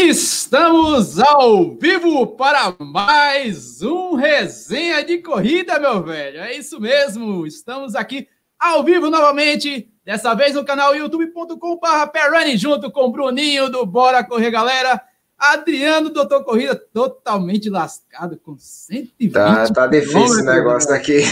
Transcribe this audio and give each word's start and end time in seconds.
Estamos 0.00 1.18
ao 1.18 1.74
vivo 1.74 2.24
para 2.28 2.72
mais 2.78 3.82
um 3.82 4.14
resenha 4.14 5.04
de 5.04 5.18
corrida, 5.18 5.80
meu 5.80 6.04
velho. 6.04 6.38
É 6.38 6.56
isso 6.56 6.80
mesmo. 6.80 7.44
Estamos 7.44 7.96
aqui 7.96 8.28
ao 8.60 8.84
vivo 8.84 9.10
novamente, 9.10 9.90
dessa 10.04 10.34
vez 10.34 10.54
no 10.54 10.64
canal 10.64 10.94
youtube.com/perrunning 10.94 12.56
junto 12.56 12.92
com 12.92 13.06
o 13.06 13.10
Bruninho 13.10 13.68
do 13.68 13.84
Bora 13.84 14.22
Correr 14.22 14.52
Galera, 14.52 15.02
Adriano 15.36 16.10
Doutor 16.10 16.44
Corrida 16.44 16.76
totalmente 16.76 17.68
lascado 17.68 18.38
com 18.38 18.56
120. 18.56 19.32
Tá, 19.32 19.66
tá 19.66 19.88
difícil 19.88 20.42
o 20.42 20.44
negócio 20.44 20.94
aqui. 20.94 21.24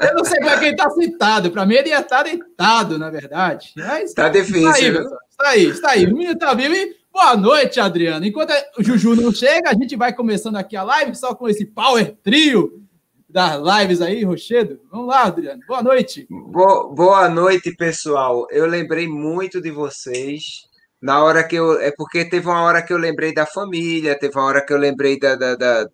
Eu 0.00 0.14
não 0.14 0.24
sei 0.24 0.38
como 0.38 0.50
é 0.50 0.58
que 0.58 0.64
ele 0.66 0.76
tá 0.76 0.88
sentado. 0.90 1.50
Para 1.50 1.66
mim 1.66 1.74
ele 1.74 1.88
ia 1.88 1.98
estar 1.98 2.22
deitado, 2.22 2.96
na 2.96 3.10
verdade. 3.10 3.72
Mas, 3.76 4.14
tá 4.14 4.28
difícil. 4.28 4.62
Está 4.62 4.72
aí, 4.72 4.86
está 4.86 5.48
aí, 5.48 5.64
está 5.66 5.90
aí. 5.90 6.06
O 6.06 6.14
menino 6.14 6.38
tá 6.38 6.54
vivo 6.54 6.74
e 6.74 6.97
Boa 7.12 7.36
noite, 7.36 7.80
Adriano. 7.80 8.24
Enquanto 8.24 8.52
o 8.78 8.82
Juju 8.82 9.16
não 9.16 9.32
chega, 9.32 9.70
a 9.70 9.74
gente 9.74 9.96
vai 9.96 10.12
começando 10.14 10.56
aqui 10.56 10.76
a 10.76 10.82
live 10.82 11.14
só 11.14 11.34
com 11.34 11.48
esse 11.48 11.64
power 11.64 12.14
trio 12.22 12.82
das 13.28 13.60
lives 13.60 14.00
aí, 14.00 14.24
Rochedo. 14.24 14.80
Vamos 14.90 15.08
lá, 15.08 15.24
Adriano. 15.24 15.60
Boa 15.66 15.82
noite. 15.82 16.26
Boa, 16.30 16.94
boa 16.94 17.28
noite, 17.28 17.74
pessoal. 17.76 18.46
Eu 18.50 18.66
lembrei 18.66 19.06
muito 19.06 19.60
de 19.60 19.70
vocês. 19.70 20.66
Na 21.00 21.22
hora 21.22 21.46
que 21.46 21.56
eu. 21.56 21.80
É 21.80 21.92
porque 21.96 22.24
teve 22.24 22.46
uma 22.46 22.62
hora 22.62 22.82
que 22.82 22.92
eu 22.92 22.98
lembrei 22.98 23.32
da 23.32 23.46
família, 23.46 24.18
teve 24.18 24.36
uma 24.36 24.46
hora 24.46 24.64
que 24.64 24.72
eu 24.72 24.78
lembrei 24.78 25.18
da, 25.18 25.36
da, 25.36 25.54
da 25.54 25.86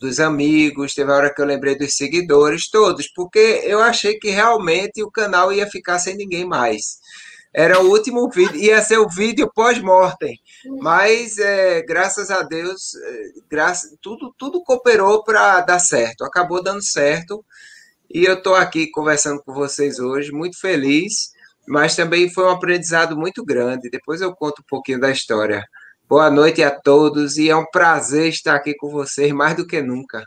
dos 0.00 0.20
amigos, 0.20 0.94
teve 0.94 1.10
uma 1.10 1.16
hora 1.16 1.34
que 1.34 1.40
eu 1.40 1.46
lembrei 1.46 1.76
dos 1.76 1.96
seguidores, 1.96 2.68
todos, 2.68 3.08
porque 3.08 3.62
eu 3.64 3.80
achei 3.80 4.18
que 4.18 4.30
realmente 4.30 5.02
o 5.02 5.10
canal 5.10 5.52
ia 5.52 5.66
ficar 5.66 5.98
sem 5.98 6.16
ninguém 6.16 6.44
mais. 6.44 6.98
Era 7.52 7.80
o 7.80 7.88
último 7.88 8.28
vídeo, 8.30 8.56
ia 8.56 8.80
ser 8.82 8.98
o 8.98 9.08
vídeo 9.08 9.50
pós-mortem. 9.54 10.38
Mas, 10.80 11.38
é, 11.38 11.82
graças 11.82 12.30
a 12.30 12.42
Deus, 12.42 12.94
é, 12.94 13.32
graça, 13.50 13.96
tudo, 14.00 14.34
tudo 14.36 14.62
cooperou 14.62 15.24
para 15.24 15.60
dar 15.60 15.78
certo. 15.78 16.24
Acabou 16.24 16.62
dando 16.62 16.82
certo. 16.82 17.44
E 18.12 18.24
eu 18.24 18.34
estou 18.34 18.54
aqui 18.54 18.90
conversando 18.90 19.42
com 19.42 19.54
vocês 19.54 19.98
hoje, 19.98 20.32
muito 20.32 20.58
feliz, 20.58 21.30
mas 21.66 21.94
também 21.94 22.28
foi 22.28 22.44
um 22.44 22.50
aprendizado 22.50 23.16
muito 23.16 23.44
grande. 23.44 23.88
Depois 23.88 24.20
eu 24.20 24.34
conto 24.34 24.62
um 24.62 24.68
pouquinho 24.68 25.00
da 25.00 25.10
história. 25.10 25.64
Boa 26.08 26.28
noite 26.28 26.60
a 26.62 26.72
todos 26.72 27.38
e 27.38 27.48
é 27.48 27.56
um 27.56 27.64
prazer 27.70 28.28
estar 28.28 28.56
aqui 28.56 28.74
com 28.74 28.90
vocês 28.90 29.32
mais 29.32 29.56
do 29.56 29.64
que 29.64 29.80
nunca. 29.80 30.26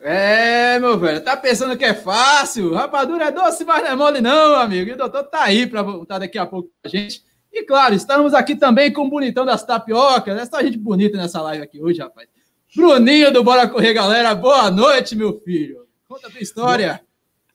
É, 0.00 0.78
meu 0.80 0.98
velho, 0.98 1.22
tá 1.22 1.36
pensando 1.36 1.78
que 1.78 1.84
é 1.84 1.94
fácil? 1.94 2.74
Rapadura 2.74 3.26
é 3.26 3.30
doce, 3.32 3.64
mas 3.64 3.84
não 3.84 3.90
é 3.90 3.96
mole, 3.96 4.20
não, 4.20 4.56
amigo. 4.56 4.90
E 4.90 4.92
o 4.92 4.98
doutor 4.98 5.22
tá 5.24 5.44
aí 5.44 5.66
para 5.66 5.80
voltar 5.80 6.18
daqui 6.18 6.36
a 6.36 6.44
pouco 6.44 6.68
com 6.68 6.74
a 6.84 6.88
gente. 6.88 7.22
E 7.54 7.62
claro, 7.62 7.94
estamos 7.94 8.34
aqui 8.34 8.56
também 8.56 8.92
com 8.92 9.06
o 9.06 9.08
bonitão 9.08 9.46
das 9.46 9.64
tapiocas. 9.64 10.36
É 10.36 10.44
só 10.44 10.60
gente 10.60 10.76
bonita 10.76 11.16
nessa 11.16 11.40
live 11.40 11.62
aqui 11.62 11.80
hoje, 11.80 12.00
rapaz. 12.00 12.28
Bruninho 12.74 13.32
do 13.32 13.44
Bora 13.44 13.68
Correr, 13.68 13.94
galera. 13.94 14.34
Boa 14.34 14.72
noite, 14.72 15.14
meu 15.14 15.40
filho. 15.40 15.86
Conta 16.08 16.26
a 16.26 16.30
tua 16.32 16.40
história. 16.40 17.00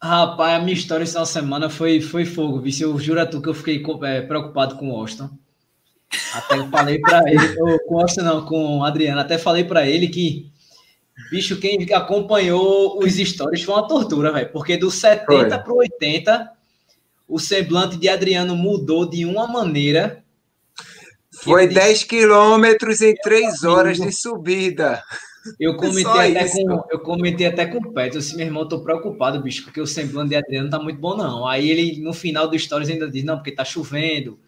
Rapaz, 0.02 0.58
a 0.58 0.64
minha 0.64 0.74
história 0.74 1.04
essa 1.04 1.26
semana 1.26 1.70
foi, 1.70 2.00
foi 2.00 2.24
fogo, 2.24 2.62
vice. 2.62 2.82
Eu 2.82 2.98
juro 2.98 3.20
a 3.20 3.26
tu 3.26 3.42
que 3.42 3.50
eu 3.50 3.54
fiquei 3.54 3.84
é, 4.04 4.22
preocupado 4.22 4.78
com 4.78 4.90
o 4.90 4.96
Austin. 4.96 5.30
Até 6.34 6.66
falei 6.68 7.00
para 7.00 7.30
ele, 7.30 7.56
com 7.86 7.96
o 7.96 8.00
Austin 8.00 8.22
não, 8.22 8.46
com 8.46 8.78
o 8.80 8.84
Adriano, 8.86 9.20
até 9.20 9.38
falei 9.38 9.66
para 9.66 9.86
ele 9.86 10.08
que 10.08 10.50
Bicho, 11.30 11.60
quem 11.60 11.86
acompanhou 11.94 12.98
os 12.98 13.16
stories 13.16 13.64
foi 13.64 13.76
uma 13.76 13.88
tortura, 13.88 14.32
velho. 14.32 14.50
Porque 14.52 14.78
do 14.78 14.90
70 14.90 15.60
para 15.60 15.74
o 15.74 15.78
80, 15.78 16.52
o 17.30 17.38
semblante 17.38 17.96
de 17.96 18.10
Adriano 18.10 18.56
mudou 18.56 19.08
de 19.08 19.24
uma 19.24 19.48
maneira. 19.48 20.24
Foi 21.44 21.68
10 21.68 22.04
quilômetros 22.04 23.00
em 23.02 23.14
3 23.14 23.64
horas 23.64 23.98
de 23.98 24.12
subida. 24.12 25.02
Eu 25.60 25.78
comentei, 25.78 26.36
até 26.36 26.50
com, 26.50 26.84
eu 26.90 27.00
comentei 27.00 27.48
até 27.48 27.66
com 27.68 27.78
o 27.78 27.94
Petro, 27.94 28.18
assim, 28.18 28.36
meu 28.36 28.48
irmão, 28.48 28.68
tô 28.68 28.82
preocupado, 28.82 29.42
bicho, 29.42 29.64
porque 29.64 29.80
o 29.80 29.88
semblante 29.88 30.30
de 30.30 30.36
Adriano 30.36 30.70
tá 30.70 30.80
muito 30.80 31.00
bom, 31.00 31.16
não. 31.16 31.48
Aí 31.48 31.70
ele, 31.70 32.02
no 32.02 32.14
final 32.14 32.48
do 32.48 32.58
stories, 32.58 32.90
ainda 32.90 33.10
diz, 33.10 33.24
não, 33.24 33.38
porque 33.38 33.52
tá 33.52 33.64
chovendo 33.64 34.40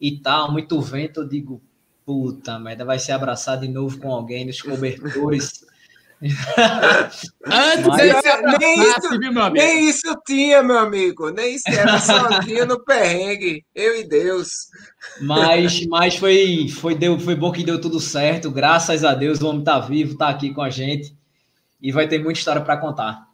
e 0.00 0.18
tal, 0.18 0.50
muito 0.50 0.78
vento. 0.82 1.20
Eu 1.20 1.28
digo, 1.28 1.62
puta 2.04 2.58
merda, 2.58 2.84
vai 2.84 2.98
ser 2.98 3.12
abraçado 3.12 3.64
de 3.64 3.72
novo 3.72 3.98
com 3.98 4.12
alguém 4.12 4.44
nos 4.44 4.60
cobertores. 4.60 5.64
Antes 7.44 7.86
Mas, 7.86 8.58
nem, 8.58 8.80
isso, 8.80 9.18
viu, 9.18 9.32
nem 9.52 9.88
isso 9.88 10.16
tinha, 10.26 10.62
meu 10.62 10.78
amigo. 10.78 11.30
Nem 11.30 11.54
isso 11.54 11.68
era 11.68 11.98
sozinho 12.00 12.66
no 12.66 12.82
perrengue. 12.82 13.64
Eu 13.74 14.00
e 14.00 14.08
Deus. 14.08 14.68
Mas, 15.20 15.86
mas 15.86 16.16
foi, 16.16 16.68
foi, 16.68 16.94
deu, 16.94 17.18
foi 17.18 17.34
bom 17.34 17.52
que 17.52 17.62
deu 17.62 17.80
tudo 17.80 18.00
certo. 18.00 18.50
Graças 18.50 19.04
a 19.04 19.14
Deus, 19.14 19.40
o 19.40 19.48
homem 19.48 19.62
tá 19.62 19.78
vivo, 19.78 20.16
tá 20.16 20.28
aqui 20.28 20.54
com 20.54 20.62
a 20.62 20.70
gente. 20.70 21.14
E 21.80 21.92
vai 21.92 22.08
ter 22.08 22.18
muita 22.18 22.38
história 22.38 22.62
para 22.62 22.78
contar. 22.78 23.26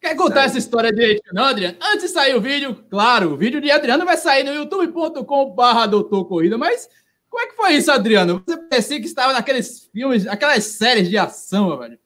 Quer 0.00 0.14
contar 0.14 0.44
essa 0.44 0.58
história 0.58 0.92
direito, 0.92 1.22
não, 1.32 1.44
Adriano? 1.44 1.76
Antes 1.82 2.02
de 2.02 2.08
sair 2.08 2.36
o 2.36 2.40
vídeo, 2.40 2.84
claro, 2.88 3.32
o 3.32 3.36
vídeo 3.36 3.60
de 3.60 3.70
Adriano 3.72 4.04
vai 4.04 4.16
sair 4.16 4.44
no 4.44 4.52
youtube.com/barra 4.52 5.86
doutor 5.86 6.26
corrida, 6.26 6.56
mas 6.56 6.88
como 7.36 7.40
é 7.44 7.46
que 7.48 7.56
foi 7.56 7.72
isso, 7.74 7.92
Adriano? 7.92 8.42
Você 8.46 8.56
parecia 8.56 8.98
que 8.98 9.06
estava 9.06 9.34
naqueles 9.34 9.90
filmes, 9.92 10.26
aquelas 10.26 10.64
séries 10.64 11.10
de 11.10 11.18
ação, 11.18 11.76
velho. 11.78 11.98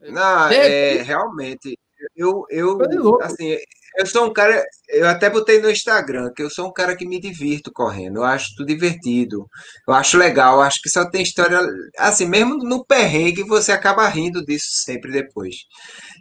Não, 0.00 0.48
é, 0.48 1.02
realmente. 1.02 1.76
Eu, 2.14 2.44
eu, 2.48 2.78
assim, 3.20 3.56
eu 3.98 4.06
sou 4.06 4.26
um 4.26 4.32
cara, 4.32 4.62
eu 4.88 5.08
até 5.08 5.28
botei 5.28 5.60
no 5.60 5.68
Instagram 5.68 6.30
que 6.32 6.40
eu 6.40 6.48
sou 6.48 6.68
um 6.68 6.72
cara 6.72 6.94
que 6.94 7.04
me 7.04 7.20
divirto 7.20 7.72
correndo. 7.72 8.18
Eu 8.18 8.24
acho 8.24 8.54
tudo 8.54 8.68
divertido. 8.68 9.48
Eu 9.88 9.94
acho 9.94 10.16
legal. 10.16 10.58
Eu 10.58 10.62
acho 10.62 10.80
que 10.80 10.88
só 10.88 11.10
tem 11.10 11.22
história. 11.22 11.58
Assim, 11.98 12.28
mesmo 12.28 12.56
no 12.58 12.84
perrengue, 12.84 13.42
você 13.42 13.72
acaba 13.72 14.06
rindo 14.06 14.44
disso 14.44 14.68
sempre 14.84 15.10
depois. 15.10 15.56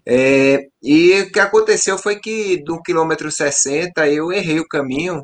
É, 0.08 0.58
e 0.82 1.22
o 1.22 1.32
que 1.32 1.40
aconteceu 1.40 2.00
foi 2.00 2.16
que 2.20 2.64
do 2.64 2.82
quilômetro 2.82 3.32
60 3.32 4.08
eu 4.10 4.32
errei 4.32 4.60
o 4.60 4.68
caminho 4.68 5.24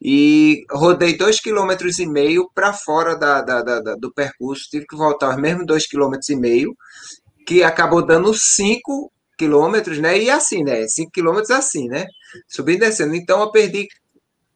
e 0.00 0.64
rodei 0.70 1.16
dois 1.16 1.40
quilômetros 1.40 1.98
e 1.98 2.06
meio 2.06 2.50
para 2.54 2.72
fora 2.72 3.14
da, 3.14 3.42
da, 3.42 3.62
da, 3.62 3.94
do 3.96 4.12
percurso, 4.12 4.68
tive 4.70 4.86
que 4.86 4.96
voltar 4.96 5.30
os 5.30 5.36
mesmos 5.36 5.66
dois 5.66 5.86
quilômetros 5.86 6.28
e 6.30 6.36
meio, 6.36 6.74
que 7.46 7.62
acabou 7.62 8.04
dando 8.04 8.32
cinco 8.32 9.12
quilômetros, 9.36 9.98
né? 9.98 10.18
E 10.18 10.30
assim, 10.30 10.62
né? 10.62 10.86
Cinco 10.88 11.10
quilômetros 11.10 11.50
assim, 11.50 11.86
né? 11.88 12.06
Subindo 12.48 12.84
e 12.84 12.88
descendo. 12.88 13.14
Então 13.14 13.40
eu 13.40 13.50
perdi 13.50 13.86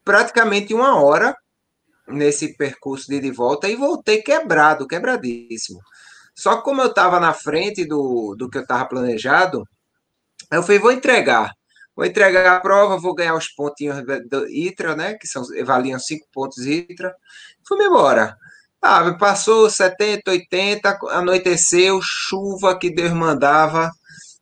praticamente 0.05 0.73
uma 0.73 1.03
hora 1.03 1.35
nesse 2.09 2.57
percurso 2.57 3.07
de, 3.09 3.21
de 3.21 3.31
volta 3.31 3.69
e 3.69 3.77
voltei 3.77 4.23
quebrado, 4.23 4.87
quebradíssimo. 4.87 5.81
Só 6.35 6.57
que 6.57 6.65
como 6.65 6.83
eu 6.83 6.89
estava 6.89 7.21
na 7.21 7.33
frente 7.33 7.87
do, 7.87 8.35
do 8.37 8.49
que 8.49 8.59
eu 8.59 8.63
estava 8.63 8.87
planejado, 8.87 9.63
eu 10.51 10.63
falei, 10.63 10.79
vou 10.79 10.93
entregar. 10.93 11.51
Vou 11.97 12.05
entregar 12.05 12.57
a 12.57 12.61
prova, 12.61 12.99
vou 12.99 13.15
ganhar 13.15 13.35
os 13.35 13.49
pontinhos 13.49 14.03
do 14.29 14.49
ITRA, 14.49 14.97
né? 14.97 15.15
Que 15.15 15.29
são, 15.29 15.43
valiam 15.65 15.99
cinco 15.99 16.27
pontos 16.33 16.67
ITRA. 16.67 17.15
Fui 17.67 17.83
embora. 17.85 18.37
Ah, 18.83 19.15
passou 19.15 19.71
70, 19.71 20.31
80, 20.31 20.99
anoiteceu, 21.11 22.01
chuva 22.03 22.79
que 22.79 22.91
Deus 22.91 23.13
mandava. 23.13 23.91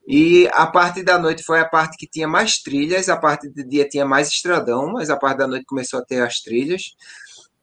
E 0.07 0.49
a 0.53 0.67
parte 0.67 1.03
da 1.03 1.19
noite 1.19 1.45
foi 1.45 1.61
a 1.61 1.69
parte 1.69 1.97
que 1.97 2.09
tinha 2.09 2.27
mais 2.27 2.59
trilhas, 2.59 3.09
a 3.09 3.17
parte 3.17 3.49
do 3.49 3.63
dia 3.63 3.89
tinha 3.89 4.05
mais 4.05 4.29
estradão, 4.29 4.93
mas 4.93 5.11
a 5.11 5.17
parte 5.17 5.39
da 5.39 5.47
noite 5.47 5.65
começou 5.65 6.01
a 6.01 6.05
ter 6.05 6.23
as 6.23 6.41
trilhas. 6.41 6.95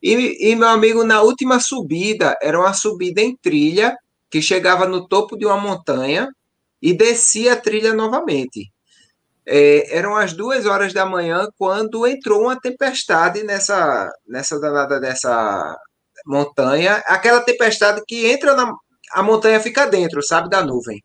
E, 0.02 0.52
e 0.52 0.56
meu 0.56 0.70
amigo, 0.70 1.04
na 1.04 1.22
última 1.22 1.60
subida, 1.60 2.38
era 2.42 2.58
uma 2.58 2.74
subida 2.74 3.22
em 3.22 3.36
trilha, 3.36 3.98
que 4.30 4.42
chegava 4.42 4.88
no 4.88 5.08
topo 5.08 5.38
de 5.38 5.46
uma 5.46 5.58
montanha 5.58 6.30
e 6.82 6.94
descia 6.94 7.54
a 7.54 7.58
trilha 7.58 7.94
novamente. 7.94 8.72
É, 9.52 9.98
eram 9.98 10.16
as 10.16 10.34
duas 10.34 10.68
horas 10.68 10.94
da 10.94 11.08
manhã 11.08 11.48
quando 11.58 12.06
entrou 12.06 12.44
uma 12.44 12.62
tempestade 12.62 13.42
nessa, 13.44 14.08
nessa 14.28 14.60
danada 14.60 15.00
dessa 15.00 15.76
montanha. 16.24 16.98
Aquela 17.08 17.42
tempestade 17.42 18.00
que 18.08 18.28
entra 18.28 18.54
na. 18.54 18.72
A 19.12 19.24
montanha 19.24 19.60
fica 19.60 19.88
dentro, 19.88 20.22
sabe, 20.22 20.52
da 20.52 20.64
nuvem. 20.64 21.04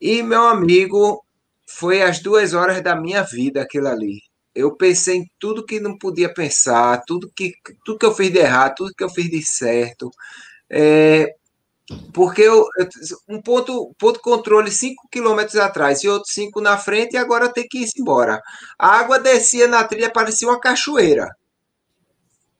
E, 0.00 0.24
meu 0.24 0.42
amigo, 0.48 1.24
foi 1.64 2.02
as 2.02 2.18
duas 2.18 2.52
horas 2.52 2.82
da 2.82 2.96
minha 2.96 3.22
vida 3.22 3.62
aquilo 3.62 3.86
ali. 3.86 4.22
Eu 4.52 4.74
pensei 4.74 5.18
em 5.18 5.30
tudo 5.38 5.64
que 5.64 5.78
não 5.78 5.96
podia 5.96 6.34
pensar, 6.34 7.00
tudo 7.06 7.30
que, 7.32 7.52
tudo 7.84 7.98
que 7.98 8.06
eu 8.06 8.14
fiz 8.14 8.32
de 8.32 8.38
errado, 8.38 8.74
tudo 8.76 8.94
que 8.94 9.04
eu 9.04 9.10
fiz 9.10 9.30
de 9.30 9.40
certo. 9.46 10.10
É, 10.68 11.32
porque 12.12 12.42
eu, 12.42 12.66
um 13.28 13.40
ponto, 13.40 13.94
ponto 13.98 14.20
controle 14.20 14.70
5 14.70 15.08
km 15.10 15.60
atrás 15.60 16.02
e 16.02 16.08
outro 16.08 16.30
5 16.30 16.60
na 16.60 16.76
frente, 16.76 17.14
e 17.14 17.16
agora 17.16 17.52
tem 17.52 17.66
que 17.68 17.78
ir 17.78 17.88
embora. 17.98 18.42
A 18.78 18.98
água 18.98 19.18
descia 19.18 19.68
na 19.68 19.84
trilha, 19.84 20.10
parecia 20.10 20.48
uma 20.48 20.60
cachoeira. 20.60 21.28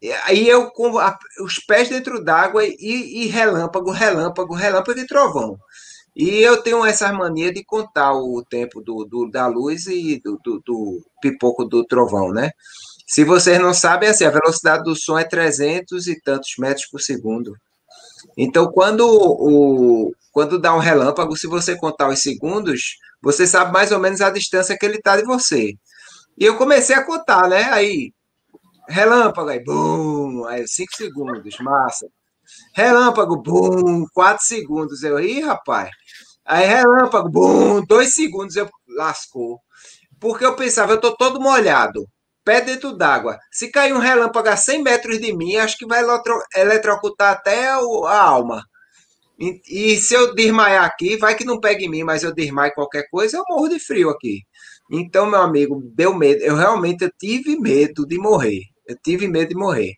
E 0.00 0.12
aí 0.12 0.48
eu 0.48 0.70
com 0.70 0.98
a, 0.98 1.18
os 1.40 1.58
pés 1.58 1.88
dentro 1.88 2.22
d'água 2.22 2.64
e, 2.64 3.24
e, 3.24 3.26
relâmpago, 3.26 3.90
relâmpago, 3.90 4.54
relâmpago 4.54 5.00
e 5.00 5.06
trovão. 5.06 5.58
E 6.14 6.40
eu 6.40 6.62
tenho 6.62 6.84
essa 6.84 7.12
mania 7.12 7.52
de 7.52 7.64
contar 7.64 8.14
o 8.14 8.44
tempo 8.48 8.80
do, 8.80 9.04
do 9.04 9.30
da 9.30 9.46
luz 9.46 9.86
e 9.86 10.20
do, 10.22 10.38
do, 10.42 10.62
do 10.64 11.02
pipoco 11.20 11.64
do 11.64 11.84
trovão, 11.84 12.32
né? 12.32 12.50
Se 13.06 13.24
vocês 13.24 13.60
não 13.60 13.74
sabem, 13.74 14.08
assim, 14.08 14.24
a 14.24 14.30
velocidade 14.30 14.84
do 14.84 14.96
som 14.96 15.18
é 15.18 15.24
300 15.24 16.06
e 16.06 16.20
tantos 16.20 16.54
metros 16.58 16.86
por 16.86 17.00
segundo. 17.00 17.56
Então, 18.36 18.70
quando, 18.70 19.06
o, 19.06 20.12
quando 20.32 20.58
dá 20.58 20.74
um 20.74 20.78
relâmpago, 20.78 21.36
se 21.36 21.46
você 21.46 21.76
contar 21.76 22.08
os 22.08 22.20
segundos, 22.20 22.96
você 23.22 23.46
sabe 23.46 23.72
mais 23.72 23.92
ou 23.92 23.98
menos 23.98 24.20
a 24.20 24.30
distância 24.30 24.76
que 24.78 24.86
ele 24.86 24.96
está 24.96 25.16
de 25.16 25.24
você. 25.24 25.74
E 26.38 26.44
eu 26.44 26.56
comecei 26.56 26.94
a 26.94 27.04
contar, 27.04 27.48
né? 27.48 27.64
Aí, 27.72 28.12
relâmpago, 28.88 29.48
aí, 29.48 29.62
bum, 29.62 30.44
aí, 30.46 30.66
5 30.66 30.96
segundos, 30.96 31.58
massa. 31.60 32.06
Relâmpago, 32.74 33.42
bum, 33.42 34.06
4 34.14 34.44
segundos. 34.44 35.02
Eu, 35.02 35.18
ih, 35.20 35.40
rapaz. 35.40 35.90
Aí, 36.44 36.66
relâmpago, 36.66 37.28
bum, 37.30 37.84
2 37.86 38.14
segundos, 38.14 38.56
eu 38.56 38.68
lascou. 38.96 39.60
Porque 40.20 40.44
eu 40.44 40.56
pensava, 40.56 40.92
eu 40.92 41.00
tô 41.00 41.16
todo 41.16 41.40
molhado 41.40 42.06
pé 42.46 42.60
dentro 42.60 42.96
d'água. 42.96 43.36
Se 43.50 43.72
cair 43.72 43.92
um 43.92 43.98
relâmpago 43.98 44.48
a 44.48 44.56
100 44.56 44.82
metros 44.84 45.20
de 45.20 45.36
mim, 45.36 45.56
acho 45.56 45.76
que 45.76 45.84
vai 45.84 46.02
eletrocutar 46.54 47.32
até 47.32 47.66
a 47.66 48.22
alma. 48.22 48.62
E, 49.38 49.60
e, 49.68 49.96
se 49.98 50.14
eu 50.14 50.32
desmaiar 50.34 50.84
aqui, 50.84 51.16
vai 51.16 51.34
que 51.34 51.44
não 51.44 51.60
pega 51.60 51.84
em 51.84 51.90
mim, 51.90 52.04
mas 52.04 52.22
eu 52.22 52.32
desmaio 52.32 52.72
qualquer 52.72 53.06
coisa, 53.10 53.36
eu 53.36 53.44
morro 53.50 53.68
de 53.68 53.80
frio 53.80 54.08
aqui. 54.08 54.42
Então, 54.90 55.26
meu 55.26 55.40
amigo, 55.42 55.82
deu 55.92 56.14
medo. 56.14 56.40
Eu 56.40 56.54
realmente 56.54 57.02
eu 57.04 57.10
tive 57.18 57.58
medo 57.58 58.06
de 58.06 58.16
morrer. 58.16 58.62
Eu 58.86 58.96
tive 59.02 59.26
medo 59.26 59.48
de 59.48 59.56
morrer. 59.56 59.94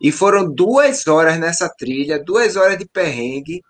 E 0.00 0.12
foram 0.12 0.50
duas 0.50 1.06
horas 1.08 1.38
nessa 1.38 1.68
trilha, 1.68 2.22
duas 2.24 2.56
horas 2.56 2.78
de 2.78 2.88
perrengue, 2.88 3.60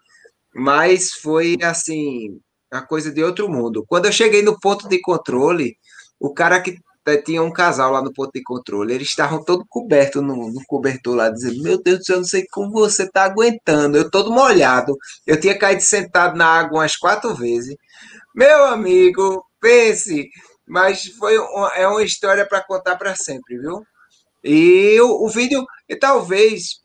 mas 0.54 1.10
foi 1.12 1.56
assim, 1.62 2.38
a 2.70 2.82
coisa 2.82 3.10
de 3.10 3.24
outro 3.24 3.48
mundo. 3.48 3.84
Quando 3.88 4.06
eu 4.06 4.12
cheguei 4.12 4.42
no 4.42 4.60
ponto 4.60 4.88
de 4.88 5.00
controle, 5.00 5.74
o 6.20 6.32
cara 6.32 6.60
que 6.60 6.76
tinha 7.16 7.42
um 7.42 7.52
casal 7.52 7.92
lá 7.92 8.02
no 8.02 8.12
ponto 8.12 8.32
de 8.32 8.42
controle, 8.42 8.94
eles 8.94 9.08
estavam 9.08 9.42
todo 9.44 9.64
coberto 9.68 10.20
no, 10.20 10.50
no, 10.50 10.64
cobertor 10.66 11.16
lá, 11.16 11.30
dizendo: 11.30 11.62
Meu 11.62 11.82
Deus 11.82 11.98
do 11.98 12.04
céu, 12.04 12.16
não 12.18 12.24
sei 12.24 12.46
como 12.50 12.72
você 12.72 13.04
está 13.04 13.24
aguentando, 13.24 13.96
eu 13.96 14.10
todo 14.10 14.32
molhado. 14.32 14.96
Eu 15.26 15.38
tinha 15.40 15.58
caído 15.58 15.82
sentado 15.82 16.36
na 16.36 16.46
água 16.46 16.80
umas 16.80 16.96
quatro 16.96 17.34
vezes. 17.34 17.76
Meu 18.34 18.66
amigo, 18.66 19.44
pense, 19.60 20.28
mas 20.66 21.06
foi 21.18 21.38
uma, 21.38 21.68
é 21.74 21.86
uma 21.86 22.02
história 22.02 22.46
para 22.46 22.62
contar 22.64 22.96
para 22.96 23.14
sempre, 23.14 23.58
viu? 23.58 23.82
E 24.42 25.00
o, 25.00 25.26
o 25.26 25.28
vídeo, 25.28 25.64
e 25.88 25.96
talvez 25.96 26.80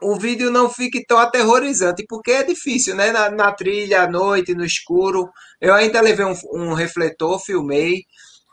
o 0.00 0.14
vídeo 0.16 0.50
não 0.50 0.70
fique 0.70 1.04
tão 1.04 1.18
aterrorizante, 1.18 2.04
porque 2.08 2.30
é 2.30 2.44
difícil, 2.44 2.94
né? 2.94 3.10
Na, 3.10 3.30
na 3.30 3.52
trilha, 3.52 4.02
à 4.02 4.10
noite, 4.10 4.54
no 4.54 4.64
escuro. 4.64 5.28
Eu 5.60 5.74
ainda 5.74 6.00
levei 6.00 6.24
um, 6.24 6.34
um 6.52 6.72
refletor, 6.72 7.40
filmei. 7.40 8.04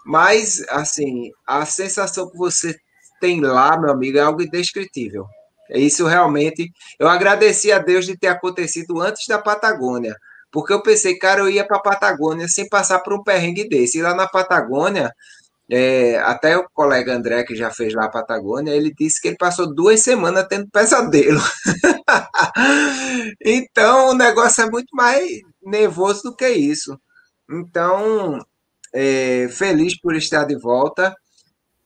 Mas, 0.06 0.64
assim, 0.70 1.32
a 1.48 1.66
sensação 1.66 2.30
que 2.30 2.38
você 2.38 2.76
tem 3.20 3.42
lá, 3.42 3.80
meu 3.80 3.92
amigo, 3.92 4.18
é 4.18 4.22
algo 4.22 4.42
indescritível. 4.42 5.26
É 5.70 5.80
isso 5.80 6.06
realmente. 6.06 6.72
Eu 7.00 7.08
agradeci 7.08 7.72
a 7.72 7.80
Deus 7.80 8.06
de 8.06 8.18
ter 8.18 8.28
acontecido 8.28 9.02
antes 9.02 9.26
da 9.28 9.40
Patagônia, 9.40 10.16
porque 10.52 10.72
eu 10.72 10.82
pensei, 10.84 11.18
cara, 11.18 11.42
eu 11.42 11.50
ia 11.50 11.66
para 11.66 11.78
a 11.78 11.82
Patagônia 11.82 12.48
sem 12.48 12.70
passar 12.70 13.00
por 13.00 13.14
um 13.14 13.24
perrengue 13.24 13.68
desse. 13.68 13.98
E 13.98 14.02
lá 14.04 14.14
na 14.14 14.28
Patagônia, 14.28 15.12
é, 15.70 16.18
até 16.20 16.56
o 16.58 16.70
colega 16.72 17.16
André, 17.16 17.44
que 17.44 17.56
já 17.56 17.72
fez 17.72 17.94
lá 17.94 18.06
a 18.06 18.12
Patagônia, 18.12 18.72
ele 18.72 18.94
disse 18.94 19.20
que 19.20 19.30
ele 19.30 19.38
passou 19.38 19.74
duas 19.74 20.02
semanas 20.02 20.46
tendo 20.48 20.70
pesadelo. 20.70 21.42
então, 23.44 24.10
o 24.10 24.14
negócio 24.14 24.64
é 24.64 24.70
muito 24.70 24.90
mais 24.94 25.28
nervoso 25.64 26.22
do 26.24 26.36
que 26.36 26.48
isso. 26.48 26.96
Então, 27.50 28.40
é, 28.96 29.50
feliz 29.50 30.00
por 30.00 30.16
estar 30.16 30.46
de 30.46 30.56
volta. 30.56 31.14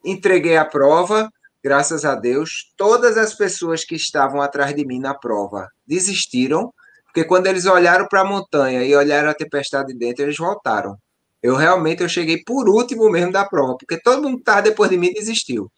Entreguei 0.06 0.56
a 0.56 0.64
prova, 0.64 1.28
graças 1.64 2.06
a 2.06 2.14
Deus. 2.14 2.72
Todas 2.78 3.18
as 3.18 3.34
pessoas 3.34 3.84
que 3.84 3.96
estavam 3.96 4.40
atrás 4.42 4.76
de 4.76 4.86
mim 4.86 5.00
na 5.00 5.16
prova 5.16 5.68
desistiram, 5.88 6.72
porque 7.06 7.24
quando 7.24 7.48
eles 7.48 7.66
olharam 7.66 8.08
para 8.08 8.22
a 8.22 8.26
montanha 8.26 8.84
e 8.84 8.96
olharam 8.96 9.30
a 9.30 9.34
tempestade 9.34 9.94
dentro, 9.96 10.24
eles 10.24 10.38
voltaram. 10.38 10.96
Eu 11.42 11.56
realmente 11.56 12.04
eu 12.04 12.10
cheguei 12.10 12.44
por 12.46 12.70
último 12.70 13.10
mesmo 13.10 13.32
da 13.32 13.46
prova, 13.46 13.76
porque 13.78 14.00
todo 14.00 14.22
mundo 14.22 14.36
que 14.36 14.42
estava 14.42 14.62
depois 14.62 14.90
de 14.92 14.98
mim 14.98 15.12
desistiu. 15.12 15.72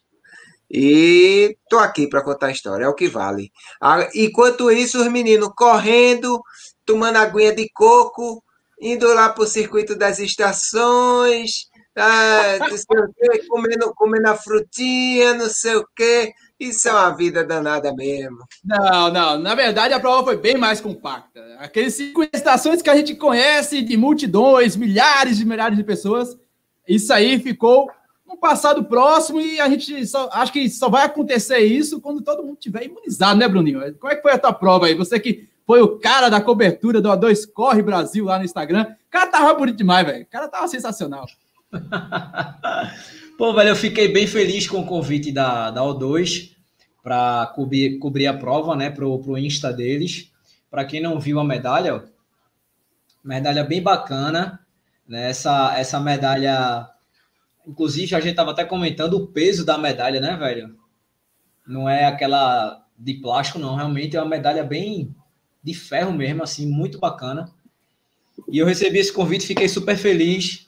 E 0.70 1.56
tô 1.68 1.78
aqui 1.78 2.08
para 2.08 2.22
contar 2.22 2.48
a 2.48 2.50
história, 2.50 2.84
é 2.84 2.88
o 2.88 2.94
que 2.94 3.08
vale. 3.08 3.50
Ah, 3.80 4.08
enquanto 4.14 4.70
isso, 4.70 5.00
os 5.00 5.08
meninos 5.08 5.50
correndo, 5.56 6.40
tomando 6.84 7.16
aguinha 7.16 7.54
de 7.54 7.68
coco, 7.74 8.42
indo 8.82 9.06
lá 9.14 9.28
para 9.28 9.44
o 9.44 9.46
circuito 9.46 9.94
das 9.94 10.18
estações, 10.18 11.70
ah, 11.96 12.58
quê, 13.16 13.46
comendo, 13.48 13.94
comendo 13.94 14.28
a 14.28 14.34
frutinha, 14.34 15.34
não 15.34 15.48
sei 15.48 15.76
o 15.76 15.86
quê. 15.94 16.32
Isso 16.58 16.88
é 16.88 16.92
uma 16.92 17.10
vida 17.10 17.44
danada 17.44 17.94
mesmo. 17.94 18.38
Não, 18.64 19.12
não. 19.12 19.38
Na 19.38 19.54
verdade, 19.54 19.92
a 19.92 20.00
prova 20.00 20.24
foi 20.24 20.36
bem 20.36 20.56
mais 20.56 20.80
compacta. 20.80 21.40
Aqueles 21.58 21.94
cinco 21.94 22.22
estações 22.32 22.80
que 22.80 22.90
a 22.90 22.96
gente 22.96 23.14
conhece 23.14 23.82
de 23.82 23.96
multidões, 23.96 24.76
milhares 24.76 25.40
e 25.40 25.44
milhares 25.44 25.76
de 25.76 25.84
pessoas, 25.84 26.36
isso 26.88 27.12
aí 27.12 27.38
ficou 27.38 27.90
no 28.26 28.36
passado 28.36 28.84
próximo 28.84 29.40
e 29.40 29.60
a 29.60 29.68
gente 29.68 30.06
só 30.06 30.30
acho 30.32 30.52
que 30.52 30.68
só 30.70 30.88
vai 30.88 31.04
acontecer 31.04 31.58
isso 31.58 32.00
quando 32.00 32.22
todo 32.22 32.42
mundo 32.42 32.56
tiver 32.56 32.84
imunizado, 32.84 33.38
né, 33.38 33.46
Bruninho? 33.46 33.94
Como 33.98 34.12
é 34.12 34.16
que 34.16 34.22
foi 34.22 34.32
a 34.32 34.38
tua 34.38 34.52
prova 34.52 34.86
aí? 34.86 34.94
Você 34.94 35.20
que 35.20 35.48
foi 35.66 35.80
o 35.80 35.98
cara 35.98 36.28
da 36.28 36.40
cobertura 36.40 37.00
do 37.00 37.08
A2 37.08 37.50
Corre 37.52 37.82
Brasil 37.82 38.24
lá 38.24 38.38
no 38.38 38.44
Instagram. 38.44 38.86
O 39.06 39.10
cara 39.10 39.30
tava 39.30 39.54
bonito 39.54 39.76
demais, 39.76 40.06
velho. 40.06 40.24
O 40.24 40.26
cara 40.26 40.48
tava 40.48 40.68
sensacional. 40.68 41.26
Pô, 43.38 43.52
velho, 43.54 43.70
eu 43.70 43.76
fiquei 43.76 44.08
bem 44.08 44.26
feliz 44.26 44.68
com 44.68 44.80
o 44.80 44.86
convite 44.86 45.32
da, 45.32 45.70
da 45.70 45.82
O2 45.82 46.52
para 47.02 47.46
cobrir, 47.54 47.98
cobrir 47.98 48.26
a 48.26 48.34
prova, 48.34 48.76
né, 48.76 48.90
pro, 48.90 49.18
pro 49.18 49.38
Insta 49.38 49.72
deles. 49.72 50.30
Para 50.70 50.84
quem 50.84 51.00
não 51.00 51.18
viu 51.18 51.38
a 51.38 51.44
medalha, 51.44 52.04
medalha 53.22 53.64
bem 53.64 53.82
bacana, 53.82 54.60
né? 55.06 55.28
Essa, 55.28 55.76
essa 55.76 56.00
medalha, 56.00 56.88
inclusive 57.66 58.14
a 58.14 58.20
gente 58.20 58.34
tava 58.34 58.52
até 58.52 58.64
comentando 58.64 59.14
o 59.14 59.26
peso 59.26 59.64
da 59.64 59.76
medalha, 59.76 60.20
né, 60.20 60.36
velho? 60.36 60.76
Não 61.66 61.88
é 61.88 62.06
aquela 62.06 62.82
de 62.98 63.14
plástico, 63.14 63.58
não. 63.58 63.76
Realmente 63.76 64.16
é 64.16 64.20
uma 64.20 64.28
medalha 64.28 64.64
bem 64.64 65.14
de 65.62 65.74
ferro 65.74 66.12
mesmo, 66.12 66.42
assim, 66.42 66.66
muito 66.66 66.98
bacana. 66.98 67.50
E 68.48 68.58
eu 68.58 68.66
recebi 68.66 68.98
esse 68.98 69.12
convite, 69.12 69.46
fiquei 69.46 69.68
super 69.68 69.96
feliz 69.96 70.66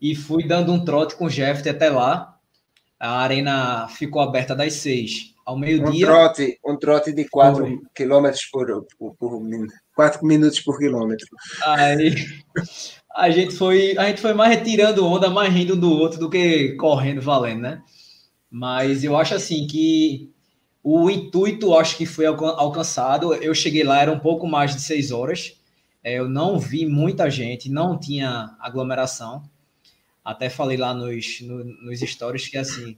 e 0.00 0.14
fui 0.14 0.46
dando 0.46 0.72
um 0.72 0.84
trote 0.84 1.16
com 1.16 1.26
o 1.26 1.30
Jeff 1.30 1.68
até 1.68 1.90
lá. 1.90 2.38
A 2.98 3.20
arena 3.20 3.88
ficou 3.88 4.20
aberta 4.20 4.54
das 4.54 4.74
seis 4.74 5.34
ao 5.44 5.58
meio-dia. 5.58 6.06
Um 6.06 6.10
trote, 6.10 6.58
um 6.64 6.76
trote 6.76 7.12
de 7.12 7.28
4 7.28 7.82
quilômetros 7.94 8.44
por, 8.46 8.86
por, 8.98 9.14
por, 9.16 9.42
4 9.94 10.24
minutos 10.24 10.60
por 10.60 10.78
quilômetro. 10.78 11.26
Aí 11.64 12.14
a 13.16 13.30
gente 13.30 13.54
foi, 13.54 13.96
a 13.98 14.06
gente 14.08 14.20
foi 14.20 14.32
mais 14.32 14.56
retirando 14.56 15.06
onda, 15.06 15.28
mais 15.28 15.52
rindo 15.52 15.74
do 15.74 15.90
outro 15.90 16.20
do 16.20 16.30
que 16.30 16.76
correndo 16.76 17.20
valendo, 17.20 17.62
né? 17.62 17.82
Mas 18.50 19.02
eu 19.02 19.16
acho 19.16 19.34
assim 19.34 19.66
que 19.66 20.30
o 20.82 21.10
intuito, 21.10 21.76
acho 21.76 21.96
que 21.96 22.06
foi 22.06 22.26
alcançado. 22.26 23.34
Eu 23.34 23.54
cheguei 23.54 23.84
lá, 23.84 24.00
era 24.00 24.12
um 24.12 24.18
pouco 24.18 24.46
mais 24.46 24.74
de 24.74 24.80
seis 24.80 25.10
horas. 25.10 25.60
É, 26.02 26.18
eu 26.18 26.28
não 26.28 26.58
vi 26.58 26.86
muita 26.86 27.30
gente, 27.30 27.70
não 27.70 27.98
tinha 27.98 28.56
aglomeração. 28.58 29.42
Até 30.24 30.48
falei 30.48 30.76
lá 30.76 30.94
nos, 30.94 31.40
no, 31.42 31.64
nos 31.64 32.00
stories 32.00 32.48
que, 32.48 32.56
assim, 32.56 32.96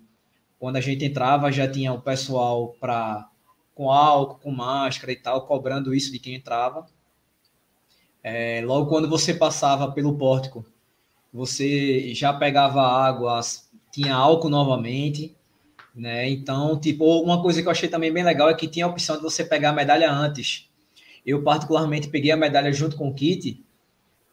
quando 0.59 0.77
a 0.77 0.81
gente 0.81 1.05
entrava, 1.05 1.51
já 1.51 1.69
tinha 1.69 1.93
o 1.93 2.01
pessoal 2.01 2.77
pra, 2.81 3.29
com 3.75 3.91
álcool, 3.91 4.39
com 4.39 4.51
máscara 4.51 5.11
e 5.13 5.17
tal, 5.17 5.47
cobrando 5.47 5.95
isso 5.95 6.13
de 6.13 6.19
quem 6.19 6.35
entrava. 6.35 6.87
É, 8.23 8.63
logo 8.65 8.89
quando 8.89 9.09
você 9.09 9.35
passava 9.35 9.91
pelo 9.91 10.17
pórtico, 10.17 10.65
você 11.33 12.15
já 12.15 12.33
pegava 12.33 12.83
água, 12.83 13.41
tinha 13.91 14.15
álcool 14.15 14.49
novamente 14.49 15.35
né? 15.95 16.29
Então, 16.29 16.79
tipo, 16.79 17.05
uma 17.23 17.43
coisa 17.43 17.61
que 17.61 17.69
eu 17.69 17.73
achei 17.73 17.89
também 17.89 18.13
bem 18.13 18.25
legal 18.25 18.49
é 18.49 18.55
que 18.55 18.69
tinha 18.69 18.87
a 18.87 18.89
opção 18.89 19.17
de 19.17 19.23
você 19.23 19.45
pegar 19.45 19.71
a 19.71 19.75
medalha 19.75 20.11
antes. 20.11 20.69
Eu, 21.25 21.43
particularmente, 21.43 22.09
peguei 22.09 22.31
a 22.31 22.37
medalha 22.37 22.73
junto 22.73 22.97
com 22.97 23.09
o 23.09 23.15
kit, 23.15 23.63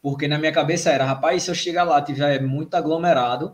porque 0.02 0.28
na 0.28 0.38
minha 0.38 0.52
cabeça 0.52 0.90
era, 0.90 1.06
rapaz, 1.06 1.44
se 1.44 1.52
eu 1.52 1.56
chegar 1.56 1.84
lá 1.84 2.02
tiver 2.02 2.42
muito 2.42 2.74
aglomerado, 2.76 3.54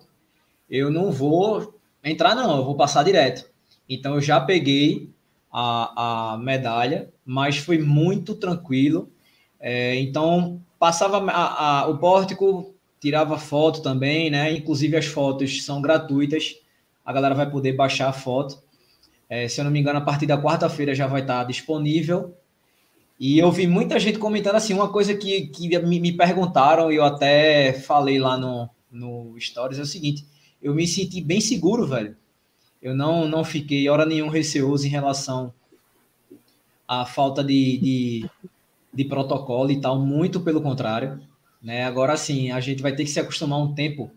eu 0.69 0.91
não 0.91 1.12
vou 1.12 1.79
entrar, 2.03 2.35
não, 2.35 2.57
eu 2.57 2.65
vou 2.65 2.75
passar 2.75 3.03
direto. 3.03 3.50
Então, 3.89 4.15
eu 4.15 4.21
já 4.21 4.39
peguei 4.39 5.09
a, 5.51 6.33
a 6.33 6.38
medalha, 6.38 7.09
mas 7.25 7.57
foi 7.57 7.79
muito 7.79 8.35
tranquilo. 8.35 9.09
É, 9.59 9.95
então, 10.00 10.62
passava 10.77 11.17
a, 11.31 11.81
a, 11.81 11.88
o 11.88 11.97
pórtico, 11.97 12.74
tirava 13.00 13.38
foto 13.38 13.81
também, 13.81 14.29
né? 14.29 14.53
Inclusive, 14.53 14.95
as 14.95 15.05
fotos 15.05 15.65
são 15.65 15.81
gratuitas 15.81 16.55
a 17.05 17.13
galera 17.13 17.35
vai 17.35 17.50
poder 17.50 17.74
baixar 17.74 18.09
a 18.09 18.13
foto. 18.13 18.57
É, 19.29 19.47
se 19.47 19.62
eu 19.62 19.65
não 19.65 19.71
me 19.71 19.79
engano, 19.79 20.00
a 20.00 20.01
partir 20.01 20.25
da 20.25 20.41
quarta-feira 20.41 20.95
já 20.95 21.05
vai 21.05 21.21
estar 21.21 21.43
disponível. 21.43 22.35
E 23.19 23.38
eu 23.39 23.51
vi 23.51 23.67
muita 23.67 24.00
gente 24.00 24.17
comentando 24.17 24.55
assim, 24.55 24.74
uma 24.74 24.89
coisa 24.89 25.15
que, 25.15 25.47
que 25.47 25.79
me, 25.79 26.00
me 26.00 26.12
perguntaram, 26.12 26.91
e 26.91 26.95
eu 26.95 27.03
até 27.03 27.74
falei 27.74 28.19
lá 28.19 28.38
no, 28.38 28.69
no 28.91 29.35
Stories, 29.39 29.79
é 29.79 29.83
o 29.83 29.85
seguinte, 29.85 30.25
eu 30.62 30.74
me 30.74 30.85
senti 30.88 31.21
bem 31.21 31.39
seguro, 31.39 31.88
velho. 31.88 32.17
Eu 32.81 32.95
não, 32.95 33.27
não 33.27 33.43
fiquei 33.43 33.88
hora 33.88 34.05
nenhum 34.05 34.27
receoso 34.27 34.85
em 34.85 34.89
relação 34.89 35.53
à 36.88 37.05
falta 37.05 37.43
de, 37.43 37.77
de, 37.77 38.29
de 38.93 39.05
protocolo 39.05 39.71
e 39.71 39.79
tal, 39.79 40.00
muito 40.00 40.41
pelo 40.41 40.62
contrário. 40.62 41.21
Né? 41.62 41.83
Agora 41.83 42.17
sim, 42.17 42.51
a 42.51 42.59
gente 42.59 42.81
vai 42.81 42.93
ter 42.93 43.05
que 43.05 43.09
se 43.09 43.19
acostumar 43.19 43.59
um 43.59 43.74
tempo 43.74 44.12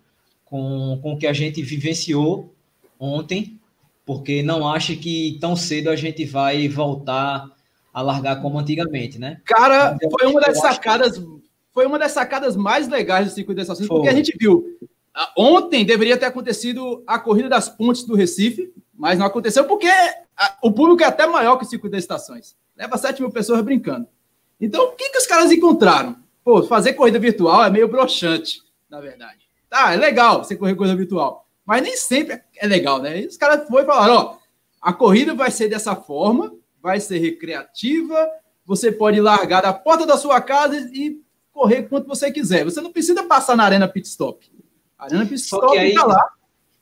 com, 0.45 0.99
com 1.01 1.13
o 1.13 1.17
que 1.17 1.27
a 1.27 1.33
gente 1.33 1.63
vivenciou 1.63 2.53
ontem, 2.99 3.59
porque 4.05 4.43
não 4.43 4.67
acho 4.67 4.97
que 4.97 5.39
tão 5.41 5.55
cedo 5.55 5.91
a 5.91 5.97
gente 5.97 6.25
vai 6.25 6.69
voltar 6.69 7.51
a 7.93 8.03
largar 8.03 8.41
como 8.41 8.59
antigamente, 8.59 9.19
né? 9.19 9.41
Cara, 9.45 9.97
então, 9.97 10.11
foi 10.11 10.29
uma 10.29 10.41
das 10.41 10.61
sacadas, 10.61 11.19
que... 11.19 11.27
foi 11.73 11.87
uma 11.87 11.99
das 11.99 12.13
sacadas 12.13 12.57
mais 12.57 12.89
legais 12.89 13.27
do 13.27 13.35
circuito 13.35 13.57
das 13.57 13.65
estações, 13.65 13.89
porque 13.89 14.09
a 14.09 14.15
gente 14.15 14.37
viu. 14.39 14.79
Ah, 15.15 15.33
ontem 15.37 15.85
deveria 15.85 16.17
ter 16.17 16.27
acontecido 16.27 17.03
a 17.07 17.19
corrida 17.19 17.49
das 17.49 17.69
pontes 17.69 18.05
do 18.05 18.15
Recife, 18.15 18.73
mas 18.95 19.19
não 19.19 19.27
aconteceu 19.27 19.65
porque 19.65 19.89
o 20.63 20.71
público 20.71 21.03
é 21.03 21.07
até 21.07 21.27
maior 21.27 21.57
que 21.57 21.65
o 21.65 21.69
circuito 21.69 21.93
das 21.93 22.05
estações. 22.05 22.57
Leva 22.77 22.97
7 22.97 23.21
mil 23.21 23.31
pessoas 23.31 23.61
brincando. 23.63 24.07
Então, 24.61 24.87
o 24.87 24.93
que, 24.93 25.11
que 25.11 25.19
os 25.19 25.27
caras 25.27 25.51
encontraram? 25.51 26.17
Pô, 26.45 26.63
fazer 26.63 26.93
corrida 26.93 27.19
virtual 27.19 27.65
é 27.65 27.71
meio 27.71 27.89
broxante, 27.89 28.63
na 28.89 29.01
verdade. 29.01 29.41
Tá, 29.69 29.93
é 29.93 29.97
legal 29.97 30.45
você 30.45 30.57
correr 30.57 30.75
corrida 30.77 30.97
virtual, 30.97 31.48
mas 31.69 31.83
nem 31.83 31.99
sempre 31.99 32.41
é 32.57 32.67
legal, 32.67 32.99
né? 32.99 33.21
E 33.21 33.27
os 33.27 33.37
caras 33.37 33.69
foram 33.69 33.83
e 33.83 33.87
falaram: 33.87 34.15
ó, 34.15 34.39
a 34.81 34.91
corrida 34.91 35.35
vai 35.35 35.51
ser 35.51 35.69
dessa 35.69 35.95
forma, 35.95 36.51
vai 36.83 36.99
ser 36.99 37.19
recreativa, 37.19 38.27
você 38.65 38.91
pode 38.91 39.21
largar 39.21 39.61
da 39.61 39.75
porta 39.75 40.07
da 40.07 40.17
sua 40.17 40.41
casa 40.41 40.79
e 40.95 41.21
correr 41.53 41.83
quanto 41.83 42.09
você 42.09 42.33
quiser. 42.33 42.65
Você 42.65 42.81
não 42.81 42.91
precisa 42.91 43.23
passar 43.25 43.55
na 43.55 43.65
Arena 43.65 43.87
Pit 43.87 44.09
Stop. 44.09 44.51
A 44.99 45.05
Arena 45.05 45.27
Pit 45.27 45.43
Stop 45.43 45.77
aí, 45.77 45.93
tá 45.93 46.07
lá. 46.07 46.31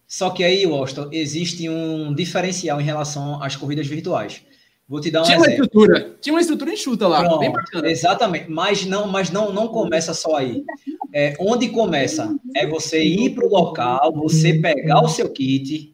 Só 0.06 0.30
que 0.30 0.44
aí, 0.44 0.64
Washington, 0.64 1.08
existe 1.10 1.68
um 1.68 2.14
diferencial 2.14 2.80
em 2.80 2.84
relação 2.84 3.42
às 3.42 3.56
corridas 3.56 3.88
virtuais. 3.88 4.40
Vou 4.88 5.00
te 5.00 5.10
dar 5.10 5.22
um 5.22 5.24
tinha 5.24 5.36
exemplo. 5.36 5.54
Uma 5.54 5.64
estrutura, 5.64 6.16
tinha 6.20 6.32
uma 6.32 6.40
estrutura 6.40 6.72
enxuta 6.72 7.08
lá, 7.08 7.20
Pronto, 7.20 7.40
bem 7.40 7.52
bacana. 7.52 7.90
Exatamente, 7.90 8.48
mas 8.48 8.86
não, 8.86 9.08
mas 9.08 9.30
não, 9.30 9.52
não 9.52 9.66
começa 9.68 10.14
só 10.14 10.36
aí. 10.36 10.64
É, 11.12 11.34
onde 11.40 11.68
começa 11.70 12.36
é 12.54 12.66
você 12.66 13.02
ir 13.02 13.34
para 13.34 13.44
o 13.44 13.50
local, 13.50 14.12
você 14.12 14.54
pegar 14.54 15.02
o 15.02 15.08
seu 15.08 15.28
kit, 15.32 15.92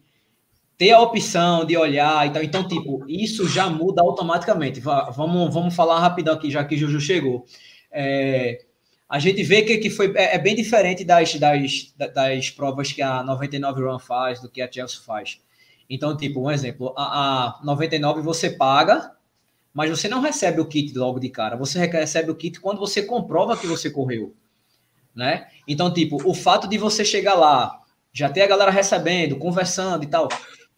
ter 0.77 0.91
a 0.91 1.01
opção 1.01 1.65
de 1.65 1.75
olhar 1.75 2.27
e 2.27 2.31
tal. 2.31 2.43
Então, 2.43 2.67
tipo, 2.67 3.03
isso 3.07 3.47
já 3.47 3.67
muda 3.67 4.01
automaticamente. 4.01 4.79
Vamos, 4.79 5.51
vamos 5.51 5.75
falar 5.75 5.99
rapidão 5.99 6.35
aqui, 6.35 6.51
já 6.51 6.63
que 6.63 6.77
Juju 6.77 6.99
chegou. 6.99 7.45
É, 7.91 8.63
a 9.09 9.17
gente 9.17 9.43
vê 9.43 9.61
que, 9.63 9.77
que 9.77 9.89
foi, 9.89 10.11
é, 10.15 10.35
é, 10.35 10.39
bem 10.39 10.55
diferente 10.55 11.03
das, 11.03 11.35
das, 11.35 11.93
das 12.13 12.49
provas 12.49 12.91
que 12.91 13.01
a 13.01 13.23
99 13.23 13.81
Run 13.81 13.99
faz, 13.99 14.39
do 14.41 14.49
que 14.49 14.61
a 14.61 14.71
Chelsea 14.71 14.99
faz. 15.05 15.39
Então, 15.89 16.15
tipo, 16.15 16.41
um 16.41 16.51
exemplo, 16.51 16.93
a, 16.97 17.59
a 17.59 17.59
99 17.63 18.21
você 18.21 18.49
paga, 18.49 19.11
mas 19.73 19.89
você 19.89 20.07
não 20.07 20.21
recebe 20.21 20.61
o 20.61 20.65
kit 20.65 20.97
logo 20.97 21.19
de 21.19 21.29
cara. 21.29 21.55
Você 21.57 21.79
recebe 21.85 22.31
o 22.31 22.35
kit 22.35 22.59
quando 22.59 22.79
você 22.79 23.01
comprova 23.01 23.57
que 23.57 23.67
você 23.67 23.89
correu, 23.89 24.33
né? 25.15 25.47
Então, 25.67 25.93
tipo, 25.93 26.17
o 26.27 26.33
fato 26.33 26.67
de 26.67 26.77
você 26.77 27.03
chegar 27.03 27.33
lá, 27.33 27.81
já 28.11 28.29
ter 28.29 28.41
a 28.41 28.47
galera 28.47 28.71
recebendo, 28.71 29.37
conversando 29.37 30.03
e 30.03 30.07
tal, 30.07 30.29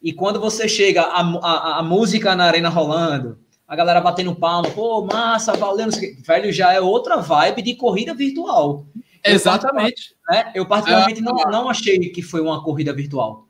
e 0.02 0.14
quando 0.14 0.40
você 0.40 0.68
chega, 0.68 1.02
a, 1.02 1.22
a, 1.22 1.80
a 1.80 1.84
música 1.84 2.36
na 2.36 2.46
arena 2.46 2.70
rolando, 2.70 3.40
a 3.68 3.76
galera 3.76 4.00
batendo 4.00 4.36
palma, 4.36 4.70
pô, 4.70 5.04
massa, 5.06 5.54
valeu, 5.54 5.88
velho, 6.24 6.52
já 6.52 6.72
é 6.74 6.80
outra 6.80 7.18
vibe 7.18 7.62
de 7.62 7.76
corrida 7.76 8.14
virtual. 8.14 8.86
Exatamente. 9.24 10.16
Eu, 10.30 10.36
né? 10.36 10.52
eu 10.54 10.66
particularmente 10.68 11.20
é. 11.20 11.24
não, 11.24 11.34
não 11.34 11.70
achei 11.70 11.98
que 12.10 12.22
foi 12.22 12.42
uma 12.42 12.64
corrida 12.64 12.94
virtual. 12.94 13.48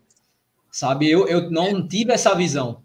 Sabe, 0.75 1.10
eu, 1.10 1.25
eu 1.25 1.50
não 1.50 1.88
tive 1.88 2.12
essa 2.12 2.36
visão. 2.36 2.84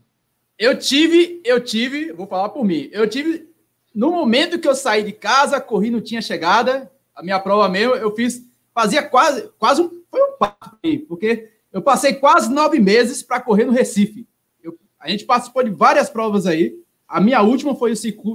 Eu 0.57 0.79
tive, 0.79 1.43
eu 1.45 1.61
tive, 1.61 2.13
vou 2.13 2.25
falar 2.25 2.51
por 2.51 2.65
mim, 2.65 2.89
eu 2.93 3.05
tive, 3.11 3.49
no 3.93 4.13
momento 4.13 4.61
que 4.61 4.69
eu 4.69 4.77
saí 4.77 5.03
de 5.03 5.11
casa, 5.11 5.61
corri, 5.61 5.91
não 5.91 6.01
tinha 6.01 6.23
chegada, 6.23 6.89
a 7.13 7.21
minha 7.21 7.41
prova 7.41 7.69
mesmo, 7.69 7.97
eu 7.97 8.15
fiz, 8.15 8.47
fazia 8.73 9.03
quase, 9.03 9.51
quase 9.59 9.83
um, 9.83 9.91
foi 10.09 10.23
um 10.23 10.39
papo, 10.39 10.79
porque 11.09 11.51
eu 11.73 11.83
passei 11.83 12.15
quase 12.15 12.49
nove 12.55 12.79
meses 12.79 13.25
para 13.25 13.41
correr 13.41 13.65
no 13.65 13.73
Recife. 13.73 14.25
Eu, 14.63 14.79
a 15.01 15.11
gente 15.11 15.25
participou 15.25 15.65
de 15.65 15.71
várias 15.71 16.09
provas 16.09 16.47
aí, 16.47 16.77
a 17.09 17.21
minha 17.21 17.43
última 17.43 17.75
foi 17.75 17.93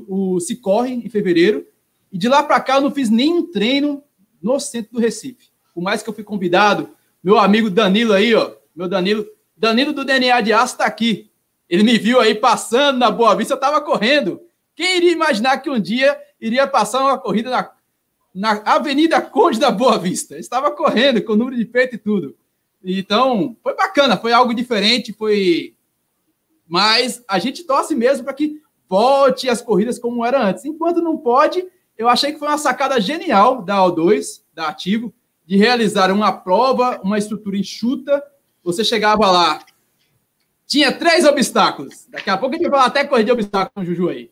o, 0.09 0.39
Cicorre, 0.41 0.95
em 0.95 1.09
fevereiro, 1.09 1.65
e 2.11 2.17
de 2.17 2.27
lá 2.27 2.43
para 2.43 2.59
cá 2.59 2.75
eu 2.75 2.81
não 2.81 2.91
fiz 2.91 3.09
nenhum 3.09 3.49
treino 3.49 4.03
no 4.41 4.59
centro 4.59 4.91
do 4.91 4.99
Recife. 4.99 5.47
Por 5.73 5.81
mais 5.81 6.03
que 6.03 6.09
eu 6.09 6.13
fui 6.13 6.25
convidado, 6.25 6.89
meu 7.23 7.39
amigo 7.39 7.69
Danilo 7.69 8.11
aí, 8.11 8.35
ó, 8.35 8.53
meu 8.75 8.89
Danilo, 8.89 9.25
Danilo 9.55 9.93
do 9.93 10.03
DNA 10.03 10.41
de 10.41 10.51
Aço 10.51 10.73
está 10.73 10.85
aqui. 10.85 11.31
Ele 11.69 11.83
me 11.83 11.97
viu 11.97 12.19
aí 12.19 12.35
passando 12.35 12.99
na 12.99 13.09
Boa 13.09 13.35
Vista, 13.35 13.53
eu 13.53 13.55
estava 13.55 13.81
correndo. 13.81 14.41
Quem 14.75 14.97
iria 14.97 15.11
imaginar 15.11 15.57
que 15.59 15.69
um 15.69 15.79
dia 15.79 16.19
iria 16.39 16.67
passar 16.67 17.01
uma 17.01 17.17
corrida 17.17 17.49
na, 17.49 17.71
na 18.33 18.61
Avenida 18.65 19.21
Conde 19.21 19.59
da 19.59 19.71
Boa 19.71 19.97
Vista? 19.97 20.37
Estava 20.37 20.69
correndo 20.71 21.23
com 21.23 21.33
o 21.33 21.35
número 21.35 21.55
de 21.55 21.65
peito 21.65 21.95
e 21.95 21.97
tudo. 21.97 22.35
Então, 22.83 23.55
foi 23.63 23.75
bacana, 23.75 24.17
foi 24.17 24.31
algo 24.31 24.53
diferente, 24.53 25.13
foi. 25.13 25.75
Mas 26.67 27.23
a 27.27 27.39
gente 27.39 27.63
torce 27.63 27.95
mesmo 27.95 28.25
para 28.25 28.33
que 28.33 28.61
volte 28.87 29.49
as 29.49 29.61
corridas 29.61 29.97
como 29.97 30.25
era 30.25 30.43
antes. 30.43 30.65
Enquanto 30.65 31.01
não 31.01 31.17
pode, 31.17 31.65
eu 31.97 32.07
achei 32.07 32.31
que 32.31 32.39
foi 32.39 32.47
uma 32.47 32.57
sacada 32.57 32.99
genial 32.99 33.63
da 33.63 33.77
O2, 33.77 34.41
da 34.53 34.67
Ativo, 34.67 35.13
de 35.45 35.57
realizar 35.57 36.11
uma 36.11 36.31
prova, 36.31 36.99
uma 37.03 37.17
estrutura 37.17 37.57
enxuta 37.57 38.23
você 38.65 38.83
chegava 38.83 39.29
lá, 39.29 39.63
tinha 40.65 40.91
três 40.91 41.23
obstáculos. 41.23 42.07
Daqui 42.09 42.29
a 42.29 42.37
pouco 42.37 42.55
a 42.55 42.57
gente 42.57 42.69
vai 42.69 42.85
até 42.85 43.05
correr 43.05 43.23
de 43.23 43.31
obstáculo 43.31 43.71
com 43.75 43.81
o 43.81 43.85
Juju 43.85 44.09
aí. 44.09 44.31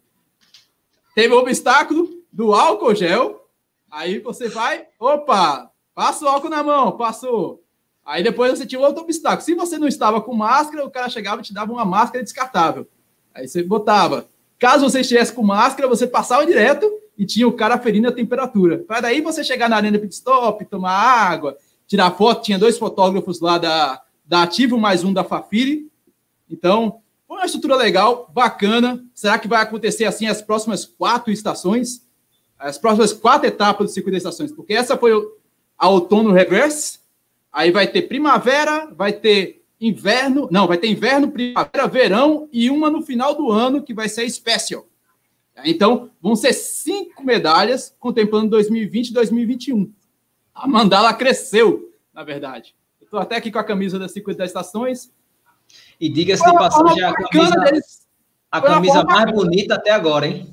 Teve 1.13 1.33
o 1.33 1.37
obstáculo 1.37 2.09
do 2.31 2.53
álcool 2.53 2.95
gel. 2.95 3.47
Aí 3.91 4.17
você 4.17 4.49
vai, 4.49 4.87
opa, 4.99 5.69
passa 5.93 6.25
o 6.25 6.27
álcool 6.27 6.49
na 6.49 6.63
mão, 6.63 6.97
passou. 6.97 7.63
Aí 8.03 8.23
depois 8.23 8.57
você 8.57 8.65
tinha 8.65 8.81
outro 8.81 9.03
obstáculo. 9.03 9.43
Se 9.43 9.53
você 9.53 9.77
não 9.77 9.87
estava 9.87 10.19
com 10.19 10.33
máscara, 10.33 10.83
o 10.83 10.89
cara 10.89 11.09
chegava 11.09 11.41
e 11.41 11.43
te 11.43 11.53
dava 11.53 11.71
uma 11.71 11.85
máscara 11.85 12.23
descartável. 12.23 12.87
Aí 13.33 13.47
você 13.47 13.61
botava. 13.61 14.27
Caso 14.57 14.89
você 14.89 15.01
estivesse 15.01 15.31
com 15.31 15.43
máscara, 15.43 15.87
você 15.87 16.07
passava 16.07 16.45
direto 16.45 16.91
e 17.15 17.25
tinha 17.25 17.47
o 17.47 17.53
cara 17.53 17.77
ferindo 17.77 18.07
a 18.07 18.11
temperatura. 18.11 18.79
Para 18.79 19.01
daí 19.01 19.21
você 19.21 19.43
chegar 19.43 19.69
na 19.69 19.75
arena 19.75 19.99
pit 19.99 20.15
stop, 20.15 20.65
tomar 20.65 20.91
água, 20.91 21.55
tirar 21.85 22.09
foto. 22.11 22.41
Tinha 22.41 22.57
dois 22.57 22.79
fotógrafos 22.79 23.39
lá 23.39 23.59
da, 23.59 24.02
da 24.25 24.44
Ativo, 24.44 24.77
mais 24.77 25.03
um 25.03 25.13
da 25.13 25.24
Fafiri. 25.24 25.92
Então, 26.50 27.01
foi 27.27 27.38
uma 27.38 27.46
estrutura 27.46 27.75
legal, 27.75 28.30
bacana. 28.34 29.03
Será 29.13 29.38
que 29.39 29.48
vai 29.48 29.62
acontecer 29.62 30.06
assim 30.06 30.27
as 30.27 30.42
próximas 30.42 30.86
quatro 30.86 31.32
estações? 31.32 32.08
As 32.58 32.77
próximas 32.77 33.12
quatro 33.12 33.48
etapas 33.48 33.88
do 33.88 33.94
circuito 33.94 34.12
de 34.12 34.18
estações? 34.18 34.51
Porque 34.51 34.74
essa 34.74 34.98
foi 34.98 35.12
a 35.77 35.89
outono 35.89 36.32
reverse, 36.32 37.00
aí 37.51 37.72
vai 37.72 37.88
ter 37.88 38.03
primavera, 38.03 38.88
vai 38.94 39.12
ter 39.12 39.63
inverno, 39.80 40.48
não, 40.50 40.65
vai 40.65 40.77
ter 40.77 40.88
inverno, 40.88 41.30
primavera, 41.30 41.88
verão 41.88 42.48
e 42.53 42.70
uma 42.70 42.89
no 42.89 43.01
final 43.01 43.36
do 43.36 43.51
ano 43.51 43.84
que 43.84 43.94
vai 43.94 44.08
ser 44.08 44.30
special. 44.30 44.86
Então, 45.65 46.10
vão 46.22 46.36
ser 46.36 46.53
cinco 46.53 47.24
medalhas 47.24 47.96
contemplando 48.00 48.50
2020 48.51 49.10
e 49.10 49.13
2021. 49.13 49.94
A 50.53 50.68
mandala 50.68 51.13
cresceu, 51.13 51.92
na 52.13 52.24
verdade. 52.24 52.75
Estou 53.13 53.22
até 53.22 53.36
aqui 53.36 53.51
com 53.51 53.60
a 53.60 53.63
camisa 53.63 54.00
das 54.00 54.12
50 54.12 54.43
estações. 54.43 55.12
E 56.01 56.10
diga-se 56.10 56.43
de 56.43 56.51
passagem, 56.51 57.03
a 57.03 57.13
camisa, 57.13 57.55
a 58.50 58.60
camisa 58.60 59.03
mais 59.03 59.32
bonita 59.32 59.75
até 59.75 59.91
agora, 59.91 60.25
hein? 60.25 60.51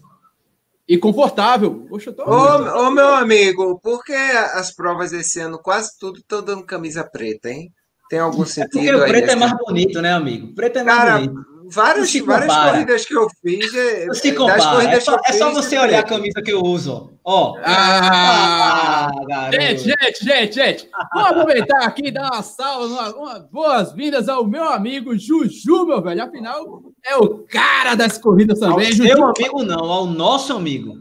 E 0.86 0.98
confortável. 0.98 1.86
Poxa, 1.88 2.12
tô... 2.12 2.22
ô, 2.22 2.86
ô, 2.86 2.90
meu 2.90 3.14
amigo, 3.14 3.80
por 3.80 4.04
que 4.04 4.12
as 4.12 4.74
provas 4.74 5.10
esse 5.14 5.40
ano 5.40 5.58
quase 5.58 5.98
tudo 5.98 6.18
estão 6.18 6.42
dando 6.42 6.62
camisa 6.62 7.02
preta, 7.02 7.48
hein? 7.48 7.72
Tem 8.10 8.18
algum 8.18 8.44
sentido 8.44 8.88
é 8.88 8.92
porque 8.92 9.04
o 9.04 9.08
preto 9.08 9.30
é 9.30 9.36
mais 9.36 9.52
bonito, 9.66 10.02
né, 10.02 10.12
amigo? 10.12 10.54
Preto 10.54 10.80
é 10.80 10.84
mais 10.84 10.98
Cara, 10.98 11.12
bonito 11.14 11.49
várias, 11.70 12.14
várias 12.20 12.56
corridas 12.56 13.04
que 13.06 13.16
eu 13.16 13.28
fiz. 13.42 13.74
É, 13.74 14.06
não 14.06 14.14
se 14.14 14.32
compara. 14.32 14.84
É 14.84 15.00
só, 15.00 15.18
é 15.26 15.32
só 15.32 15.52
você 15.52 15.78
olhar 15.78 16.00
a 16.00 16.02
camisa 16.02 16.42
que 16.42 16.52
eu 16.52 16.60
uso. 16.60 17.12
Ó. 17.24 17.56
Ah, 17.64 19.10
ah, 19.30 19.50
gente, 19.52 19.82
gente, 19.84 20.24
gente, 20.24 20.54
gente. 20.54 20.90
Vamos 21.14 21.30
aproveitar 21.30 21.84
aqui 21.84 22.08
e 22.08 22.10
dar 22.10 22.30
uma 22.32 22.42
salva, 22.42 22.86
uma, 22.86 23.14
uma 23.14 23.38
boas-vindas 23.40 24.28
ao 24.28 24.46
meu 24.46 24.64
amigo 24.64 25.16
Juju, 25.16 25.86
meu 25.86 26.02
velho. 26.02 26.24
Afinal, 26.24 26.82
é 27.04 27.16
o 27.16 27.44
cara 27.44 27.94
das 27.94 28.18
corridas 28.18 28.58
também. 28.58 28.88
Ao 28.88 28.92
seu 28.92 29.24
amigo, 29.24 29.62
não, 29.62 29.84
ao 29.84 30.06
nosso 30.06 30.54
amigo. 30.54 30.94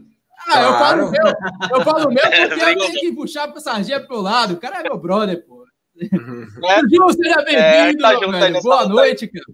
Ah, 0.48 0.62
eu 0.62 0.74
falo 0.74 1.12
meu, 1.12 1.78
eu 1.78 1.84
falo 1.84 2.10
meu 2.10 2.24
porque 2.48 2.64
eu 2.64 2.78
tenho 2.78 3.00
que 3.00 3.12
puxar 3.14 3.50
a 3.50 3.60
sardinha 3.60 4.00
pro 4.00 4.22
lado. 4.22 4.56
O 4.56 4.58
cara 4.58 4.80
é 4.80 4.84
meu 4.84 4.98
brother, 4.98 5.46
pô. 5.46 5.64
É. 6.02 6.80
Juju, 6.82 7.14
seja 7.14 7.44
bem-vindo, 7.44 8.06
é, 8.06 8.52
tá 8.52 8.62
Boa 8.62 8.88
noite, 8.88 9.28
cara. 9.28 9.46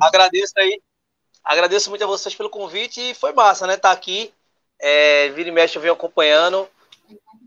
Agradeço 0.00 0.52
aí. 0.56 0.80
Agradeço 1.42 1.90
muito 1.90 2.04
a 2.04 2.06
vocês 2.06 2.34
pelo 2.34 2.50
convite 2.50 3.10
e 3.10 3.14
foi 3.14 3.32
massa, 3.32 3.66
né? 3.66 3.76
Tá 3.76 3.90
aqui. 3.90 4.32
É, 4.80 5.28
vira 5.30 5.48
e 5.48 5.52
mexe, 5.52 5.76
eu 5.76 5.82
venho 5.82 5.94
acompanhando. 5.94 6.68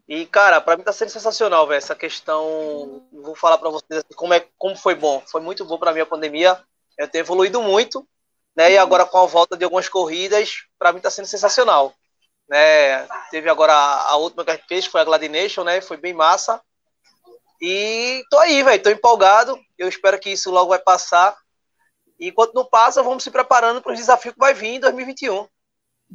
E, 0.07 0.25
cara, 0.25 0.61
para 0.61 0.77
mim 0.77 0.83
tá 0.83 0.93
sendo 0.93 1.09
sensacional, 1.09 1.67
velho. 1.67 1.77
Essa 1.77 1.95
questão. 1.95 3.05
Vou 3.11 3.35
falar 3.35 3.57
para 3.57 3.69
vocês 3.69 3.99
assim, 3.99 4.15
como, 4.15 4.33
é, 4.33 4.45
como 4.57 4.75
foi 4.75 4.95
bom. 4.95 5.21
Foi 5.27 5.41
muito 5.41 5.65
bom 5.65 5.77
para 5.77 5.91
mim 5.91 5.99
a 5.99 6.05
pandemia. 6.05 6.61
Eu 6.97 7.07
tenho 7.07 7.23
evoluído 7.23 7.61
muito, 7.61 8.07
né? 8.55 8.71
E 8.71 8.77
agora 8.77 9.05
com 9.05 9.17
a 9.17 9.25
volta 9.25 9.57
de 9.57 9.63
algumas 9.63 9.89
corridas, 9.89 10.63
para 10.79 10.91
mim 10.91 10.97
está 10.97 11.09
sendo 11.09 11.27
sensacional. 11.27 11.93
Né? 12.47 13.05
Teve 13.29 13.49
agora 13.49 13.73
a, 13.73 14.11
a, 14.11 14.15
última 14.15 14.45
que 14.45 14.51
a 14.51 14.55
gente 14.55 14.67
fez, 14.67 14.85
foi 14.85 15.01
a 15.01 15.03
Gladination, 15.03 15.63
né? 15.63 15.81
Foi 15.81 15.97
bem 15.97 16.13
massa. 16.13 16.61
E 17.61 18.23
tô 18.29 18.37
aí, 18.39 18.63
velho, 18.63 18.81
tô 18.81 18.89
empolgado. 18.89 19.59
Eu 19.77 19.89
espero 19.89 20.19
que 20.19 20.29
isso 20.29 20.49
logo 20.49 20.69
vai 20.69 20.79
passar. 20.79 21.37
E 22.19 22.29
enquanto 22.29 22.53
não 22.53 22.65
passa, 22.65 23.03
vamos 23.03 23.23
se 23.23 23.31
preparando 23.31 23.81
para 23.81 23.93
os 23.93 23.99
desafios 23.99 24.33
que 24.33 24.39
vai 24.39 24.53
vir 24.53 24.75
em 24.75 24.79
2021. 24.79 25.47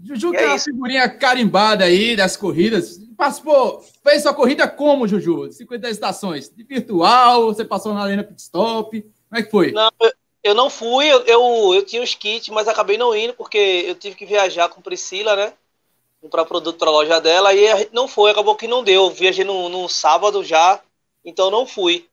Juju 0.01 0.31
tem 0.33 0.41
é 0.41 0.49
uma 0.49 0.59
figurinha 0.59 1.09
carimbada 1.09 1.85
aí 1.85 2.17
das 2.17 2.37
corridas. 2.37 2.99
Participou, 3.17 3.85
fez 4.03 4.23
sua 4.23 4.35
corrida 4.35 4.67
como, 4.67 5.07
Juju? 5.07 5.53
50 5.53 5.91
estações? 5.91 6.49
De 6.49 6.65
virtual? 6.65 7.47
Você 7.47 7.65
passou 7.65 7.93
na 7.93 8.03
arena 8.03 8.25
pit 8.25 8.41
stop? 8.41 9.01
Como 9.01 9.41
é 9.41 9.43
que 9.43 9.51
foi? 9.51 9.73
Não, 9.73 9.91
eu, 10.01 10.13
eu 10.43 10.55
não 10.55 10.71
fui, 10.71 11.07
eu, 11.07 11.21
eu, 11.25 11.75
eu, 11.75 11.85
tinha 11.85 12.03
os 12.03 12.15
kits, 12.15 12.49
mas 12.49 12.67
acabei 12.67 12.97
não 12.97 13.15
indo 13.15 13.35
porque 13.35 13.85
eu 13.87 13.95
tive 13.95 14.17
que 14.17 14.27
viajar 14.27 14.69
com 14.69 14.81
Priscila, 14.81 15.37
né? 15.37 15.53
Comprar 16.21 16.45
produto 16.47 16.79
para 16.79 16.89
a 16.89 16.93
loja 16.93 17.21
dela 17.21 17.53
e 17.53 17.69
a 17.69 17.77
gente 17.77 17.93
não 17.93 18.09
foi, 18.09 18.31
acabou 18.31 18.57
que 18.57 18.67
não 18.67 18.83
deu. 18.83 19.05
Eu 19.05 19.11
viajei 19.11 19.45
no, 19.45 19.69
no 19.69 19.89
sábado 19.89 20.43
já, 20.43 20.81
então 21.25 21.51
não 21.51 21.67
fui. 21.67 22.09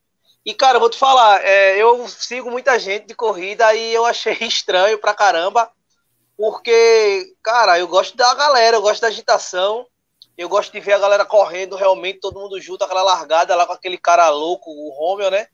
E, 0.46 0.54
cara, 0.54 0.80
vou 0.80 0.90
te 0.90 0.98
falar, 0.98 1.44
é, 1.46 1.78
eu 1.78 2.08
sigo 2.08 2.50
muita 2.50 2.80
gente 2.80 3.08
de 3.08 3.16
corrida 3.16 3.74
e 3.74 3.94
eu 3.94 4.06
achei 4.06 4.38
estranho 4.42 4.98
pra 4.98 5.14
caramba 5.14 5.72
porque, 6.40 7.36
cara, 7.44 7.78
eu 7.78 7.88
gosto 7.90 8.16
da 8.16 8.34
galera, 8.34 8.78
eu 8.78 8.82
gosto 8.82 9.02
da 9.02 9.08
agitação, 9.10 9.86
eu 10.38 10.48
gosto 10.48 10.72
de 10.72 10.80
ver 10.80 10.94
a 10.94 10.98
galera 11.00 11.26
correndo 11.26 11.76
realmente, 11.76 12.22
todo 12.22 12.40
mundo 12.40 12.62
junto, 12.62 12.82
aquela 12.82 13.04
largada 13.04 13.54
lá 13.58 13.66
com 13.66 13.74
aquele 13.74 13.98
cara 13.98 14.30
louco, 14.30 14.72
o 14.72 14.90
Romeo, 14.90 15.30
né? 15.30 15.48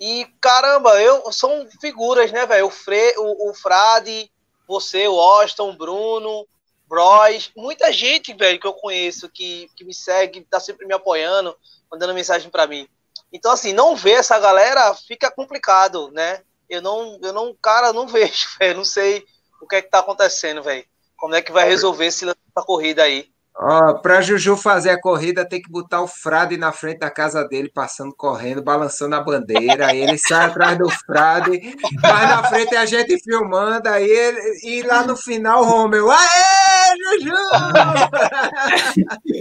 E 0.00 0.24
caramba, 0.40 0.98
eu 0.98 1.30
são 1.30 1.68
figuras, 1.78 2.32
né, 2.32 2.46
velho? 2.46 2.68
O, 2.68 3.22
o, 3.22 3.50
o 3.50 3.54
Frade, 3.54 4.32
você, 4.66 5.06
o 5.06 5.20
Austin, 5.20 5.60
o 5.60 5.74
Bruno, 5.74 6.48
Bros, 6.86 7.52
muita 7.54 7.92
gente, 7.92 8.32
velho, 8.32 8.58
que 8.58 8.66
eu 8.66 8.72
conheço, 8.72 9.28
que, 9.28 9.68
que 9.76 9.84
me 9.84 9.92
segue, 9.92 10.40
tá 10.40 10.58
sempre 10.58 10.86
me 10.86 10.94
apoiando, 10.94 11.54
mandando 11.92 12.14
mensagem 12.14 12.48
para 12.48 12.66
mim. 12.66 12.88
Então, 13.32 13.52
assim, 13.52 13.72
não 13.72 13.94
ver 13.94 14.12
essa 14.12 14.38
galera 14.38 14.94
fica 14.94 15.30
complicado, 15.30 16.10
né? 16.12 16.40
Eu 16.68 16.82
não, 16.82 17.18
eu 17.22 17.32
não, 17.32 17.54
cara, 17.60 17.92
não 17.92 18.06
vejo, 18.08 18.48
velho, 18.58 18.76
não 18.76 18.84
sei 18.84 19.24
o 19.60 19.66
que 19.66 19.76
é 19.76 19.82
que 19.82 19.90
tá 19.90 19.98
acontecendo, 19.98 20.62
velho? 20.62 20.84
Como 21.16 21.34
é 21.34 21.42
que 21.42 21.50
vai 21.50 21.68
resolver 21.68 22.06
essa 22.06 22.34
corrida 22.64 23.02
aí? 23.02 23.28
Ó, 23.60 23.94
pra 23.94 24.20
Juju 24.20 24.56
fazer 24.56 24.90
a 24.90 25.00
corrida, 25.00 25.44
tem 25.44 25.60
que 25.60 25.68
botar 25.68 26.00
o 26.00 26.06
Frade 26.06 26.56
na 26.56 26.70
frente 26.70 27.00
da 27.00 27.10
casa 27.10 27.42
dele, 27.42 27.68
passando, 27.68 28.14
correndo, 28.14 28.62
balançando 28.62 29.16
a 29.16 29.20
bandeira. 29.20 29.88
Aí 29.88 30.00
ele 30.00 30.16
sai 30.16 30.46
atrás 30.46 30.78
do 30.78 30.88
Frade, 30.88 31.76
vai 32.00 32.26
na 32.28 32.44
frente 32.44 32.76
a 32.76 32.86
gente 32.86 33.18
filmando, 33.20 33.88
aí 33.88 34.08
ele, 34.08 34.60
e 34.62 34.82
lá 34.82 35.04
no 35.04 35.16
final, 35.16 35.64
Romeu, 35.64 36.08
aê, 36.08 36.94
Juju! 37.20 37.34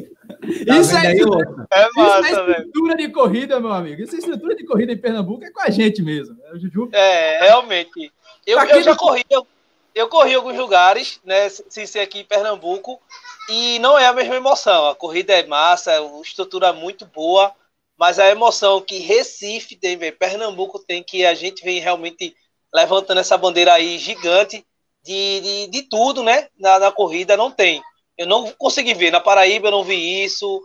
Isso 0.48 0.96
é, 0.96 1.12
é 1.12 1.90
massa, 1.96 2.20
isso 2.22 2.40
é 2.40 2.52
estrutura 2.52 2.96
velho. 2.96 3.08
de 3.08 3.14
corrida, 3.14 3.60
meu 3.60 3.72
amigo. 3.72 4.02
Isso 4.02 4.16
é 4.16 4.20
estrutura 4.20 4.56
de 4.56 4.66
corrida 4.66 4.94
em 4.94 4.98
Pernambuco, 4.98 5.44
é 5.44 5.52
com 5.52 5.62
a 5.62 5.70
gente 5.70 6.02
mesmo. 6.02 6.38
É, 6.46 6.60
Juju. 6.60 6.90
é 6.94 7.40
realmente. 7.48 8.12
Eu, 8.46 8.60
eu 8.60 8.82
já 8.82 8.96
corri, 8.96 9.26
eu, 9.30 9.46
eu 9.94 10.08
corri 10.08 10.36
alguns 10.36 10.58
lugares, 10.58 11.20
né, 11.26 11.50
sem 11.50 11.86
ser 11.86 12.00
aqui 12.00 12.20
em 12.20 12.26
Pernambuco, 12.26 13.02
e 13.50 13.80
não 13.80 13.98
é 13.98 14.06
a 14.06 14.14
mesma 14.14 14.36
emoção. 14.36 14.88
A 14.88 14.96
corrida 14.96 15.34
é 15.34 15.46
massa, 15.46 15.92
é 15.92 16.00
uma 16.00 16.22
estrutura 16.22 16.72
muito 16.72 17.06
boa, 17.06 17.54
mas 17.98 18.20
a 18.20 18.30
emoção 18.30 18.80
que 18.80 19.00
Recife 19.00 19.76
tem, 19.76 19.98
véio, 19.98 20.16
Pernambuco 20.16 20.80
tem, 20.80 21.02
que 21.04 21.26
a 21.26 21.34
gente 21.34 21.64
vem 21.64 21.80
realmente 21.80 22.36
levantando 22.74 23.20
essa 23.20 23.38
bandeira 23.38 23.74
aí 23.74 23.98
gigante 23.98 24.66
de, 25.04 25.42
de, 25.42 25.68
de 25.68 25.82
tudo, 25.84 26.22
né? 26.22 26.48
Na, 26.60 26.78
na, 26.80 26.92
corrida 26.92 27.36
não 27.36 27.50
tem. 27.50 27.82
Eu 28.18 28.28
não 28.28 28.52
consegui 28.58 28.94
ver. 28.94 29.12
Na 29.12 29.20
Paraíba 29.20 29.68
eu 29.68 29.72
não 29.72 29.84
vi 29.84 30.24
isso. 30.24 30.62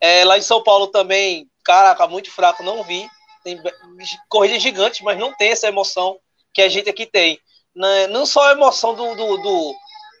É, 0.00 0.24
lá 0.24 0.38
em 0.38 0.42
São 0.42 0.62
Paulo 0.62 0.88
também, 0.88 1.48
caraca, 1.64 2.06
muito 2.06 2.30
fraco, 2.30 2.62
não 2.62 2.82
vi. 2.82 3.08
Tem 3.44 3.60
corridas 4.28 4.62
gigantes, 4.62 5.00
mas 5.00 5.18
não 5.18 5.34
tem 5.34 5.50
essa 5.50 5.68
emoção 5.68 6.18
que 6.54 6.62
a 6.62 6.68
gente 6.68 6.88
aqui 6.88 7.06
tem 7.06 7.40
né, 7.74 8.06
não 8.08 8.26
só 8.26 8.48
a 8.48 8.52
emoção 8.52 8.94
do, 8.94 9.14
do, 9.14 9.36
do, 9.38 9.74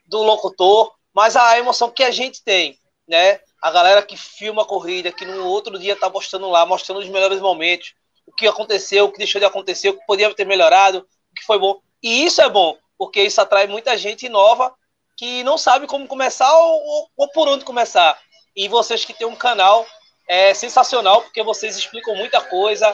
do, 0.06 0.22
locutor, 0.22 0.92
mas 1.14 1.36
a 1.36 1.58
emoção 1.58 1.90
que 1.90 2.02
a 2.02 2.10
gente 2.10 2.42
tem, 2.42 2.78
né? 3.06 3.40
A 3.60 3.70
galera 3.70 4.02
que 4.02 4.16
filma 4.16 4.62
a 4.62 4.66
corrida, 4.66 5.12
que 5.12 5.24
no 5.24 5.46
outro 5.46 5.78
dia 5.78 5.94
tá 5.94 6.08
mostrando 6.08 6.48
lá, 6.48 6.66
mostrando 6.66 7.00
os 7.00 7.08
melhores 7.08 7.40
momentos, 7.40 7.94
o 8.26 8.32
que 8.32 8.46
aconteceu, 8.46 9.04
o 9.04 9.12
que 9.12 9.18
deixou 9.18 9.38
de 9.38 9.44
acontecer, 9.44 9.90
o 9.90 9.98
que 9.98 10.06
podia 10.06 10.34
ter 10.34 10.46
melhorado, 10.46 10.98
o 10.98 11.34
que 11.34 11.44
foi 11.44 11.58
bom. 11.58 11.78
E 12.02 12.24
isso 12.24 12.40
é 12.40 12.48
bom, 12.48 12.76
porque 12.98 13.22
isso 13.22 13.40
atrai 13.40 13.66
muita 13.66 13.96
gente 13.96 14.28
nova 14.28 14.74
que 15.22 15.44
não 15.44 15.56
sabe 15.56 15.86
como 15.86 16.08
começar 16.08 16.52
ou, 16.52 17.08
ou, 17.16 17.28
por 17.28 17.46
onde 17.46 17.64
começar. 17.64 18.20
E 18.56 18.66
vocês 18.66 19.04
que 19.04 19.14
têm 19.14 19.24
um 19.24 19.36
canal 19.36 19.86
é 20.26 20.52
sensacional, 20.52 21.22
porque 21.22 21.44
vocês 21.44 21.76
explicam 21.76 22.16
muita 22.16 22.40
coisa, 22.40 22.92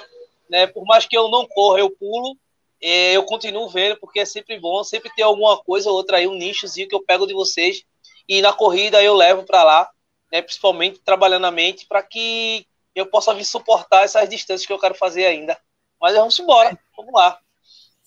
né? 0.50 0.66
Por 0.66 0.84
mais 0.84 1.06
que 1.06 1.16
eu 1.16 1.30
não 1.30 1.46
corra, 1.46 1.78
eu 1.78 1.88
pulo, 1.88 2.36
eu 2.82 3.24
continuo 3.24 3.70
vendo, 3.70 3.98
porque 3.98 4.20
é 4.20 4.26
sempre 4.26 4.60
bom, 4.60 4.84
sempre 4.84 5.10
tem 5.16 5.24
alguma 5.24 5.56
coisa 5.56 5.88
ou 5.88 5.96
outra 5.96 6.18
aí, 6.18 6.28
um 6.28 6.34
nichozinho 6.34 6.86
que 6.86 6.94
eu 6.94 7.02
pego 7.02 7.26
de 7.26 7.32
vocês, 7.32 7.82
e 8.28 8.42
na 8.42 8.52
corrida 8.52 9.02
eu 9.02 9.14
levo 9.14 9.44
para 9.44 9.64
lá, 9.64 9.90
né, 10.30 10.42
principalmente 10.42 10.98
trabalhando 10.98 11.46
a 11.46 11.50
mente, 11.50 11.86
para 11.86 12.02
que 12.02 12.66
eu 12.94 13.06
possa 13.06 13.32
vir 13.32 13.46
suportar 13.46 14.04
essas 14.04 14.28
distâncias 14.28 14.66
que 14.66 14.72
eu 14.72 14.78
quero 14.78 14.94
fazer 14.94 15.24
ainda. 15.24 15.58
Mas 15.98 16.14
vamos 16.14 16.38
embora, 16.38 16.78
vamos 16.94 17.14
lá. 17.14 17.40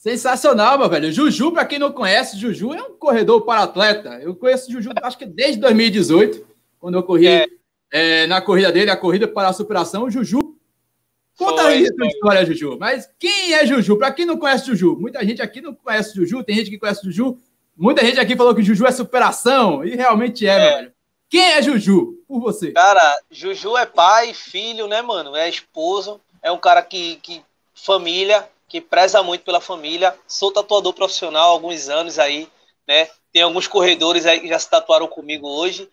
Sensacional, 0.02 0.80
meu 0.80 0.90
velho. 0.90 1.12
Juju, 1.12 1.52
para 1.52 1.64
quem 1.64 1.78
não 1.78 1.92
conhece, 1.92 2.36
Juju 2.36 2.74
é 2.74 2.82
um 2.82 2.98
corredor 2.98 3.42
para 3.42 3.62
atleta. 3.62 4.20
Eu 4.20 4.36
conheço 4.36 4.72
Juju, 4.72 4.90
acho 5.00 5.16
que 5.16 5.28
desde 5.28 5.62
2018, 5.62 6.44
quando 6.80 6.96
eu 6.96 7.04
corri 7.04 7.28
é. 7.28 7.46
É, 7.92 8.26
na 8.26 8.42
corrida 8.42 8.72
dele, 8.72 8.90
a 8.90 8.98
corrida 8.98 9.28
para 9.28 9.50
a 9.50 9.54
superação. 9.54 10.06
O 10.06 10.10
Juju 10.10 10.58
Conta 11.38 11.68
aí 11.68 11.86
a 11.86 11.94
tua 11.94 12.08
história, 12.08 12.46
Juju. 12.48 12.78
Mas 12.80 13.08
quem 13.20 13.54
é 13.54 13.64
Juju? 13.64 13.96
Para 13.96 14.12
quem 14.12 14.26
não 14.26 14.38
conhece 14.38 14.66
Juju, 14.66 14.98
muita 15.00 15.24
gente 15.24 15.40
aqui 15.40 15.62
não 15.62 15.76
conhece 15.76 16.16
Juju, 16.16 16.44
tem 16.44 16.56
gente 16.56 16.72
que 16.72 16.80
conhece 16.80 17.06
Juju. 17.06 17.38
Muita 17.78 18.04
gente 18.04 18.20
aqui 18.20 18.36
falou 18.36 18.56
que 18.56 18.64
Juju 18.64 18.88
é 18.88 18.92
superação, 18.92 19.86
e 19.86 19.96
realmente 19.96 20.48
é, 20.48 20.52
é. 20.52 20.58
velho. 20.58 20.94
Quem 21.30 21.42
é 21.42 21.62
Juju, 21.62 22.16
por 22.28 22.40
você? 22.40 22.72
Cara, 22.72 23.20
Juju 23.30 23.78
é 23.78 23.86
pai, 23.86 24.34
filho, 24.34 24.88
né, 24.88 25.04
mano? 25.04 25.36
É 25.36 25.48
esposo, 25.48 26.20
é 26.42 26.52
um 26.52 26.58
cara 26.58 26.82
que, 26.82 27.18
que 27.18 27.44
família, 27.76 28.50
que 28.72 28.82
preza 28.82 29.22
muito 29.22 29.44
pela 29.44 29.62
família. 29.62 30.18
Sou 30.28 30.52
tatuador 30.52 30.94
profissional 30.94 31.50
há 31.50 31.52
alguns 31.52 31.90
anos 31.90 32.18
aí, 32.18 32.50
né? 32.88 33.08
Tem 33.32 33.42
alguns 33.42 33.68
corredores 33.68 34.26
aí 34.26 34.40
que 34.40 34.48
já 34.48 34.58
se 34.58 34.70
tatuaram 34.70 35.08
comigo 35.08 35.48
hoje. 35.48 35.90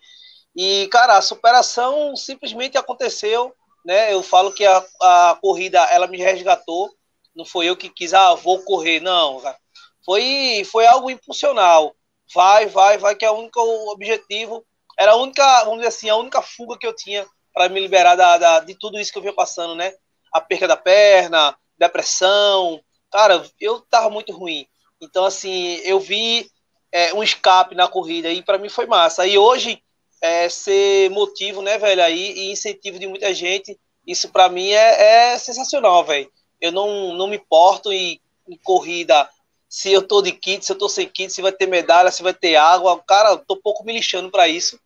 E, 0.55 0.87
cara, 0.87 1.17
a 1.17 1.21
superação 1.21 2.15
simplesmente 2.15 2.77
aconteceu 2.77 3.53
né? 3.85 4.13
Eu 4.13 4.21
falo 4.21 4.51
que 4.51 4.65
a, 4.65 4.85
a 5.01 5.37
corrida 5.41 5.81
ela 5.85 6.07
me 6.07 6.17
resgatou, 6.17 6.91
não 7.35 7.45
foi 7.45 7.65
eu 7.67 7.77
que 7.77 7.89
quis, 7.89 8.13
ah, 8.13 8.35
vou 8.35 8.61
correr, 8.63 8.99
não, 8.99 9.39
cara. 9.41 9.57
Foi, 10.05 10.63
foi 10.71 10.85
algo 10.85 11.09
impulsional. 11.09 11.95
Vai, 12.33 12.67
vai, 12.67 12.97
vai, 12.97 13.15
que 13.15 13.25
é 13.25 13.31
o 13.31 13.39
único 13.39 13.59
objetivo, 13.91 14.63
era 14.97 15.13
a 15.13 15.15
única, 15.15 15.63
vamos 15.63 15.79
dizer 15.79 15.87
assim, 15.87 16.09
a 16.09 16.15
única 16.15 16.41
fuga 16.41 16.77
que 16.77 16.85
eu 16.85 16.95
tinha 16.95 17.25
para 17.53 17.69
me 17.69 17.79
liberar 17.79 18.15
da, 18.15 18.37
da, 18.37 18.59
de 18.59 18.75
tudo 18.75 18.99
isso 18.99 19.11
que 19.11 19.17
eu 19.17 19.21
vinha 19.21 19.33
passando, 19.33 19.73
né? 19.73 19.93
A 20.31 20.39
perca 20.39 20.67
da 20.67 20.77
perna, 20.77 21.57
depressão, 21.79 22.81
cara, 23.11 23.43
eu 23.59 23.79
tava 23.81 24.09
muito 24.09 24.31
ruim. 24.33 24.67
Então, 25.01 25.23
assim, 25.23 25.75
eu 25.83 25.99
vi 25.99 26.49
é, 26.91 27.13
um 27.13 27.23
escape 27.23 27.73
na 27.73 27.87
corrida 27.87 28.29
e 28.29 28.43
para 28.43 28.57
mim 28.57 28.69
foi 28.69 28.85
massa. 28.85 29.25
E 29.25 29.37
hoje 29.37 29.81
é, 30.21 30.49
ser 30.49 31.09
motivo, 31.09 31.61
né, 31.61 31.77
velho, 31.77 32.03
aí, 32.03 32.33
e 32.33 32.51
incentivo 32.51 32.99
de 32.99 33.07
muita 33.07 33.33
gente. 33.33 33.79
Isso 34.05 34.29
para 34.29 34.49
mim 34.49 34.69
é, 34.69 35.33
é 35.33 35.37
sensacional, 35.37 36.03
velho. 36.03 36.29
Eu 36.59 36.71
não, 36.71 37.13
não 37.13 37.27
me 37.27 37.37
importo 37.37 37.91
em, 37.91 38.19
em, 38.47 38.57
corrida 38.57 39.29
se 39.69 39.91
eu 39.91 40.01
tô 40.01 40.21
de 40.21 40.31
kit, 40.31 40.65
se 40.65 40.71
eu 40.71 40.77
tô 40.77 40.89
sem 40.89 41.07
kit, 41.07 41.31
se 41.31 41.41
vai 41.41 41.51
ter 41.51 41.67
medalha, 41.67 42.11
se 42.11 42.23
vai 42.23 42.33
ter 42.33 42.55
água. 42.55 43.01
Cara, 43.07 43.37
tô 43.37 43.55
pouco 43.55 43.85
me 43.85 43.93
lixando 43.93 44.29
para 44.29 44.47
isso. 44.47 44.79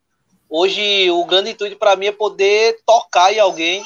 Hoje, 0.50 1.10
o 1.10 1.26
grande 1.26 1.52
intuito 1.52 1.78
para 1.78 1.96
mim 1.96 2.08
é 2.08 2.12
poder 2.12 2.80
tocar 2.86 3.34
em 3.34 3.40
alguém 3.40 3.84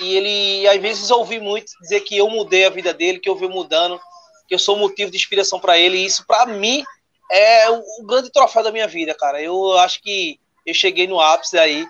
e 0.00 0.16
ele, 0.16 0.68
às 0.68 0.80
vezes, 0.80 1.10
ouvir 1.10 1.40
muito 1.40 1.72
dizer 1.80 2.00
que 2.00 2.16
eu 2.16 2.28
mudei 2.28 2.64
a 2.64 2.70
vida 2.70 2.92
dele, 2.92 3.20
que 3.20 3.28
eu 3.28 3.36
vi 3.36 3.46
mudando, 3.46 4.00
que 4.48 4.54
eu 4.54 4.58
sou 4.58 4.76
motivo 4.76 5.10
de 5.10 5.16
inspiração 5.16 5.60
para 5.60 5.78
ele. 5.78 5.98
E 5.98 6.04
isso, 6.04 6.26
para 6.26 6.46
mim, 6.46 6.84
é 7.30 7.70
o, 7.70 7.82
grande 8.04 8.30
troféu 8.30 8.62
da 8.62 8.72
minha 8.72 8.88
vida, 8.88 9.14
cara. 9.14 9.40
Eu 9.40 9.78
acho 9.78 10.02
que 10.02 10.38
eu 10.66 10.74
cheguei 10.74 11.06
no 11.06 11.20
ápice 11.20 11.58
aí 11.58 11.86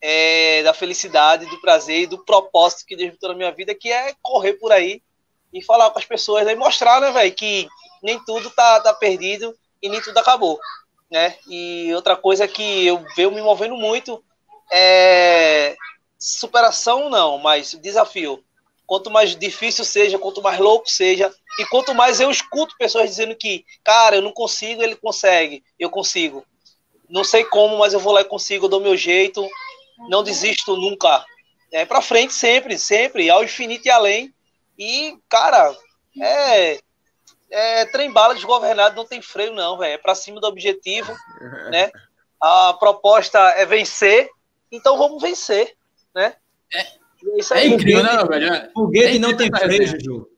é, 0.00 0.62
da 0.62 0.72
felicidade, 0.72 1.46
do 1.46 1.60
prazer 1.60 2.02
e 2.02 2.06
do 2.06 2.24
propósito 2.24 2.86
que 2.86 2.96
Deus 2.96 3.12
botou 3.12 3.30
na 3.30 3.34
minha 3.34 3.52
vida, 3.52 3.74
que 3.74 3.90
é 3.90 4.14
correr 4.22 4.54
por 4.54 4.70
aí 4.70 5.02
e 5.52 5.62
falar 5.62 5.90
com 5.90 5.98
as 5.98 6.04
pessoas 6.04 6.46
e 6.46 6.54
mostrar, 6.54 7.00
né, 7.00 7.10
velho, 7.10 7.34
que 7.34 7.68
nem 8.02 8.22
tudo 8.24 8.50
tá, 8.50 8.80
tá 8.80 8.94
perdido 8.94 9.54
e 9.82 9.88
nem 9.88 10.00
tudo 10.00 10.18
acabou, 10.18 10.58
né? 11.10 11.36
E 11.48 11.92
outra 11.94 12.16
coisa 12.16 12.46
que 12.46 12.86
eu 12.86 13.04
venho 13.16 13.32
me 13.32 13.40
movendo 13.40 13.76
muito 13.76 14.22
é 14.70 15.74
superação 16.18 17.08
não, 17.08 17.38
mas 17.38 17.74
desafio. 17.74 18.42
Quanto 18.86 19.10
mais 19.10 19.36
difícil 19.36 19.84
seja, 19.84 20.18
quanto 20.18 20.42
mais 20.42 20.58
louco 20.58 20.88
seja, 20.90 21.32
E 21.58 21.66
quanto 21.66 21.94
mais 21.94 22.20
eu 22.20 22.30
escuto 22.30 22.76
pessoas 22.78 23.10
dizendo 23.10 23.34
que, 23.34 23.64
cara, 23.84 24.16
eu 24.16 24.22
não 24.22 24.32
consigo, 24.32 24.82
ele 24.82 24.96
consegue, 24.96 25.62
eu 25.78 25.90
consigo. 25.90 26.46
Não 27.08 27.24
sei 27.24 27.44
como, 27.44 27.78
mas 27.78 27.92
eu 27.92 28.00
vou 28.00 28.12
lá 28.12 28.20
e 28.20 28.24
consigo, 28.24 28.68
dou 28.68 28.80
meu 28.80 28.96
jeito, 28.96 29.46
não 30.08 30.22
desisto 30.22 30.76
nunca. 30.76 31.24
É 31.72 31.84
para 31.84 32.00
frente 32.00 32.32
sempre, 32.32 32.78
sempre, 32.78 33.28
ao 33.28 33.42
infinito 33.42 33.86
e 33.86 33.90
além. 33.90 34.34
E, 34.78 35.18
cara, 35.28 35.76
é, 36.22 36.80
é 37.50 37.84
trem 37.86 38.10
bala 38.10 38.34
desgovernado, 38.34 38.96
não 38.96 39.04
tem 39.04 39.20
freio, 39.20 39.52
não, 39.52 39.76
velho. 39.76 39.94
É 39.94 39.98
para 39.98 40.14
cima 40.14 40.40
do 40.40 40.46
objetivo, 40.46 41.12
né? 41.70 41.90
A 42.40 42.72
proposta 42.74 43.38
é 43.56 43.66
vencer, 43.66 44.30
então 44.70 44.96
vamos 44.96 45.20
vencer, 45.20 45.76
né? 46.18 46.34
É, 46.74 46.80
é, 46.80 47.60
é 47.60 47.66
incrível, 47.66 48.02
né, 48.02 48.24
velho? 48.24 48.70
Foguete 48.72 49.16
é 49.16 49.18
não 49.18 49.36
tem 49.36 49.50
freio, 49.50 49.86
Juju. 49.86 50.28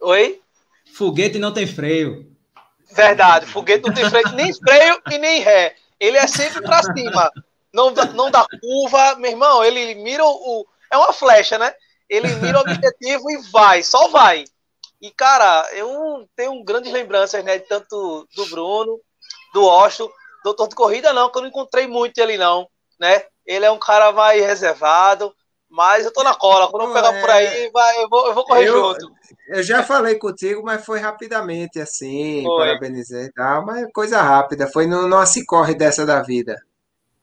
Oi? 0.00 0.40
Foguete 0.92 1.38
não 1.38 1.54
tem 1.54 1.66
freio. 1.66 2.36
Verdade, 2.92 3.46
foguete 3.46 3.86
não 3.86 3.94
tem 3.94 4.10
freio, 4.10 4.28
nem 4.34 4.52
freio 4.52 5.00
e 5.10 5.18
nem 5.18 5.40
ré. 5.40 5.76
Ele 5.98 6.16
é 6.16 6.26
sempre 6.26 6.62
para 6.62 6.82
cima. 6.82 7.30
Não, 7.72 7.92
não 8.14 8.30
dá 8.30 8.44
curva, 8.60 9.14
meu 9.16 9.30
irmão, 9.30 9.64
ele 9.64 9.94
mira 9.94 10.24
o. 10.24 10.66
É 10.92 10.96
uma 10.96 11.12
flecha, 11.12 11.56
né? 11.56 11.72
Ele 12.08 12.26
mira 12.36 12.58
o 12.58 12.62
objetivo 12.62 13.30
e 13.30 13.36
vai, 13.52 13.82
só 13.84 14.08
vai. 14.08 14.44
E, 15.00 15.10
cara, 15.12 15.68
eu 15.72 16.28
tenho 16.34 16.64
grandes 16.64 16.92
lembranças, 16.92 17.44
né? 17.44 17.60
Tanto 17.60 18.26
do 18.34 18.46
Bruno, 18.46 19.00
do 19.54 19.64
Osto, 19.64 20.12
doutor 20.42 20.68
de 20.68 20.74
corrida, 20.74 21.12
não, 21.12 21.30
que 21.30 21.38
eu 21.38 21.42
não 21.42 21.48
encontrei 21.48 21.86
muito 21.86 22.18
ele, 22.18 22.36
não, 22.36 22.68
né? 22.98 23.22
Ele 23.50 23.64
é 23.64 23.70
um 23.70 23.80
cara 23.80 24.12
mais 24.12 24.40
reservado, 24.40 25.34
mas 25.68 26.04
eu 26.04 26.12
tô 26.12 26.22
na 26.22 26.34
cola. 26.34 26.70
Quando 26.70 26.84
eu 26.86 26.92
pegar 26.94 27.12
é... 27.12 27.20
por 27.20 27.30
aí, 27.30 27.70
vai, 27.72 28.04
eu, 28.04 28.08
vou, 28.08 28.28
eu 28.28 28.32
vou 28.32 28.44
correr 28.44 28.68
eu, 28.68 28.74
junto. 28.74 29.12
Eu 29.48 29.60
já 29.60 29.82
falei 29.82 30.14
contigo, 30.14 30.62
mas 30.64 30.86
foi 30.86 31.00
rapidamente, 31.00 31.80
assim, 31.80 32.44
foi. 32.44 32.56
parabenizei 32.56 33.24
e 33.24 33.32
tal, 33.32 33.66
mas 33.66 33.88
coisa 33.92 34.22
rápida. 34.22 34.68
Foi 34.68 34.86
no 34.86 35.08
nosso 35.08 35.44
corre 35.46 35.74
dessa 35.74 36.06
da 36.06 36.22
vida. 36.22 36.56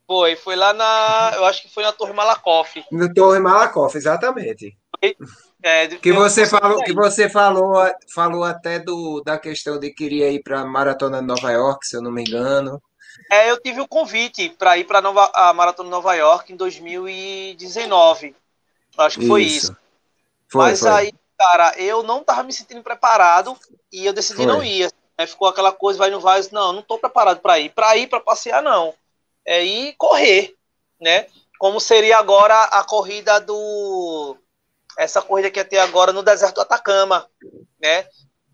Foi, 0.05 0.35
foi 0.35 0.57
lá 0.57 0.73
na. 0.73 1.31
Eu 1.35 1.45
acho 1.45 1.61
que 1.61 1.73
foi 1.73 1.83
na 1.83 1.93
Torre 1.93 2.11
Malakoff. 2.11 2.83
No 2.91 3.13
Torre 3.13 3.39
Malakoff, 3.39 3.95
exatamente. 3.95 4.77
É, 5.63 5.87
que 5.87 6.11
você 6.11 6.45
falou, 6.45 6.83
que 6.83 6.93
você 6.93 7.29
falou, 7.29 7.73
falou 8.13 8.43
até 8.43 8.79
do, 8.79 9.21
da 9.21 9.37
questão 9.37 9.79
de 9.79 9.93
queria 9.93 10.29
ir 10.29 10.43
para 10.43 10.65
maratona 10.65 11.21
de 11.21 11.27
Nova 11.27 11.51
York, 11.51 11.87
se 11.87 11.95
eu 11.95 12.01
não 12.01 12.11
me 12.11 12.21
engano. 12.21 12.81
É, 13.29 13.51
eu 13.51 13.59
tive 13.59 13.81
o 13.81 13.87
convite 13.87 14.49
para 14.49 14.77
ir 14.77 14.85
para 14.85 14.99
a 15.33 15.53
maratona 15.53 15.87
de 15.87 15.91
Nova 15.91 16.13
York 16.15 16.53
em 16.53 16.55
2019. 16.55 18.35
Acho 18.97 19.19
que 19.19 19.27
foi 19.27 19.43
isso. 19.43 19.57
isso. 19.71 19.77
Foi, 20.49 20.65
Mas 20.65 20.79
foi. 20.79 20.89
aí, 20.89 21.13
cara, 21.37 21.73
eu 21.77 22.03
não 22.03 22.23
tava 22.23 22.43
me 22.43 22.53
sentindo 22.53 22.81
preparado 22.81 23.57
e 23.91 24.05
eu 24.05 24.13
decidi 24.13 24.37
foi. 24.37 24.45
não 24.45 24.63
ir. 24.63 24.91
Né? 25.17 25.27
Ficou 25.27 25.47
aquela 25.47 25.71
coisa, 25.71 25.99
vai 25.99 26.09
no 26.09 26.19
vai, 26.19 26.41
não, 26.51 26.71
não 26.71 26.81
tô 26.81 26.97
preparado 26.97 27.39
para 27.39 27.59
ir. 27.59 27.69
Para 27.69 27.97
ir 27.97 28.07
para 28.07 28.19
passear 28.19 28.63
não. 28.63 28.93
É 29.45 29.63
ir 29.63 29.93
correr, 29.97 30.55
né? 30.99 31.27
Como 31.59 31.79
seria 31.79 32.17
agora 32.17 32.63
a 32.63 32.83
corrida 32.83 33.39
do 33.39 34.37
essa 34.97 35.21
corrida 35.21 35.51
que 35.51 35.59
ia 35.59 35.65
ter 35.65 35.77
agora 35.77 36.11
no 36.11 36.23
deserto 36.23 36.55
do 36.55 36.61
Atacama, 36.61 37.29
né? 37.79 38.01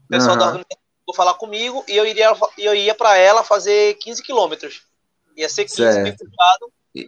O 0.06 0.08
pessoal 0.10 0.34
uhum. 0.34 0.40
da 0.40 0.66
vou 1.06 1.16
falar 1.16 1.34
comigo 1.36 1.84
e 1.88 1.96
eu 1.96 2.06
iria, 2.06 2.34
eu 2.58 2.74
ia 2.74 2.96
para 2.96 3.18
ela 3.18 3.44
fazer 3.44 3.96
15 3.96 4.24
quilômetros. 4.24 4.84
Ia 5.36 5.50
ser 5.50 5.64
15 5.66 5.76
certo. 5.76 6.26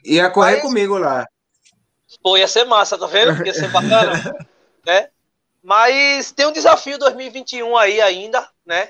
Ia 0.03 0.29
correr 0.29 0.55
Mas, 0.55 0.61
comigo 0.61 0.97
lá. 0.97 1.27
Pô, 2.21 2.37
ia 2.37 2.47
ser 2.47 2.65
massa, 2.65 2.97
tá 2.97 3.05
vendo? 3.05 3.45
Ia 3.45 3.53
ser 3.53 3.69
bacana, 3.69 4.13
né? 4.85 5.09
Mas 5.63 6.31
tem 6.31 6.45
um 6.45 6.51
desafio 6.51 6.97
2021 6.97 7.75
aí 7.77 8.01
ainda, 8.01 8.47
né? 8.65 8.89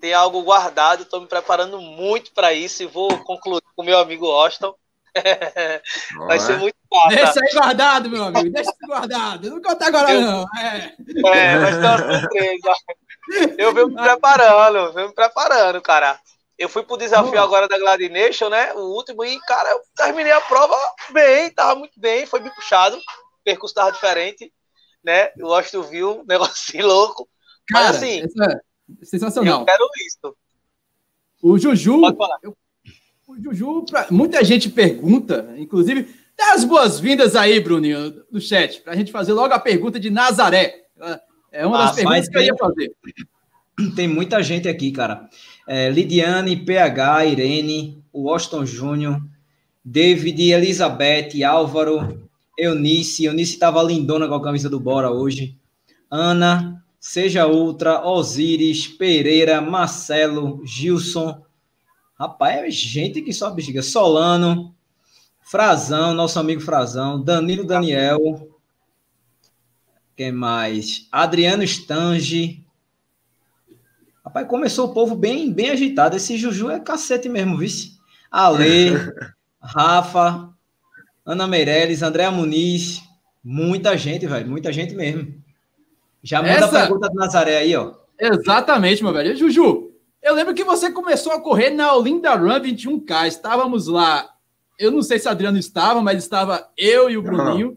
Tem 0.00 0.12
algo 0.12 0.42
guardado, 0.42 1.02
estou 1.02 1.20
me 1.20 1.26
preparando 1.26 1.80
muito 1.80 2.32
para 2.32 2.52
isso 2.52 2.82
e 2.82 2.86
vou 2.86 3.16
concluir 3.24 3.62
com 3.76 3.82
o 3.82 3.84
meu 3.84 3.98
amigo 3.98 4.26
Austin. 4.26 4.72
Vai 6.26 6.40
ser 6.40 6.58
muito 6.58 6.76
fácil. 6.90 7.16
Deixa 7.16 7.40
aí 7.40 7.52
guardado, 7.52 8.10
meu 8.10 8.24
amigo. 8.24 8.50
Deixa 8.50 8.70
isso 8.70 8.86
guardado. 8.86 9.50
Não 9.50 9.62
conta 9.62 9.86
agora, 9.86 10.12
eu... 10.12 10.20
não. 10.20 10.46
É, 10.58 10.94
é 11.26 11.58
vai 11.58 11.72
ser 11.72 11.78
uma 11.78 12.20
surpresa. 12.20 12.72
Eu 13.58 13.72
venho 13.72 13.88
me 13.88 13.94
preparando, 13.94 14.92
venho 14.92 15.08
me 15.08 15.14
preparando, 15.14 15.80
cara. 15.80 16.18
Eu 16.58 16.68
fui 16.68 16.82
pro 16.82 16.96
desafio 16.96 17.40
agora 17.40 17.66
da 17.66 17.78
Gladination, 17.78 18.48
né? 18.48 18.72
O 18.74 18.94
último, 18.94 19.24
e, 19.24 19.40
cara, 19.40 19.70
eu 19.70 19.80
terminei 19.96 20.32
a 20.32 20.40
prova 20.40 20.76
bem, 21.10 21.50
tava 21.50 21.74
muito 21.74 21.98
bem, 21.98 22.26
foi 22.26 22.40
bem 22.40 22.52
puxado. 22.54 22.96
O 22.96 23.44
percurso 23.44 23.74
tava 23.74 23.92
diferente, 23.92 24.52
né? 25.02 25.30
Eu 25.36 25.52
acho 25.54 25.70
que 25.70 25.76
tu 25.76 25.82
viu, 25.82 26.20
um 26.20 26.24
negócio 26.28 26.86
louco. 26.86 27.28
Cara, 27.68 27.86
Mas 27.86 27.96
assim. 27.96 28.22
É 28.22 29.04
sensacional. 29.04 29.60
Eu 29.60 29.66
quero 29.66 29.88
isso. 30.06 30.36
O 31.42 31.58
Juju. 31.58 32.00
Eu 32.42 32.56
o 33.26 33.54
Juju, 33.54 33.84
pra, 33.86 34.06
muita 34.10 34.44
gente 34.44 34.68
pergunta, 34.68 35.54
inclusive, 35.56 36.14
dá 36.36 36.52
as 36.52 36.64
boas-vindas 36.64 37.34
aí, 37.34 37.58
Bruninho, 37.60 38.24
no 38.30 38.40
chat, 38.40 38.80
para 38.82 38.92
a 38.92 38.96
gente 38.96 39.10
fazer 39.10 39.32
logo 39.32 39.54
a 39.54 39.58
pergunta 39.58 39.98
de 39.98 40.10
Nazaré. 40.10 40.86
É 41.52 41.66
uma 41.66 41.78
das 41.78 41.90
ah, 41.90 41.94
perguntas 41.94 42.28
que 42.28 42.38
eu 42.38 42.42
ia 42.42 42.56
fazer. 42.56 42.92
Tem 43.94 44.08
muita 44.08 44.42
gente 44.42 44.68
aqui, 44.68 44.90
cara. 44.90 45.28
É, 45.68 45.90
Lidiane, 45.90 46.56
PH, 46.56 47.26
Irene, 47.26 48.02
Washington 48.12 48.66
Júnior, 48.66 49.22
David, 49.84 50.50
Elizabeth, 50.50 51.42
Álvaro, 51.44 52.28
Eunice. 52.58 53.24
Eunice 53.24 53.54
estava 53.54 53.82
lindona 53.82 54.26
com 54.26 54.34
a 54.34 54.42
camisa 54.42 54.68
do 54.68 54.80
Bora 54.80 55.10
hoje. 55.10 55.56
Ana, 56.10 56.82
Seja 56.98 57.46
Outra, 57.46 58.06
Osiris, 58.06 58.86
Pereira, 58.86 59.60
Marcelo, 59.60 60.62
Gilson, 60.64 61.42
Rapaz, 62.22 62.56
é 62.56 62.70
gente 62.70 63.20
que 63.20 63.32
só 63.32 63.50
bexiga. 63.50 63.82
Solano, 63.82 64.72
Frazão, 65.40 66.14
nosso 66.14 66.38
amigo 66.38 66.60
Frazão, 66.60 67.20
Danilo 67.20 67.64
Daniel. 67.64 68.48
Quem 70.22 70.30
mais? 70.30 71.08
Adriano 71.10 71.64
Stange. 71.64 72.64
Rapaz, 74.24 74.46
começou 74.46 74.88
o 74.88 74.94
povo 74.94 75.16
bem, 75.16 75.52
bem 75.52 75.70
agitado. 75.70 76.14
Esse 76.14 76.36
Juju 76.36 76.70
é 76.70 76.78
cacete 76.78 77.28
mesmo, 77.28 77.58
vice. 77.58 77.98
Ale, 78.30 78.92
Rafa, 79.60 80.48
Ana 81.26 81.48
Meirelles, 81.48 82.04
Andréa 82.04 82.30
Muniz. 82.30 83.02
Muita 83.42 83.98
gente, 83.98 84.24
velho. 84.24 84.48
Muita 84.48 84.72
gente 84.72 84.94
mesmo. 84.94 85.42
Já 86.22 86.40
manda 86.40 86.54
Essa... 86.54 86.66
a 86.66 86.80
pergunta 86.82 87.08
do 87.08 87.16
Nazaré 87.16 87.56
aí, 87.56 87.74
ó. 87.74 87.92
Exatamente, 88.16 89.02
meu 89.02 89.12
velho. 89.12 89.36
Juju, 89.36 89.90
eu 90.22 90.34
lembro 90.36 90.54
que 90.54 90.62
você 90.62 90.92
começou 90.92 91.32
a 91.32 91.40
correr 91.40 91.70
na 91.70 91.96
Olinda 91.96 92.32
Run 92.36 92.60
21K. 92.60 93.26
Estávamos 93.26 93.88
lá. 93.88 94.30
Eu 94.78 94.92
não 94.92 95.02
sei 95.02 95.18
se 95.18 95.26
o 95.26 95.32
Adriano 95.32 95.58
estava, 95.58 96.00
mas 96.00 96.22
estava 96.22 96.70
eu 96.76 97.10
e 97.10 97.16
o 97.16 97.22
Bruninho. 97.22 97.76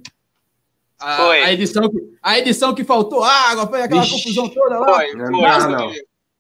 A, 0.99 1.17
foi. 1.17 1.41
a, 1.41 1.53
edição, 1.53 1.89
que, 1.89 1.97
a 2.21 2.39
edição 2.39 2.73
que 2.73 2.83
faltou 2.83 3.23
água, 3.23 3.67
foi 3.67 3.81
aquela 3.81 4.01
Ixi, 4.01 4.11
confusão 4.11 4.49
toda 4.49 4.79
lá. 4.79 4.93
Foi, 4.95 5.11
foi. 5.11 5.41
Mas, 5.41 5.63
não, 5.63 5.71
não. 5.71 5.93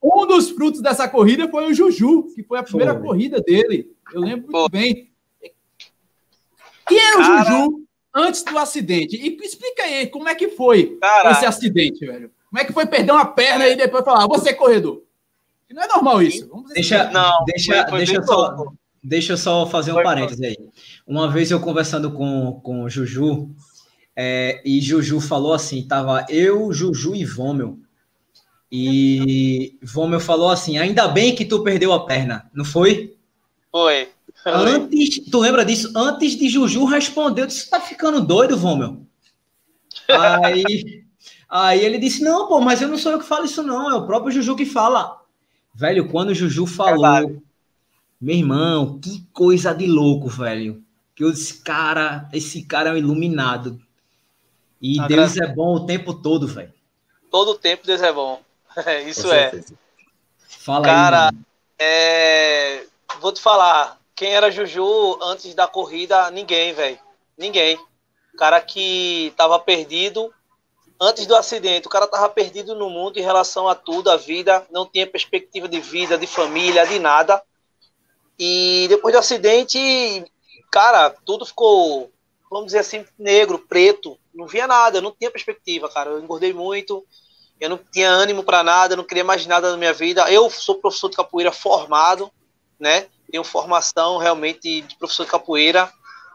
Um 0.03 0.25
dos 0.27 0.51
frutos 0.51 0.81
dessa 0.81 1.07
corrida 1.07 1.47
foi 1.47 1.65
o 1.65 1.73
Juju, 1.73 2.27
que 2.35 2.43
foi 2.43 2.59
a 2.59 2.63
primeira 2.63 2.93
foi. 2.93 3.01
corrida 3.01 3.41
dele. 3.41 3.91
Eu 4.13 4.21
lembro 4.21 4.51
muito 4.51 4.69
bem. 4.69 5.11
Quem 6.87 6.99
era 6.99 7.17
o 7.17 7.21
Cara... 7.21 7.43
Juju 7.43 7.85
antes 8.13 8.43
do 8.43 8.57
acidente? 8.57 9.15
E 9.15 9.35
explica 9.43 9.83
aí, 9.83 10.07
como 10.07 10.29
é 10.29 10.35
que 10.35 10.49
foi 10.49 10.97
Cara... 11.01 11.31
esse 11.31 11.45
acidente, 11.45 12.05
velho? 12.05 12.31
Como 12.49 12.61
é 12.61 12.65
que 12.65 12.71
foi 12.71 12.85
perder 12.85 13.11
uma 13.11 13.25
perna 13.25 13.67
e 13.67 13.75
depois 13.75 14.05
falar, 14.05 14.23
ah, 14.23 14.27
você 14.27 14.49
é 14.49 14.53
corredor? 14.53 15.03
Não 15.71 15.83
é 15.83 15.87
normal 15.87 16.21
isso. 16.21 16.47
deixa, 16.73 17.09
não, 17.09 17.43
deixa, 17.45 17.73
foi, 17.81 17.89
foi 17.89 17.97
deixa, 17.97 18.21
só, 18.21 18.55
deixa 19.03 19.33
eu 19.33 19.37
só 19.37 19.65
fazer 19.65 19.91
um 19.91 20.01
parênteses 20.01 20.41
aí. 20.41 20.57
Uma 21.05 21.29
vez 21.29 21.51
eu 21.51 21.59
conversando 21.59 22.11
com, 22.11 22.61
com 22.63 22.83
o 22.83 22.89
Juju, 22.89 23.49
é, 24.15 24.61
e 24.63 24.79
Juju 24.79 25.19
falou 25.19 25.53
assim: 25.53 25.87
tava 25.87 26.25
eu, 26.29 26.71
Juju 26.71 27.15
e 27.15 27.25
Vômel. 27.25 27.77
E 28.71 29.77
Vômel 29.81 30.19
falou 30.19 30.49
assim: 30.49 30.77
ainda 30.77 31.07
bem 31.07 31.35
que 31.35 31.45
tu 31.45 31.63
perdeu 31.63 31.91
a 31.93 32.05
perna, 32.05 32.49
não 32.53 32.63
foi? 32.63 33.15
Foi. 33.71 34.09
Antes, 34.45 35.29
tu 35.29 35.39
lembra 35.39 35.65
disso? 35.65 35.91
Antes 35.95 36.37
de 36.37 36.47
Juju 36.49 36.85
responder, 36.85 37.49
você 37.49 37.69
tá 37.69 37.79
ficando 37.79 38.21
doido, 38.21 38.57
Vômel? 38.57 39.05
Aí, 40.07 41.03
aí 41.49 41.83
ele 41.83 41.97
disse: 41.97 42.23
Não, 42.23 42.47
pô, 42.47 42.61
mas 42.61 42.81
eu 42.81 42.87
não 42.87 42.97
sou 42.97 43.11
eu 43.11 43.19
que 43.19 43.25
falo 43.25 43.45
isso, 43.45 43.63
não, 43.63 43.89
é 43.89 43.95
o 43.95 44.05
próprio 44.05 44.31
Juju 44.31 44.55
que 44.55 44.65
fala. 44.65 45.21
Velho, 45.73 46.07
quando 46.07 46.29
o 46.29 46.35
Juju 46.35 46.65
falou, 46.65 47.41
meu 48.21 48.35
irmão, 48.35 48.97
que 48.97 49.27
coisa 49.33 49.73
de 49.73 49.85
louco, 49.87 50.29
velho. 50.29 50.81
Que 51.13 51.23
eu 51.23 51.31
disse, 51.31 51.61
cara, 51.61 52.29
esse 52.31 52.63
cara 52.63 52.89
é 52.89 52.93
um 52.93 52.97
iluminado. 52.97 53.79
E 54.87 54.99
ah, 54.99 55.07
Deus 55.07 55.35
é 55.35 55.47
bom 55.47 55.73
o 55.73 55.85
tempo 55.87 56.13
todo, 56.13 56.47
velho. 56.47 56.71
Todo 57.31 57.51
o 57.51 57.57
tempo 57.57 57.87
Deus 57.87 58.03
é 58.03 58.13
bom. 58.13 58.39
Isso 59.07 59.31
é. 59.31 59.51
Fala 60.47 60.85
cara, 60.85 61.29
aí. 61.29 61.35
É... 61.79 62.85
vou 63.19 63.31
te 63.31 63.41
falar. 63.41 63.99
Quem 64.15 64.35
era 64.35 64.51
Juju 64.51 65.17
antes 65.23 65.55
da 65.55 65.67
corrida? 65.67 66.29
Ninguém, 66.29 66.71
velho. 66.71 66.99
Ninguém. 67.35 67.79
O 68.31 68.37
cara 68.37 68.61
que 68.61 69.33
tava 69.35 69.57
perdido 69.57 70.31
antes 71.01 71.25
do 71.25 71.35
acidente, 71.35 71.87
o 71.87 71.89
cara 71.89 72.05
tava 72.05 72.29
perdido 72.29 72.75
no 72.75 72.87
mundo 72.87 73.17
em 73.17 73.23
relação 73.23 73.67
a 73.67 73.73
tudo, 73.73 74.11
a 74.11 74.17
vida, 74.17 74.67
não 74.69 74.85
tinha 74.85 75.07
perspectiva 75.07 75.67
de 75.67 75.79
vida, 75.79 76.15
de 76.15 76.27
família, 76.27 76.85
de 76.85 76.99
nada. 76.99 77.41
E 78.37 78.85
depois 78.87 79.13
do 79.15 79.19
acidente, 79.19 80.23
cara, 80.71 81.09
tudo 81.09 81.43
ficou, 81.43 82.11
vamos 82.51 82.67
dizer 82.67 82.79
assim, 82.79 83.03
negro, 83.17 83.57
preto, 83.57 84.15
não 84.35 84.47
via 84.47 84.67
nada, 84.67 85.01
não 85.01 85.11
tinha 85.11 85.31
perspectiva, 85.31 85.89
cara. 85.89 86.11
Eu 86.11 86.19
engordei 86.19 86.53
muito, 86.53 87.05
eu 87.59 87.69
não 87.69 87.79
tinha 87.91 88.09
ânimo 88.09 88.43
para 88.43 88.63
nada, 88.63 88.95
não 88.95 89.03
queria 89.03 89.23
mais 89.23 89.45
nada 89.45 89.71
na 89.71 89.77
minha 89.77 89.93
vida. 89.93 90.29
Eu 90.31 90.49
sou 90.49 90.75
professor 90.75 91.09
de 91.09 91.15
capoeira 91.15 91.51
formado, 91.51 92.31
né? 92.79 93.07
Tenho 93.31 93.43
formação 93.43 94.17
realmente 94.17 94.81
de 94.81 94.95
professor 94.97 95.25
de 95.25 95.31
capoeira. 95.31 95.91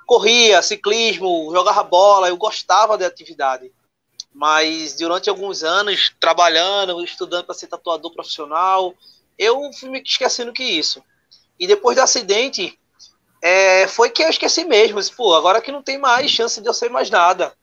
Corria, 0.06 0.60
ciclismo, 0.62 1.50
jogava 1.52 1.82
bola, 1.84 2.28
eu 2.28 2.36
gostava 2.36 2.98
da 2.98 3.06
atividade. 3.06 3.70
Mas 4.32 4.96
durante 4.96 5.28
alguns 5.28 5.62
anos, 5.62 6.12
trabalhando, 6.18 7.02
estudando 7.02 7.44
para 7.44 7.54
ser 7.54 7.68
tatuador 7.68 8.12
profissional, 8.12 8.94
eu 9.38 9.70
fui 9.72 9.88
me 9.88 10.02
esquecendo 10.02 10.52
que 10.52 10.64
isso. 10.64 11.02
E 11.58 11.66
depois 11.66 11.96
do 11.96 12.02
acidente, 12.02 12.78
é, 13.42 13.86
foi 13.86 14.10
que 14.10 14.22
eu 14.22 14.28
esqueci 14.28 14.64
mesmo. 14.64 15.00
Pô, 15.16 15.34
agora 15.34 15.60
que 15.60 15.72
não 15.72 15.82
tem 15.82 15.98
mais 15.98 16.30
chance 16.30 16.60
de 16.60 16.68
eu 16.68 16.74
ser 16.74 16.90
mais 16.90 17.10
nada. 17.10 17.54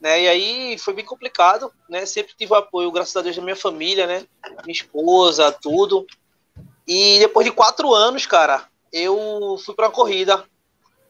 Né? 0.00 0.22
E 0.22 0.28
aí 0.28 0.78
foi 0.78 0.94
bem 0.94 1.04
complicado, 1.04 1.72
né? 1.88 2.06
Sempre 2.06 2.34
tive 2.36 2.54
apoio, 2.54 2.92
graças 2.92 3.16
a 3.16 3.20
Deus, 3.20 3.36
da 3.36 3.42
minha 3.42 3.56
família, 3.56 4.06
né? 4.06 4.24
Minha 4.64 4.72
esposa, 4.72 5.50
tudo. 5.50 6.06
E 6.86 7.18
depois 7.18 7.44
de 7.44 7.52
quatro 7.52 7.92
anos, 7.92 8.24
cara, 8.24 8.66
eu 8.92 9.58
fui 9.64 9.74
para 9.74 9.86
uma 9.86 9.92
corrida. 9.92 10.44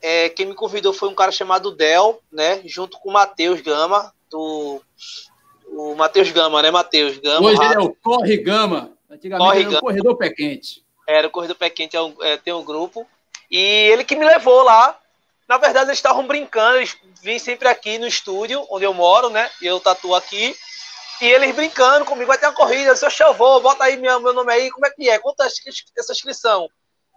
É, 0.00 0.28
quem 0.28 0.46
me 0.46 0.54
convidou 0.54 0.92
foi 0.92 1.08
um 1.08 1.14
cara 1.14 1.30
chamado 1.30 1.74
Del, 1.74 2.20
né? 2.32 2.62
Junto 2.64 2.98
com 2.98 3.10
o 3.10 3.12
Matheus 3.12 3.60
Gama, 3.60 4.12
do. 4.30 4.80
O 5.70 5.94
Matheus 5.94 6.30
Gama, 6.30 6.62
né, 6.62 6.70
Matheus 6.70 7.18
Gama? 7.18 7.46
Hoje 7.46 7.62
ele 7.62 7.74
é 7.74 7.78
o 7.78 7.94
Corre 7.94 8.38
Gama. 8.38 8.90
Antigamente 9.10 9.48
Corre 9.48 9.62
era 9.62 9.70
o 9.70 9.80
Corredor 9.80 10.16
Pé 10.16 10.30
Quente. 10.30 10.84
Era 11.06 11.26
o 11.26 11.30
Corredor 11.30 11.56
Pé 11.56 11.70
Quente, 11.70 11.96
é, 11.96 12.02
um, 12.02 12.14
é, 12.22 12.36
tem 12.36 12.52
um 12.54 12.64
grupo. 12.64 13.06
E 13.50 13.58
ele 13.58 14.04
que 14.04 14.16
me 14.16 14.24
levou 14.24 14.62
lá. 14.62 14.98
Na 15.48 15.56
verdade, 15.56 15.86
eles 15.86 15.98
estavam 15.98 16.26
brincando, 16.26 16.76
eles 16.76 16.96
vêm 17.22 17.38
sempre 17.38 17.68
aqui 17.68 17.98
no 17.98 18.06
estúdio, 18.06 18.66
onde 18.70 18.84
eu 18.84 18.92
moro, 18.92 19.30
né? 19.30 19.50
E 19.62 19.66
eu 19.66 19.80
tatuo 19.80 20.14
aqui. 20.14 20.54
E 21.20 21.26
eles 21.26 21.54
brincando 21.54 22.04
comigo, 22.04 22.28
vai 22.28 22.38
ter 22.38 22.46
uma 22.46 22.54
corrida, 22.54 22.94
seu 22.94 23.10
chavô, 23.10 23.58
bota 23.60 23.84
aí 23.84 23.96
meu, 23.96 24.20
meu 24.20 24.32
nome 24.32 24.52
aí, 24.52 24.70
como 24.70 24.86
é 24.86 24.90
que 24.90 25.08
é? 25.08 25.14
É 25.14 25.20
essa 25.98 26.12
inscrição? 26.12 26.68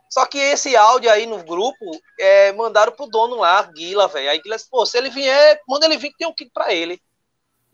Só 0.09 0.25
que 0.25 0.37
esse 0.37 0.75
áudio 0.75 1.09
aí 1.11 1.25
no 1.25 1.43
grupo, 1.43 1.85
é, 2.19 2.51
mandaram 2.53 2.91
pro 2.91 3.07
dono 3.07 3.35
lá, 3.35 3.61
Guila, 3.63 4.07
velho. 4.07 4.29
Aí 4.29 4.41
Guila 4.41 4.57
disse, 4.57 4.69
pô, 4.69 4.85
se 4.85 4.97
ele 4.97 5.09
vier, 5.09 5.61
manda 5.67 5.85
ele 5.85 5.97
vir 5.97 6.09
que 6.09 6.17
tem 6.17 6.27
um 6.27 6.33
kit 6.33 6.51
pra 6.53 6.73
ele. 6.73 7.01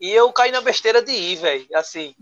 E 0.00 0.10
eu 0.10 0.32
caí 0.32 0.52
na 0.52 0.60
besteira 0.60 1.02
de 1.02 1.10
ir, 1.10 1.36
velho. 1.36 1.66
Assim. 1.74 2.14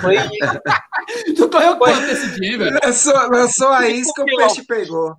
Foi... 0.00 0.16
tu 1.36 1.48
correu 1.48 1.76
quanto 1.76 2.02
esse 2.06 2.40
dia, 2.40 2.58
velho? 2.58 2.80
Lançou, 2.82 3.14
lançou 3.28 3.68
a 3.68 3.88
isca, 3.88 4.22
o 4.22 4.24
peixe 4.24 4.64
pegou. 4.64 5.16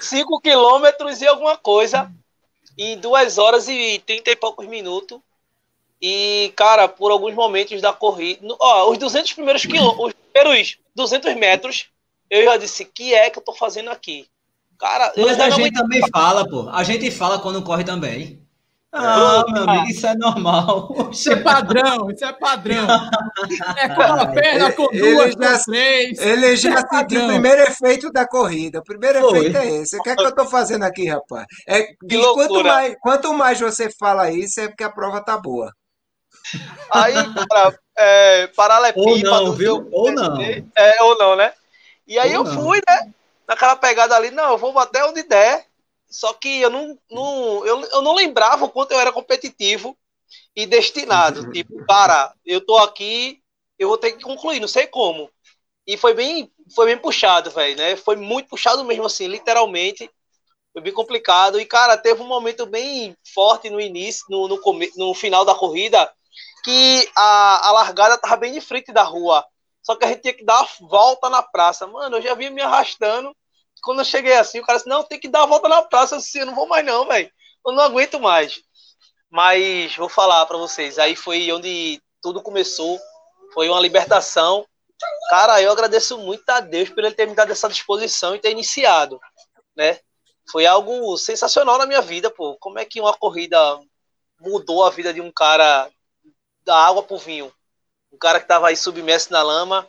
5 0.00 0.40
quilômetros 0.40 1.20
e 1.20 1.26
alguma 1.26 1.56
coisa. 1.56 2.10
Em 2.76 2.98
duas 2.98 3.38
horas 3.38 3.68
e 3.68 4.02
trinta 4.04 4.30
e 4.30 4.36
poucos 4.36 4.66
minutos. 4.66 5.20
E, 6.00 6.52
cara, 6.56 6.88
por 6.88 7.10
alguns 7.10 7.34
momentos 7.34 7.80
da 7.80 7.92
corrida, 7.92 8.40
ó, 8.60 8.90
os 8.90 8.98
200 8.98 9.32
primeiros 9.32 9.64
quilômetros, 9.64 10.06
os 10.06 10.12
primeiros 10.12 10.78
200 10.94 11.34
metros, 11.36 11.86
eu 12.28 12.44
já 12.44 12.56
disse, 12.56 12.84
que 12.84 13.14
é 13.14 13.30
que 13.30 13.38
eu 13.38 13.42
tô 13.42 13.54
fazendo 13.54 13.90
aqui? 13.90 14.26
Cara, 14.78 15.12
mas 15.16 15.38
a 15.40 15.50
gente 15.50 15.72
também 15.72 16.02
fala, 16.12 16.46
pô. 16.46 16.68
A 16.68 16.82
gente 16.82 17.10
fala 17.10 17.38
quando 17.38 17.62
corre 17.62 17.84
também. 17.84 18.43
Ah, 18.96 19.44
meu 19.48 19.62
amigo, 19.64 19.88
isso 19.88 20.06
é 20.06 20.14
normal. 20.14 20.94
Isso 21.10 21.32
é 21.32 21.36
padrão, 21.36 22.08
isso 22.12 22.24
é 22.24 22.32
padrão. 22.32 22.86
É 23.76 23.88
com 23.88 24.02
uma 24.02 24.26
perna, 24.32 24.72
com 24.72 24.86
duas, 24.86 25.34
com 25.34 25.70
três. 25.72 26.18
Ele 26.20 26.56
já 26.56 26.74
é 26.74 26.80
sentiu 26.80 27.24
o 27.24 27.26
primeiro 27.26 27.62
efeito 27.62 28.12
da 28.12 28.26
corrida. 28.26 28.78
O 28.78 28.84
primeiro 28.84 29.20
Foi. 29.20 29.38
efeito 29.38 29.56
é 29.56 29.66
esse. 29.66 29.98
O 29.98 30.02
que 30.02 30.10
é 30.10 30.16
que 30.16 30.22
eu 30.22 30.32
tô 30.32 30.46
fazendo 30.46 30.84
aqui, 30.84 31.08
rapaz? 31.08 31.44
É, 31.66 31.88
quanto, 32.34 32.62
mais, 32.62 32.96
quanto 33.00 33.34
mais 33.34 33.60
você 33.60 33.90
fala 33.90 34.30
isso, 34.30 34.60
é 34.60 34.68
porque 34.68 34.84
a 34.84 34.90
prova 34.90 35.20
tá 35.20 35.36
boa. 35.36 35.72
Aí, 36.92 37.14
cara, 37.14 37.76
é, 37.98 38.46
paralelepípedo. 38.48 39.28
Ou 39.28 39.44
não, 39.44 39.52
viu? 39.52 39.88
Ou 39.90 40.12
não. 40.12 40.40
É, 40.40 41.02
ou 41.02 41.18
não, 41.18 41.34
né? 41.34 41.52
E 42.06 42.16
aí 42.16 42.36
ou 42.36 42.44
eu 42.44 42.44
não. 42.44 42.62
fui, 42.62 42.80
né? 42.88 43.10
Naquela 43.48 43.74
pegada 43.74 44.14
ali, 44.14 44.30
não, 44.30 44.52
eu 44.52 44.58
vou 44.58 44.78
até 44.78 45.04
onde 45.04 45.24
der. 45.24 45.66
Só 46.14 46.32
que 46.32 46.60
eu 46.60 46.70
não, 46.70 46.96
não, 47.10 47.66
eu, 47.66 47.80
eu 47.86 48.00
não 48.00 48.14
lembrava 48.14 48.64
o 48.64 48.70
quanto 48.70 48.92
eu 48.92 49.00
era 49.00 49.10
competitivo 49.10 49.98
e 50.54 50.64
destinado. 50.64 51.50
tipo, 51.50 51.84
cara, 51.88 52.32
eu 52.46 52.64
tô 52.64 52.78
aqui, 52.78 53.42
eu 53.76 53.88
vou 53.88 53.98
ter 53.98 54.12
que 54.12 54.22
concluir, 54.22 54.60
não 54.60 54.68
sei 54.68 54.86
como. 54.86 55.28
E 55.84 55.96
foi 55.96 56.14
bem, 56.14 56.52
foi 56.72 56.86
bem 56.86 56.96
puxado, 56.96 57.50
velho, 57.50 57.76
né? 57.76 57.96
Foi 57.96 58.14
muito 58.14 58.48
puxado 58.48 58.84
mesmo, 58.84 59.04
assim, 59.04 59.26
literalmente. 59.26 60.08
Foi 60.72 60.80
bem 60.80 60.92
complicado. 60.92 61.58
E, 61.58 61.66
cara, 61.66 61.98
teve 61.98 62.22
um 62.22 62.28
momento 62.28 62.64
bem 62.64 63.16
forte 63.34 63.68
no 63.68 63.80
início, 63.80 64.24
no, 64.30 64.46
no, 64.46 64.60
no 64.96 65.14
final 65.14 65.44
da 65.44 65.54
corrida, 65.56 66.08
que 66.62 67.10
a, 67.16 67.70
a 67.70 67.72
largada 67.72 68.16
tava 68.18 68.36
bem 68.36 68.52
de 68.52 68.60
frente 68.60 68.92
da 68.92 69.02
rua. 69.02 69.44
Só 69.82 69.96
que 69.96 70.04
a 70.04 70.08
gente 70.08 70.22
tinha 70.22 70.34
que 70.34 70.44
dar 70.44 70.60
a 70.60 70.68
volta 70.86 71.28
na 71.28 71.42
praça. 71.42 71.88
Mano, 71.88 72.18
eu 72.18 72.22
já 72.22 72.34
vinha 72.34 72.52
me 72.52 72.62
arrastando. 72.62 73.34
Quando 73.84 74.00
eu 74.00 74.04
cheguei 74.04 74.34
assim, 74.34 74.60
o 74.60 74.62
cara 74.64 74.78
disse, 74.78 74.88
não, 74.88 75.02
tem 75.02 75.20
que 75.20 75.28
dar 75.28 75.42
a 75.42 75.46
volta 75.46 75.68
na 75.68 75.82
praça. 75.82 76.16
Disse, 76.16 76.38
eu 76.38 76.46
não 76.46 76.54
vou 76.54 76.66
mais 76.66 76.84
não, 76.84 77.06
velho. 77.06 77.30
Eu 77.66 77.72
não 77.72 77.82
aguento 77.82 78.18
mais. 78.18 78.62
Mas 79.30 79.94
vou 79.96 80.08
falar 80.08 80.46
para 80.46 80.56
vocês. 80.56 80.98
Aí 80.98 81.14
foi 81.14 81.52
onde 81.52 82.00
tudo 82.22 82.42
começou. 82.42 82.98
Foi 83.52 83.68
uma 83.68 83.80
libertação. 83.80 84.66
Cara, 85.28 85.60
eu 85.60 85.70
agradeço 85.70 86.16
muito 86.18 86.48
a 86.48 86.60
Deus 86.60 86.88
por 86.88 87.04
ele 87.04 87.14
ter 87.14 87.26
me 87.26 87.34
dado 87.34 87.52
essa 87.52 87.68
disposição 87.68 88.34
e 88.34 88.38
ter 88.38 88.50
iniciado, 88.50 89.20
né? 89.76 89.98
Foi 90.50 90.66
algo 90.66 91.16
sensacional 91.16 91.78
na 91.78 91.86
minha 91.86 92.00
vida, 92.00 92.30
pô. 92.30 92.56
Como 92.58 92.78
é 92.78 92.84
que 92.84 93.00
uma 93.00 93.14
corrida 93.14 93.58
mudou 94.40 94.84
a 94.84 94.90
vida 94.90 95.12
de 95.12 95.20
um 95.20 95.30
cara 95.30 95.90
da 96.64 96.76
água 96.76 97.02
pro 97.02 97.18
vinho? 97.18 97.52
Um 98.12 98.18
cara 98.18 98.38
que 98.38 98.44
estava 98.44 98.68
aí 98.68 98.76
submerso 98.76 99.32
na 99.32 99.42
lama, 99.42 99.88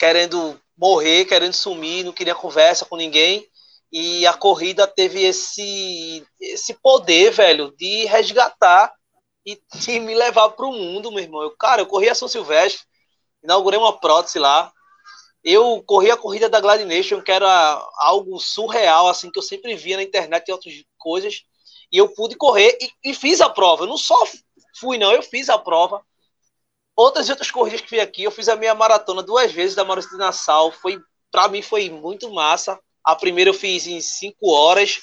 querendo 0.00 0.58
morrer, 0.78 1.26
querendo 1.26 1.52
sumir, 1.52 2.02
não 2.02 2.12
queria 2.12 2.34
conversa 2.34 2.86
com 2.86 2.96
ninguém. 2.96 3.46
E 3.92 4.26
a 4.26 4.32
corrida 4.32 4.86
teve 4.86 5.22
esse, 5.22 6.26
esse 6.40 6.72
poder, 6.74 7.32
velho, 7.32 7.70
de 7.76 8.06
resgatar 8.06 8.90
e 9.44 9.60
de 9.76 10.00
me 10.00 10.14
levar 10.14 10.48
para 10.50 10.64
o 10.64 10.72
mundo, 10.72 11.12
meu 11.12 11.22
irmão. 11.22 11.42
Eu, 11.42 11.50
cara, 11.50 11.82
eu 11.82 11.86
corri 11.86 12.08
a 12.08 12.14
São 12.14 12.28
Silvestre, 12.28 12.82
inaugurei 13.44 13.78
uma 13.78 14.00
prótese 14.00 14.38
lá. 14.38 14.72
Eu 15.44 15.82
corri 15.86 16.10
a 16.10 16.16
corrida 16.16 16.48
da 16.48 16.60
Glide 16.60 16.84
Nation, 16.84 17.20
que 17.20 17.32
era 17.32 17.86
algo 17.98 18.38
surreal, 18.38 19.08
assim, 19.08 19.30
que 19.30 19.38
eu 19.38 19.42
sempre 19.42 19.74
via 19.74 19.96
na 19.96 20.02
internet 20.02 20.48
e 20.48 20.52
outras 20.52 20.74
coisas. 20.96 21.42
E 21.92 21.98
eu 21.98 22.08
pude 22.08 22.36
correr 22.36 22.78
e, 22.80 23.10
e 23.10 23.14
fiz 23.14 23.40
a 23.40 23.50
prova. 23.50 23.84
Eu 23.84 23.88
não 23.88 23.98
só 23.98 24.16
fui, 24.78 24.96
não, 24.96 25.12
eu 25.12 25.22
fiz 25.22 25.50
a 25.50 25.58
prova 25.58 26.02
outras 27.00 27.28
e 27.28 27.30
outras 27.30 27.50
corridas 27.50 27.80
que 27.80 27.88
fui 27.88 28.00
aqui, 28.00 28.24
eu 28.24 28.30
fiz 28.30 28.48
a 28.48 28.56
minha 28.56 28.74
maratona 28.74 29.22
duas 29.22 29.50
vezes 29.50 29.74
da 29.74 29.84
Maurício 29.84 30.10
de 30.10 30.18
Nassau. 30.18 30.70
Foi, 30.70 31.00
para 31.30 31.48
mim 31.48 31.62
foi 31.62 31.88
muito 31.88 32.30
massa. 32.30 32.78
A 33.02 33.16
primeira 33.16 33.50
eu 33.50 33.54
fiz 33.54 33.86
em 33.86 34.00
5 34.00 34.50
horas 34.50 35.00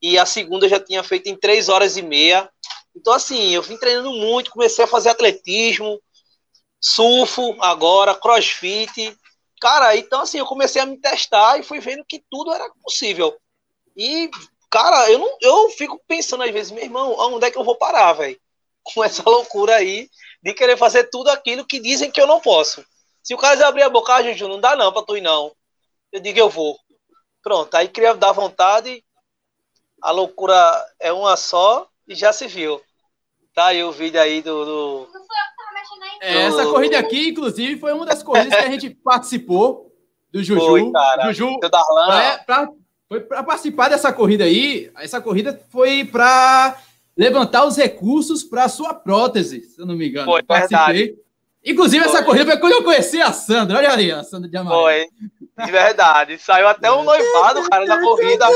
e 0.00 0.18
a 0.18 0.24
segunda 0.24 0.64
eu 0.64 0.70
já 0.70 0.80
tinha 0.80 1.02
feito 1.02 1.28
em 1.28 1.36
3 1.36 1.68
horas 1.68 1.96
e 1.96 2.02
meia. 2.02 2.50
Então, 2.94 3.12
assim, 3.12 3.50
eu 3.50 3.60
vim 3.60 3.76
treinando 3.76 4.10
muito, 4.12 4.50
comecei 4.50 4.84
a 4.84 4.88
fazer 4.88 5.10
atletismo, 5.10 6.00
surfo 6.80 7.54
agora, 7.60 8.14
crossfit. 8.14 9.14
Cara, 9.60 9.94
então, 9.96 10.22
assim, 10.22 10.38
eu 10.38 10.46
comecei 10.46 10.80
a 10.80 10.86
me 10.86 10.98
testar 10.98 11.58
e 11.58 11.62
fui 11.62 11.80
vendo 11.80 12.04
que 12.08 12.24
tudo 12.30 12.52
era 12.52 12.70
possível. 12.82 13.36
E, 13.94 14.30
cara, 14.70 15.10
eu, 15.10 15.18
não, 15.18 15.36
eu 15.42 15.68
fico 15.70 16.00
pensando 16.08 16.42
às 16.42 16.50
vezes, 16.50 16.72
meu 16.72 16.84
irmão, 16.84 17.14
onde 17.18 17.46
é 17.46 17.50
que 17.50 17.58
eu 17.58 17.64
vou 17.64 17.76
parar, 17.76 18.14
velho? 18.14 18.40
Com 18.82 19.04
essa 19.04 19.22
loucura 19.28 19.76
aí 19.76 20.08
de 20.42 20.54
querer 20.54 20.76
fazer 20.76 21.04
tudo 21.04 21.28
aquilo 21.28 21.64
que 21.64 21.80
dizem 21.80 22.10
que 22.10 22.20
eu 22.20 22.26
não 22.26 22.40
posso. 22.40 22.84
Se 23.22 23.34
o 23.34 23.38
cara 23.38 23.66
abrir 23.66 23.82
a 23.82 23.90
boca, 23.90 24.14
ah, 24.14 24.22
Juju, 24.22 24.48
não 24.48 24.60
dá 24.60 24.76
não 24.76 24.92
pra 24.92 25.02
tu 25.02 25.16
ir 25.16 25.20
não. 25.20 25.52
Eu 26.12 26.20
digo, 26.20 26.38
eu 26.38 26.48
vou. 26.48 26.78
Pronto, 27.42 27.74
aí 27.74 27.88
queria 27.88 28.14
dar 28.14 28.32
vontade, 28.32 29.04
a 30.02 30.10
loucura 30.10 30.54
é 31.00 31.12
uma 31.12 31.36
só 31.36 31.88
e 32.06 32.14
já 32.14 32.32
se 32.32 32.46
viu. 32.46 32.80
Tá 33.54 33.66
aí 33.66 33.82
o 33.82 33.92
vídeo 33.92 34.20
aí 34.20 34.42
do... 34.42 34.64
do... 34.64 35.08
É, 36.20 36.42
essa 36.42 36.66
corrida 36.66 36.98
aqui, 36.98 37.28
inclusive, 37.28 37.78
foi 37.78 37.92
uma 37.92 38.04
das 38.04 38.22
corridas 38.22 38.54
que 38.54 38.66
a 38.66 38.70
gente 38.70 38.90
participou 39.02 39.92
do 40.30 40.42
Juju. 40.42 40.66
Foi, 40.66 40.92
cara. 40.92 41.32
Juju, 41.32 41.58
foi 43.08 43.20
para 43.20 43.42
participar 43.42 43.88
dessa 43.88 44.12
corrida 44.12 44.44
aí. 44.44 44.90
Essa 44.96 45.20
corrida 45.20 45.60
foi 45.70 46.04
para 46.04 46.76
levantar 47.16 47.64
os 47.64 47.76
recursos 47.76 48.44
para 48.44 48.64
a 48.64 48.68
sua 48.68 48.92
prótese, 48.92 49.62
se 49.62 49.80
eu 49.80 49.86
não 49.86 49.96
me 49.96 50.08
engano. 50.08 50.26
Foi, 50.26 50.42
Participei. 50.42 51.06
Verdade. 51.06 51.26
Inclusive, 51.64 52.04
foi. 52.04 52.12
essa 52.12 52.24
corrida 52.24 52.44
foi 52.44 52.60
quando 52.60 52.72
eu 52.74 52.84
conheci 52.84 53.20
a 53.20 53.32
Sandra. 53.32 53.78
Olha 53.78 53.90
ali, 53.90 54.12
a 54.12 54.22
Sandra 54.22 54.48
de 54.48 54.56
Amarelo. 54.56 54.82
Foi, 54.82 55.06
de 55.64 55.72
verdade. 55.72 56.38
Saiu 56.38 56.68
até 56.68 56.92
um 56.92 57.02
noivado, 57.02 57.68
cara, 57.68 57.86
da 57.86 58.00
corrida. 58.00 58.46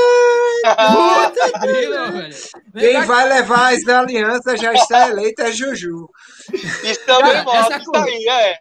Puta 0.91 1.51
Quem 2.79 3.01
vai 3.01 3.27
levar 3.27 3.73
as 3.73 3.85
alianças 3.87 4.61
já 4.61 4.73
está 4.73 5.09
eleito 5.09 5.41
é 5.41 5.51
Juju. 5.51 6.09
Isso 6.53 7.05
também 7.05 7.43
mostra, 7.43 7.75
essa 7.75 7.85
corrida, 7.85 8.31
aí, 8.31 8.45
é. 8.45 8.57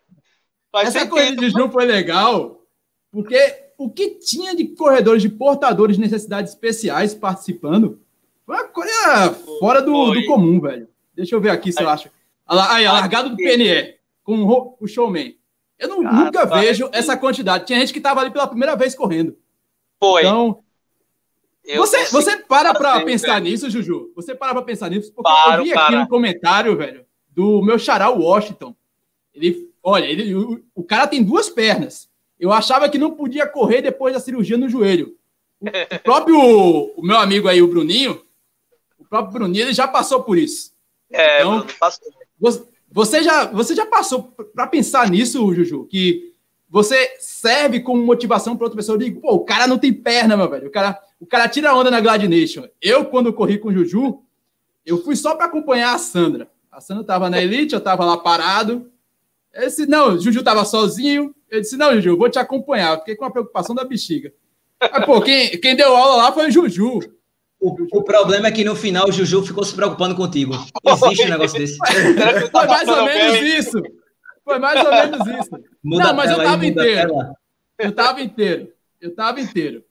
Faz 0.72 0.88
essa 0.88 1.00
sentido. 1.00 1.10
corrida 1.10 1.36
de 1.36 1.50
Juju 1.50 1.70
foi 1.70 1.84
legal, 1.84 2.62
porque 3.12 3.70
o 3.78 3.88
que 3.90 4.18
tinha 4.18 4.54
de 4.54 4.68
corredores 4.74 5.22
de 5.22 5.28
portadores 5.28 5.96
de 5.96 6.02
necessidades 6.02 6.52
especiais 6.52 7.14
participando 7.14 8.00
uma 8.56 8.64
coisa 8.64 9.32
fora 9.58 9.80
do, 9.80 10.12
do 10.12 10.26
comum, 10.26 10.60
velho. 10.60 10.88
Deixa 11.14 11.34
eu 11.34 11.40
ver 11.40 11.50
aqui 11.50 11.72
se 11.72 11.82
eu 11.82 11.88
acho. 11.88 12.10
Aí, 12.46 12.84
a 12.84 12.92
largada 12.92 13.28
do 13.28 13.36
PNE 13.36 13.94
com 14.24 14.76
o 14.80 14.86
showman. 14.86 15.36
Eu 15.78 15.88
não, 15.88 16.02
nunca 16.02 16.44
vejo 16.44 16.88
essa 16.92 17.16
quantidade. 17.16 17.66
Tinha 17.66 17.80
gente 17.80 17.92
que 17.92 17.98
estava 17.98 18.20
ali 18.20 18.30
pela 18.30 18.46
primeira 18.46 18.76
vez 18.76 18.94
correndo. 18.94 19.36
Foi. 19.98 20.22
Então, 20.22 20.62
eu 21.64 21.78
você, 21.78 22.04
você 22.06 22.36
para 22.36 22.74
para 22.74 23.04
pensar 23.04 23.34
velho. 23.34 23.44
nisso, 23.44 23.70
Juju? 23.70 24.12
Você 24.14 24.34
para 24.34 24.52
para 24.52 24.62
pensar 24.62 24.90
nisso? 24.90 25.12
Porque 25.12 25.30
Paro, 25.30 25.60
eu 25.60 25.64
vi 25.64 25.72
aqui 25.72 25.92
para. 25.92 26.00
um 26.00 26.06
comentário, 26.06 26.76
velho, 26.76 27.04
do 27.28 27.62
meu 27.62 27.78
xará 27.78 28.10
Washington. 28.10 28.74
Ele, 29.34 29.70
olha, 29.82 30.04
ele, 30.04 30.34
o, 30.34 30.62
o, 30.74 30.82
cara 30.82 31.06
tem 31.06 31.22
duas 31.22 31.48
pernas. 31.48 32.10
Eu 32.38 32.52
achava 32.52 32.88
que 32.88 32.98
não 32.98 33.12
podia 33.12 33.46
correr 33.46 33.82
depois 33.82 34.12
da 34.12 34.20
cirurgia 34.20 34.58
no 34.58 34.68
joelho. 34.68 35.16
O, 35.60 35.66
o 35.66 35.98
próprio, 36.02 36.38
o 36.38 37.02
meu 37.02 37.18
amigo 37.18 37.48
aí, 37.48 37.62
o 37.62 37.68
Bruninho, 37.68 38.20
próprio 39.10 39.32
Bruninho, 39.32 39.64
ele 39.64 39.74
já 39.74 39.88
passou 39.88 40.22
por 40.22 40.38
isso. 40.38 40.72
É, 41.12 41.40
então, 41.40 41.66
passou. 41.78 42.08
Você, 42.92 43.22
já, 43.22 43.46
você 43.46 43.74
já 43.74 43.84
passou 43.84 44.34
para 44.54 44.66
pensar 44.66 45.10
nisso, 45.10 45.52
Juju? 45.54 45.86
Que 45.86 46.32
você 46.68 47.16
serve 47.18 47.80
como 47.80 48.02
motivação 48.02 48.56
para 48.56 48.66
outra 48.66 48.76
pessoa? 48.76 48.94
Eu 48.94 49.00
digo, 49.00 49.20
pô, 49.20 49.34
o 49.34 49.44
cara 49.44 49.66
não 49.66 49.78
tem 49.78 49.92
perna, 49.92 50.36
meu 50.36 50.48
velho. 50.48 50.68
O 50.68 50.70
cara, 50.70 50.98
o 51.18 51.26
cara 51.26 51.48
tira 51.48 51.74
onda 51.74 51.90
na 51.90 52.00
Glad 52.00 52.22
Nation. 52.24 52.64
Eu, 52.80 53.04
quando 53.04 53.32
corri 53.32 53.58
com 53.58 53.68
o 53.68 53.72
Juju, 53.72 54.22
eu 54.86 55.02
fui 55.02 55.16
só 55.16 55.34
para 55.34 55.46
acompanhar 55.46 55.94
a 55.94 55.98
Sandra. 55.98 56.48
A 56.70 56.80
Sandra 56.80 57.02
estava 57.02 57.28
na 57.28 57.42
Elite, 57.42 57.74
eu 57.74 57.78
estava 57.78 58.04
lá 58.04 58.16
parado. 58.16 58.90
Eu 59.52 59.66
disse, 59.66 59.86
não, 59.86 60.14
o 60.14 60.20
Juju 60.20 60.38
estava 60.38 60.64
sozinho. 60.64 61.34
Eu 61.48 61.60
disse, 61.60 61.76
não, 61.76 61.94
Juju, 61.94 62.10
eu 62.10 62.16
vou 62.16 62.30
te 62.30 62.38
acompanhar. 62.38 62.94
Eu 62.94 62.98
fiquei 63.00 63.16
com 63.16 63.24
a 63.24 63.30
preocupação 63.30 63.74
da 63.74 63.84
bexiga. 63.84 64.32
Mas, 64.80 65.04
pô, 65.04 65.20
quem, 65.20 65.60
quem 65.60 65.76
deu 65.76 65.94
aula 65.94 66.16
lá 66.16 66.32
foi 66.32 66.48
o 66.48 66.50
Juju. 66.50 67.00
O, 67.60 67.98
o, 67.98 68.02
problema 68.02 68.48
é 68.48 68.50
que 68.50 68.64
no 68.64 68.74
final 68.74 69.08
o 69.08 69.12
Juju 69.12 69.42
ficou 69.42 69.62
se 69.64 69.74
preocupando 69.74 70.14
contigo. 70.14 70.54
Existe 70.82 71.26
um 71.26 71.28
negócio 71.30 71.58
desse. 71.58 71.76
Foi 72.50 72.66
mais 72.66 72.88
ou 72.88 73.04
menos 73.04 73.40
isso. 73.40 73.82
Foi 74.42 74.58
mais 74.58 74.84
ou 74.84 74.90
menos 74.90 75.26
isso. 75.26 75.64
Muda 75.84 76.04
não, 76.04 76.14
mas 76.14 76.30
eu 76.30 76.38
tava 76.38 76.66
inteiro. 76.66 77.12
Eu 77.78 77.92
tava 77.92 78.22
inteiro. 78.22 78.72
Eu 78.98 79.14
tava 79.14 79.40
inteiro. 79.40 79.84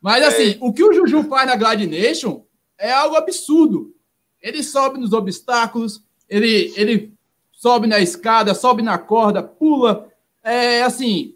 Mas 0.00 0.24
assim, 0.24 0.52
é. 0.52 0.58
o 0.60 0.72
que 0.72 0.84
o 0.84 0.92
Juju 0.92 1.24
faz 1.24 1.46
na 1.46 1.56
Glide 1.56 1.86
Nation 1.86 2.44
é 2.78 2.92
algo 2.92 3.16
absurdo. 3.16 3.92
Ele 4.40 4.62
sobe 4.62 5.00
nos 5.00 5.12
obstáculos, 5.12 6.04
ele, 6.28 6.72
ele 6.76 7.12
sobe 7.50 7.88
na 7.88 7.98
escada, 7.98 8.54
sobe 8.54 8.82
na 8.82 8.98
corda, 8.98 9.42
pula. 9.42 10.08
É 10.44 10.82
assim, 10.82 11.34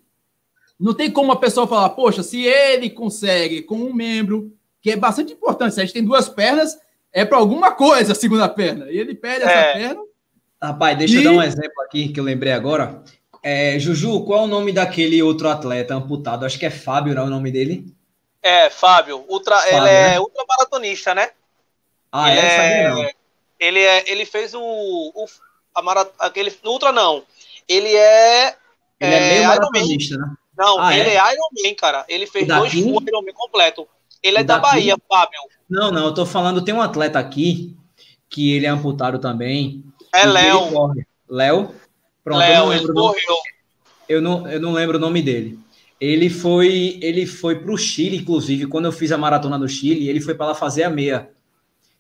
não 0.79 0.95
tem 0.95 1.11
como 1.11 1.33
a 1.33 1.37
pessoa 1.37 1.67
falar, 1.67 1.91
poxa, 1.91 2.23
se 2.23 2.43
ele 2.45 2.89
consegue 2.89 3.63
com 3.63 3.77
um 3.77 3.93
membro, 3.93 4.53
que 4.83 4.91
é 4.91 4.97
bastante 4.97 5.33
importante. 5.33 5.75
Se 5.75 5.81
a 5.81 5.85
gente 5.85 5.95
tem 5.95 6.05
duas 6.05 6.29
pernas, 6.29 6.79
é 7.13 7.25
para 7.25 7.39
alguma 7.39 7.73
coisa 7.73 8.13
a 8.13 8.15
segunda 8.15 8.49
perna. 8.49 8.91
E 8.91 8.99
ele 8.99 9.15
perde 9.15 9.45
é. 9.45 9.49
essa 9.49 9.79
perna. 9.79 10.03
Rapaz, 10.63 10.99
deixa 10.99 11.15
e... 11.15 11.17
eu 11.19 11.25
dar 11.25 11.31
um 11.33 11.43
exemplo 11.43 11.83
aqui 11.83 12.09
que 12.09 12.21
eu 12.21 12.25
lembrei 12.25 12.53
agora. 12.53 13.03
É, 13.43 13.79
Juju, 13.79 14.25
qual 14.25 14.41
é 14.41 14.43
o 14.45 14.47
nome 14.47 14.73
daquele 14.73 15.23
outro 15.23 15.49
atleta 15.49 15.95
amputado? 15.95 16.45
Acho 16.45 16.59
que 16.59 16.67
é 16.67 16.71
Fábio, 16.71 17.15
não 17.15 17.23
é 17.23 17.27
o 17.27 17.31
nome 17.31 17.51
dele? 17.51 17.87
É, 18.43 18.69
Fábio. 18.69 19.25
Ultra, 19.29 19.57
Fábio, 19.59 19.79
ele 19.79 19.89
é 19.89 20.09
né? 20.11 20.21
ultramaratonista, 20.21 21.15
né? 21.15 21.31
Ah, 22.13 22.31
ele 22.31 22.47
é, 22.47 22.89
não. 22.89 23.11
Ele, 23.59 23.81
é, 23.81 24.11
ele 24.11 24.27
fez 24.27 24.55
o, 24.55 24.61
o 24.61 25.27
a 25.75 25.83
marat, 25.83 26.11
aquele 26.19 26.53
ultra 26.65 26.93
não. 26.93 27.23
Ele 27.69 27.95
é 27.95 28.57
ele 28.99 29.15
é, 29.15 29.17
é 29.17 29.31
meio 29.31 29.49
maratonista, 29.49 30.17
né? 30.17 30.35
Não, 30.57 30.79
ah, 30.79 30.95
ele 30.95 31.09
é? 31.09 31.17
é 31.17 31.33
Iron 31.33 31.49
Man, 31.65 31.75
cara. 31.75 32.05
Ele 32.09 32.27
fez 32.27 32.47
dois 32.47 32.73
full 32.73 33.03
Iron 33.07 33.23
Man 33.23 33.33
completo. 33.33 33.89
Ele 34.23 34.39
é 34.39 34.45
da 34.45 34.59
Bahia, 34.59 34.97
Fábio. 35.09 35.41
Não, 35.69 35.91
não, 35.91 36.07
eu 36.07 36.15
tô 36.15 36.27
falando, 36.27 36.63
tem 36.63 36.75
um 36.75 36.81
atleta 36.81 37.19
aqui 37.19 37.77
que 38.29 38.53
ele 38.53 38.67
é 38.67 38.69
amputado 38.69 39.19
também. 39.19 39.85
É 40.15 40.27
Léo. 40.27 40.95
Léo? 41.29 41.75
Pronto, 42.23 42.39
Léo, 42.39 42.69
lembro. 42.69 42.95
Morreu. 42.95 43.37
Eu 44.09 44.21
não, 44.21 44.49
eu 44.49 44.61
não 44.61 44.73
lembro 44.73 44.99
o 44.99 45.01
nome 45.01 45.23
dele. 45.23 45.59
Ele 46.01 46.31
foi, 46.31 46.99
ele 47.03 47.27
foi 47.27 47.61
para 47.61 47.73
o 47.73 47.77
Chile, 47.77 48.17
inclusive, 48.17 48.67
quando 48.67 48.87
eu 48.87 48.93
fiz 48.93 49.13
a 49.13 49.19
maratona 49.19 49.59
do 49.59 49.69
Chile, 49.69 50.09
ele 50.09 50.21
foi 50.21 50.35
para 50.35 50.47
lá 50.47 50.55
fazer 50.55 50.83
a 50.83 50.91
meia. 50.91 51.31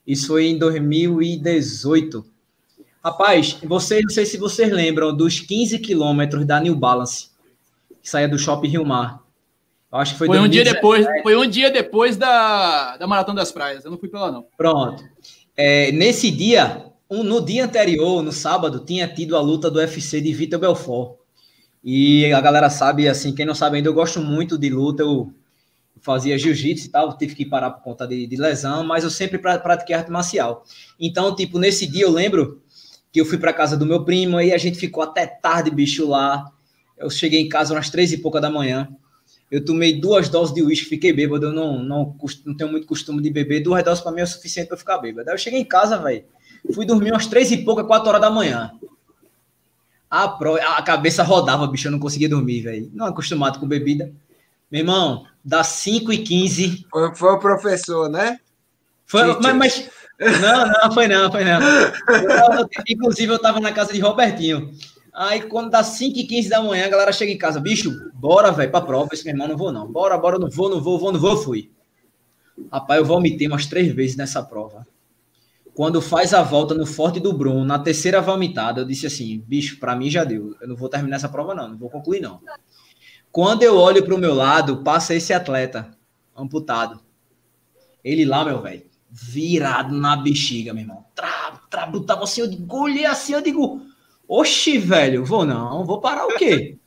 Isso 0.06 0.28
foi 0.28 0.46
em 0.46 0.59
2018. 0.59 2.24
Rapaz, 3.04 3.59
vocês, 3.62 4.02
não 4.02 4.11
sei 4.11 4.26
se 4.26 4.37
vocês 4.37 4.70
lembram 4.72 5.14
dos 5.14 5.40
15 5.40 5.78
quilômetros 5.78 6.44
da 6.46 6.59
New 6.61 6.74
Balance, 6.74 7.30
que 8.02 8.09
saía 8.09 8.28
do 8.28 8.38
Shopping 8.38 8.68
Rio 8.68 8.85
Mar. 8.85 9.22
Acho 9.92 10.12
que 10.12 10.18
foi, 10.18 10.29
foi 10.29 10.38
um 10.38 10.48
dia 10.48 10.62
depois, 10.62 11.07
foi 11.22 11.37
um 11.37 11.46
dia 11.48 11.70
depois 11.70 12.16
da, 12.16 12.96
da 12.96 13.07
Maratona 13.07 13.40
das 13.40 13.50
Praias. 13.50 13.85
Eu 13.85 13.90
não 13.90 13.98
fui 13.98 14.09
pra 14.09 14.20
lá, 14.20 14.33
não. 14.33 14.46
Pronto. 14.57 15.03
É, 15.57 15.90
nesse 15.90 16.31
dia, 16.31 16.87
um, 17.11 17.24
no 17.24 17.44
dia 17.44 17.64
anterior, 17.64 18.22
no 18.22 18.31
sábado, 18.31 18.85
tinha 18.85 19.09
tido 19.09 19.37
a 19.37 19.40
luta 19.40 19.68
do 19.68 19.81
UFC 19.81 20.20
de 20.20 20.33
Vitor 20.33 20.61
Belfort. 20.61 21.18
E 21.83 22.33
a 22.33 22.40
galera 22.40 22.70
sabe, 22.70 23.09
assim, 23.09 23.35
quem 23.35 23.44
não 23.44 23.55
sabe 23.55 23.76
ainda, 23.76 23.88
eu 23.88 23.94
gosto 23.94 24.20
muito 24.20 24.57
de 24.57 24.70
luta. 24.70 25.03
Eu 25.03 25.33
fazia 26.00 26.38
jiu-jitsu 26.38 26.87
e 26.87 26.90
tal, 26.90 27.16
tive 27.18 27.35
que 27.35 27.44
parar 27.44 27.70
por 27.70 27.83
conta 27.83 28.07
de, 28.07 28.26
de 28.26 28.37
lesão, 28.37 28.85
mas 28.85 29.03
eu 29.03 29.11
sempre 29.11 29.38
pratiquei 29.38 29.96
arte 29.96 30.11
marcial. 30.11 30.64
Então, 30.98 31.35
tipo, 31.35 31.59
nesse 31.59 31.87
dia 31.87 32.05
eu 32.05 32.11
lembro 32.11 32.62
que 33.12 33.20
eu 33.20 33.24
fui 33.24 33.38
para 33.38 33.53
casa 33.53 33.76
do 33.76 33.85
meu 33.85 34.05
primo 34.05 34.40
e 34.40 34.53
a 34.53 34.59
gente 34.59 34.79
ficou 34.79 35.03
até 35.03 35.26
tarde, 35.26 35.70
bicho, 35.70 36.07
lá. 36.09 36.46
Eu 36.96 37.11
cheguei 37.11 37.40
em 37.40 37.48
casa 37.48 37.74
umas 37.74 37.90
três 37.90 38.12
e 38.12 38.18
pouca 38.18 38.40
da 38.40 38.48
manhã. 38.48 38.88
Eu 39.50 39.64
tomei 39.64 40.00
duas 40.00 40.28
doses 40.28 40.54
de 40.54 40.62
uísque, 40.62 40.88
fiquei 40.88 41.12
bêbado. 41.12 41.46
Eu 41.46 41.52
não, 41.52 41.82
não, 41.82 42.16
não 42.46 42.56
tenho 42.56 42.70
muito 42.70 42.86
costume 42.86 43.20
de 43.20 43.30
beber. 43.30 43.62
Duas 43.62 43.82
doses 43.82 44.02
para 44.02 44.12
mim 44.12 44.20
é 44.20 44.24
o 44.24 44.26
suficiente 44.26 44.68
para 44.68 44.76
ficar 44.76 44.98
bêbado. 44.98 45.28
Aí 45.28 45.34
eu 45.34 45.38
cheguei 45.38 45.60
em 45.60 45.64
casa, 45.64 45.98
velho. 45.98 46.24
Fui 46.72 46.86
dormir 46.86 47.10
umas 47.10 47.26
três 47.26 47.50
e 47.50 47.58
pouca, 47.58 47.82
quatro 47.82 48.08
horas 48.08 48.20
da 48.20 48.30
manhã. 48.30 48.72
A, 50.08 50.28
pro, 50.28 50.54
a 50.54 50.82
cabeça 50.82 51.22
rodava, 51.22 51.66
bicho. 51.66 51.88
Eu 51.88 51.92
não 51.92 51.98
conseguia 51.98 52.28
dormir, 52.28 52.62
velho. 52.62 52.90
Não 52.92 53.06
acostumado 53.06 53.58
com 53.58 53.66
bebida. 53.66 54.12
Meu 54.70 54.82
irmão, 54.82 55.26
das 55.44 55.66
5 55.66 56.12
e 56.12 56.18
15 56.18 56.86
Foi, 56.88 57.14
foi 57.16 57.32
o 57.32 57.38
professor, 57.38 58.08
né? 58.08 58.38
Foi, 59.04 59.24
mas, 59.40 59.56
mas, 59.56 59.90
Não, 60.40 60.66
não, 60.66 60.92
foi 60.92 61.08
não, 61.08 61.32
foi 61.32 61.44
não. 61.44 61.60
Eu 62.08 62.28
tava, 62.28 62.68
inclusive, 62.88 63.32
eu 63.32 63.38
tava 63.38 63.58
na 63.58 63.72
casa 63.72 63.92
de 63.92 63.98
Robertinho. 63.98 64.70
Aí, 65.12 65.42
quando 65.42 65.70
dá 65.70 65.82
5 65.82 66.18
e 66.18 66.24
15 66.24 66.48
da 66.48 66.62
manhã, 66.62 66.86
a 66.86 66.88
galera 66.88 67.12
chega 67.12 67.32
em 67.32 67.38
casa, 67.38 67.60
bicho, 67.60 67.90
bora, 68.14 68.52
velho, 68.52 68.70
pra 68.70 68.80
prova. 68.80 69.10
Esse 69.12 69.24
meu 69.24 69.34
irmão, 69.34 69.48
não 69.48 69.56
vou 69.56 69.72
não. 69.72 69.90
Bora, 69.90 70.16
bora, 70.16 70.38
não 70.38 70.48
vou, 70.48 70.68
não 70.68 70.80
vou, 70.80 70.98
vou, 70.98 71.12
não 71.12 71.20
vou, 71.20 71.36
fui. 71.36 71.70
Rapaz, 72.70 73.00
eu 73.00 73.06
vomitei 73.06 73.46
umas 73.46 73.66
três 73.66 73.92
vezes 73.92 74.16
nessa 74.16 74.42
prova. 74.42 74.86
Quando 75.74 76.00
faz 76.00 76.34
a 76.34 76.42
volta 76.42 76.74
no 76.74 76.84
Forte 76.86 77.18
do 77.18 77.32
Bruno, 77.32 77.64
na 77.64 77.78
terceira 77.78 78.20
vomitada, 78.20 78.80
eu 78.80 78.84
disse 78.84 79.06
assim, 79.06 79.42
bicho, 79.46 79.78
pra 79.78 79.96
mim 79.96 80.10
já 80.10 80.24
deu. 80.24 80.56
Eu 80.60 80.68
não 80.68 80.76
vou 80.76 80.88
terminar 80.88 81.16
essa 81.16 81.28
prova, 81.28 81.54
não. 81.54 81.68
Não 81.68 81.78
vou 81.78 81.90
concluir, 81.90 82.20
não. 82.20 82.40
Quando 83.32 83.62
eu 83.62 83.76
olho 83.76 84.04
pro 84.04 84.18
meu 84.18 84.34
lado, 84.34 84.82
passa 84.82 85.14
esse 85.14 85.32
atleta, 85.32 85.90
amputado. 86.36 87.00
Ele 88.04 88.24
lá, 88.24 88.44
meu 88.44 88.60
velho, 88.60 88.84
virado 89.10 89.94
na 89.94 90.16
bexiga, 90.16 90.72
meu 90.72 90.82
irmão. 90.82 91.04
Tra, 91.14 91.60
tra, 91.70 91.86
botava 91.86 92.24
assim, 92.24 92.40
eu 92.40 92.48
digo, 92.48 92.76
olhei 92.76 93.06
assim, 93.06 93.32
eu 93.32 93.40
digo 93.40 93.82
Oxi, 94.32 94.78
velho, 94.78 95.24
vou 95.24 95.44
não, 95.44 95.84
vou 95.84 96.00
parar 96.00 96.24
o 96.24 96.36
quê? 96.36 96.78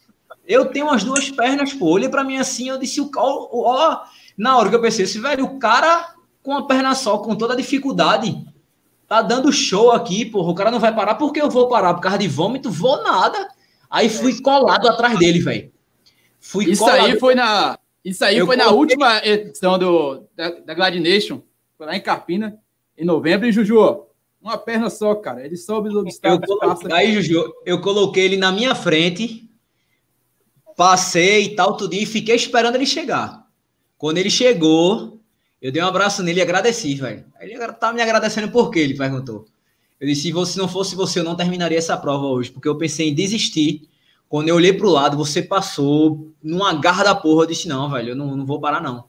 Eu 0.47 0.67
tenho 0.67 0.89
as 0.89 1.03
duas 1.03 1.29
pernas, 1.29 1.73
pô, 1.73 1.91
olha 1.91 2.09
pra 2.09 2.23
mim 2.23 2.37
assim, 2.37 2.69
eu 2.69 2.77
disse, 2.77 3.01
ó, 3.01 3.49
ó, 3.51 4.01
na 4.37 4.57
hora 4.57 4.69
que 4.69 4.75
eu 4.75 4.81
pensei, 4.81 5.03
esse 5.03 5.19
velho, 5.19 5.43
o 5.43 5.59
cara 5.59 6.15
com 6.41 6.55
a 6.55 6.65
perna 6.65 6.95
só, 6.95 7.17
com 7.17 7.35
toda 7.35 7.53
a 7.53 7.57
dificuldade, 7.57 8.33
tá 9.09 9.21
dando 9.21 9.51
show 9.51 9.91
aqui, 9.91 10.23
porra, 10.23 10.51
o 10.51 10.55
cara 10.55 10.71
não 10.71 10.79
vai 10.79 10.95
parar, 10.95 11.15
porque 11.15 11.41
eu 11.41 11.49
vou 11.49 11.67
parar 11.67 11.93
por 11.93 12.01
causa 12.01 12.17
de 12.17 12.29
vômito? 12.29 12.71
Vou 12.71 13.03
nada. 13.03 13.49
Aí 13.89 14.07
fui 14.07 14.41
colado 14.41 14.87
atrás 14.87 15.19
dele, 15.19 15.39
velho. 15.39 15.69
Fui 16.39 16.69
Isso 16.71 16.83
colado. 16.83 17.05
aí 17.05 17.19
foi 17.19 17.35
na, 17.35 17.77
isso 18.05 18.23
aí 18.23 18.37
eu 18.37 18.45
foi 18.45 18.55
coloquei... 18.55 18.73
na 18.73 18.79
última 18.79 19.25
edição 19.25 19.77
do, 19.77 20.23
da, 20.33 20.49
da 20.49 20.73
Glad 20.73 20.95
Nation, 20.95 21.41
foi 21.77 21.87
lá 21.87 21.95
em 21.95 22.01
Carpina, 22.01 22.57
em 22.97 23.05
novembro, 23.05 23.47
e 23.47 23.51
Juju, 23.51 24.05
uma 24.43 24.57
perna 24.57 24.89
só, 24.89 25.15
cara. 25.15 25.45
Ele 25.45 25.55
soube 25.55 25.89
os 25.89 25.95
obstáculos. 25.95 26.59
Passa... 26.59 26.93
Aí, 26.93 27.13
Juju, 27.13 27.53
eu 27.65 27.79
coloquei 27.79 28.25
ele 28.25 28.37
na 28.37 28.51
minha 28.51 28.75
frente, 28.75 29.49
passei 30.75 31.45
e 31.45 31.55
tal, 31.55 31.77
tudo, 31.77 31.93
e 31.93 32.05
fiquei 32.05 32.35
esperando 32.35 32.75
ele 32.75 32.85
chegar. 32.85 33.47
Quando 33.97 34.17
ele 34.17 34.29
chegou, 34.29 35.21
eu 35.61 35.71
dei 35.71 35.81
um 35.81 35.87
abraço 35.87 36.21
nele 36.21 36.39
e 36.39 36.43
agradeci, 36.43 36.93
velho. 36.95 37.23
Ele 37.39 37.57
tá 37.73 37.93
me 37.93 38.01
agradecendo 38.01 38.51
por 38.51 38.69
quê? 38.69 38.79
Ele 38.79 38.97
perguntou. 38.97 39.45
Eu 39.99 40.07
disse, 40.07 40.33
se 40.45 40.57
não 40.57 40.67
fosse 40.67 40.93
você, 40.93 41.19
eu 41.19 41.23
não 41.23 41.37
terminaria 41.37 41.77
essa 41.77 41.95
prova 41.95 42.25
hoje, 42.25 42.51
porque 42.51 42.67
eu 42.67 42.77
pensei 42.77 43.07
em 43.07 43.15
desistir. 43.15 43.87
Quando 44.27 44.49
eu 44.49 44.55
olhei 44.55 44.73
para 44.73 44.87
o 44.87 44.89
lado, 44.89 45.15
você 45.15 45.41
passou 45.41 46.33
numa 46.43 46.73
garra 46.73 47.05
da 47.05 47.15
porra. 47.15 47.43
Eu 47.43 47.47
disse, 47.47 47.69
não, 47.69 47.89
velho, 47.89 48.09
eu 48.09 48.15
não, 48.15 48.35
não 48.35 48.45
vou 48.45 48.59
parar, 48.59 48.81
não. 48.81 49.05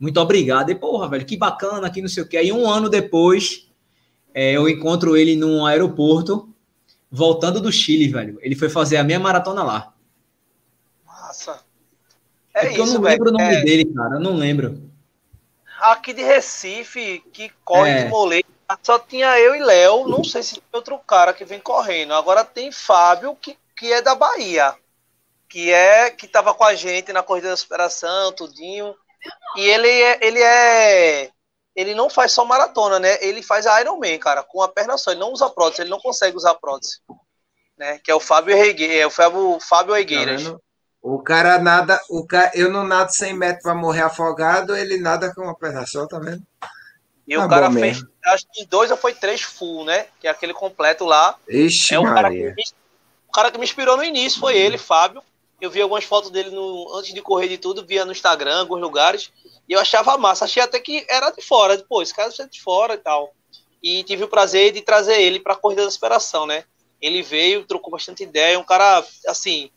Muito 0.00 0.18
obrigado. 0.18 0.70
E, 0.70 0.74
porra, 0.74 1.08
velho, 1.08 1.26
que 1.26 1.36
bacana, 1.36 1.90
que 1.90 2.00
não 2.00 2.08
sei 2.08 2.22
o 2.22 2.26
que. 2.26 2.38
Aí, 2.38 2.50
um 2.50 2.70
ano 2.70 2.88
depois, 2.88 3.67
é, 4.38 4.52
eu 4.52 4.68
encontro 4.68 5.16
ele 5.16 5.34
num 5.34 5.66
aeroporto, 5.66 6.48
voltando 7.10 7.60
do 7.60 7.72
Chile, 7.72 8.06
velho. 8.06 8.38
Ele 8.40 8.54
foi 8.54 8.68
fazer 8.68 8.96
a 8.96 9.02
minha 9.02 9.18
maratona 9.18 9.64
lá. 9.64 9.92
Massa. 11.04 11.60
É, 12.54 12.66
é 12.66 12.70
isso, 12.70 12.80
eu 12.82 12.86
não 12.86 13.00
lembro 13.00 13.30
o 13.30 13.32
nome 13.32 13.52
é... 13.52 13.64
dele, 13.64 13.92
cara. 13.92 14.14
Eu 14.14 14.20
não 14.20 14.36
lembro. 14.36 14.80
Aqui 15.80 16.12
de 16.12 16.22
Recife, 16.22 17.20
que 17.32 17.50
corre 17.64 17.90
é. 17.90 18.04
de 18.04 18.10
moleta, 18.10 18.48
só 18.80 18.96
tinha 18.96 19.36
eu 19.40 19.56
e 19.56 19.58
Léo. 19.58 20.06
Não 20.06 20.22
sei 20.22 20.44
se 20.44 20.54
tem 20.54 20.62
outro 20.72 20.96
cara 21.00 21.32
que 21.32 21.44
vem 21.44 21.58
correndo. 21.58 22.14
Agora 22.14 22.44
tem 22.44 22.70
Fábio, 22.70 23.34
que, 23.34 23.58
que 23.76 23.92
é 23.92 24.00
da 24.00 24.14
Bahia. 24.14 24.72
Que 25.48 25.72
é 25.72 26.10
que 26.10 26.28
tava 26.28 26.54
com 26.54 26.62
a 26.62 26.76
gente 26.76 27.12
na 27.12 27.24
corrida 27.24 27.48
da 27.48 27.56
superação, 27.56 28.30
tudinho. 28.30 28.94
E 29.56 29.62
ele 29.62 29.88
é, 29.88 30.18
ele 30.24 30.40
é. 30.40 31.30
Ele 31.78 31.94
não 31.94 32.10
faz 32.10 32.32
só 32.32 32.44
maratona, 32.44 32.98
né? 32.98 33.24
Ele 33.24 33.40
faz 33.40 33.64
Ironman, 33.80 34.18
cara, 34.18 34.42
com 34.42 34.60
a 34.60 34.66
perna 34.66 34.98
só. 34.98 35.12
Ele 35.12 35.20
não 35.20 35.32
usa 35.32 35.48
prótese, 35.48 35.82
ele 35.82 35.90
não 35.90 36.00
consegue 36.00 36.36
usar 36.36 36.56
prótese. 36.56 36.98
Né? 37.78 38.00
Que 38.02 38.10
é 38.10 38.14
o 38.16 38.18
Fábio 38.18 38.56
Regueiras, 38.56 38.96
é 38.96 39.06
o 39.06 39.10
Fábio, 39.10 39.58
Fábio 39.60 39.94
Regueiras. 39.94 40.42
Tá 40.42 40.56
o 41.00 41.20
cara 41.20 41.56
nada, 41.60 42.00
o 42.10 42.26
cara, 42.26 42.50
eu 42.52 42.68
não 42.68 42.84
nado 42.84 43.14
100 43.14 43.32
metros 43.32 43.62
para 43.62 43.76
morrer 43.76 44.02
afogado, 44.02 44.76
ele 44.76 44.98
nada 44.98 45.32
com 45.32 45.42
uma 45.42 45.54
perna 45.54 45.86
só, 45.86 46.04
tá 46.04 46.18
vendo? 46.18 46.42
E 47.28 47.36
tá 47.36 47.46
o 47.46 47.48
cara 47.48 47.70
fez, 47.70 47.80
mesmo. 47.80 48.08
acho 48.26 48.44
que 48.52 48.66
dois 48.66 48.90
ou 48.90 48.96
foi 48.96 49.14
três 49.14 49.42
full, 49.42 49.84
né? 49.84 50.06
Que 50.18 50.26
é 50.26 50.30
aquele 50.32 50.52
completo 50.52 51.04
lá. 51.04 51.36
Ixi, 51.48 51.94
é 51.94 52.00
o 52.00 52.02
cara, 52.02 52.28
que 52.28 52.42
me, 52.42 52.64
o 53.28 53.32
cara 53.32 53.52
que 53.52 53.58
me 53.58 53.64
inspirou 53.64 53.96
no 53.96 54.02
início 54.02 54.40
foi 54.40 54.56
ele, 54.56 54.76
Fábio. 54.76 55.22
Eu 55.60 55.70
vi 55.70 55.80
algumas 55.80 56.02
fotos 56.02 56.30
dele 56.30 56.50
no, 56.50 56.92
antes 56.96 57.14
de 57.14 57.22
correr 57.22 57.46
de 57.46 57.58
tudo, 57.58 57.86
via 57.86 58.04
no 58.04 58.10
Instagram, 58.10 58.58
alguns 58.58 58.80
lugares, 58.80 59.30
e 59.68 59.72
eu 59.74 59.80
achava 59.80 60.16
massa. 60.16 60.44
Achei 60.44 60.62
até 60.62 60.80
que 60.80 61.04
era 61.08 61.30
de 61.30 61.42
fora. 61.42 61.74
Esse 62.02 62.14
cara 62.14 62.32
é 62.38 62.46
de 62.46 62.60
fora 62.60 62.94
e 62.94 62.98
tal. 62.98 63.34
E 63.82 64.02
tive 64.02 64.24
o 64.24 64.28
prazer 64.28 64.72
de 64.72 64.80
trazer 64.80 65.20
ele 65.20 65.40
para 65.40 65.52
a 65.52 65.56
Corrida 65.56 65.84
da 65.84 65.90
Superação, 65.90 66.46
né? 66.46 66.64
Ele 67.00 67.22
veio, 67.22 67.64
trocou 67.64 67.92
bastante 67.92 68.22
ideia, 68.24 68.58
um 68.58 68.64
cara, 68.64 69.04
assim, 69.26 69.70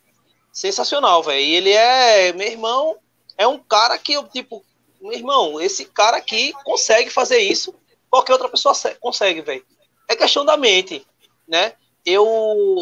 sensacional, 0.52 1.22
velho. 1.22 1.40
E 1.40 1.54
ele 1.54 1.70
é, 1.70 2.32
meu 2.32 2.48
irmão, 2.48 2.96
é 3.38 3.46
um 3.46 3.58
cara 3.58 3.96
que 3.98 4.12
eu, 4.12 4.24
tipo, 4.24 4.64
meu 5.00 5.12
irmão, 5.12 5.60
esse 5.60 5.84
cara 5.84 6.16
aqui 6.16 6.52
consegue 6.64 7.10
fazer 7.10 7.38
isso, 7.38 7.74
qualquer 8.10 8.32
outra 8.32 8.48
pessoa 8.48 8.74
consegue, 9.00 9.40
velho. 9.40 9.64
É 10.08 10.16
questão 10.16 10.44
da 10.44 10.56
mente, 10.56 11.06
né? 11.46 11.74
Eu, 12.04 12.26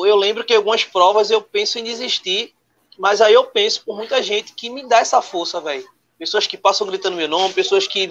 eu 0.07 0.17
lembro 0.17 0.45
que 0.45 0.55
algumas 0.55 0.85
provas 0.85 1.31
eu 1.31 1.43
penso 1.43 1.79
em 1.79 1.85
desistir, 1.85 2.55
mas 2.99 3.21
aí 3.21 3.35
eu 3.35 3.45
penso 3.45 3.85
por 3.85 3.97
muita 3.97 4.23
gente 4.23 4.55
que 4.55 4.71
me 4.71 4.89
dá 4.89 4.99
essa 5.01 5.21
força, 5.21 5.61
velho. 5.61 5.87
Pessoas 6.21 6.47
que 6.47 6.59
passam 6.59 6.87
gritando 6.87 7.17
meu 7.17 7.27
nome, 7.27 7.55
pessoas 7.55 7.87
que 7.87 8.07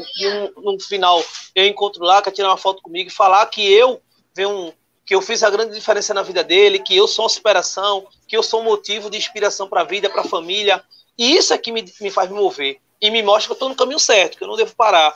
no, 0.55 0.73
no 0.73 0.79
final 0.79 1.23
eu 1.53 1.67
encontro 1.67 2.03
lá, 2.03 2.23
quer 2.23 2.31
tirar 2.31 2.47
uma 2.49 2.57
foto 2.57 2.81
comigo 2.81 3.07
e 3.07 3.13
falar 3.13 3.45
que 3.45 3.61
eu 3.71 4.01
venho 4.35 4.73
que 5.05 5.13
eu 5.13 5.21
fiz 5.21 5.43
a 5.43 5.49
grande 5.51 5.75
diferença 5.75 6.11
na 6.11 6.23
vida 6.23 6.43
dele, 6.43 6.79
que 6.79 6.97
eu 6.97 7.07
sou 7.07 7.25
uma 7.25 7.29
superação, 7.29 8.07
que 8.27 8.35
eu 8.35 8.41
sou 8.41 8.61
um 8.61 8.63
motivo 8.63 9.11
de 9.11 9.17
inspiração 9.17 9.69
para 9.69 9.81
a 9.81 9.83
vida, 9.83 10.09
para 10.09 10.21
a 10.21 10.23
família. 10.23 10.83
E 11.17 11.35
isso 11.35 11.53
é 11.53 11.57
que 11.57 11.71
me, 11.71 11.85
me 12.01 12.09
faz 12.09 12.31
me 12.31 12.35
mover. 12.35 12.79
E 12.99 13.11
me 13.11 13.21
mostra 13.21 13.45
que 13.45 13.51
eu 13.51 13.53
estou 13.53 13.69
no 13.69 13.75
caminho 13.75 13.99
certo, 13.99 14.37
que 14.37 14.43
eu 14.43 14.47
não 14.47 14.55
devo 14.55 14.75
parar. 14.75 15.15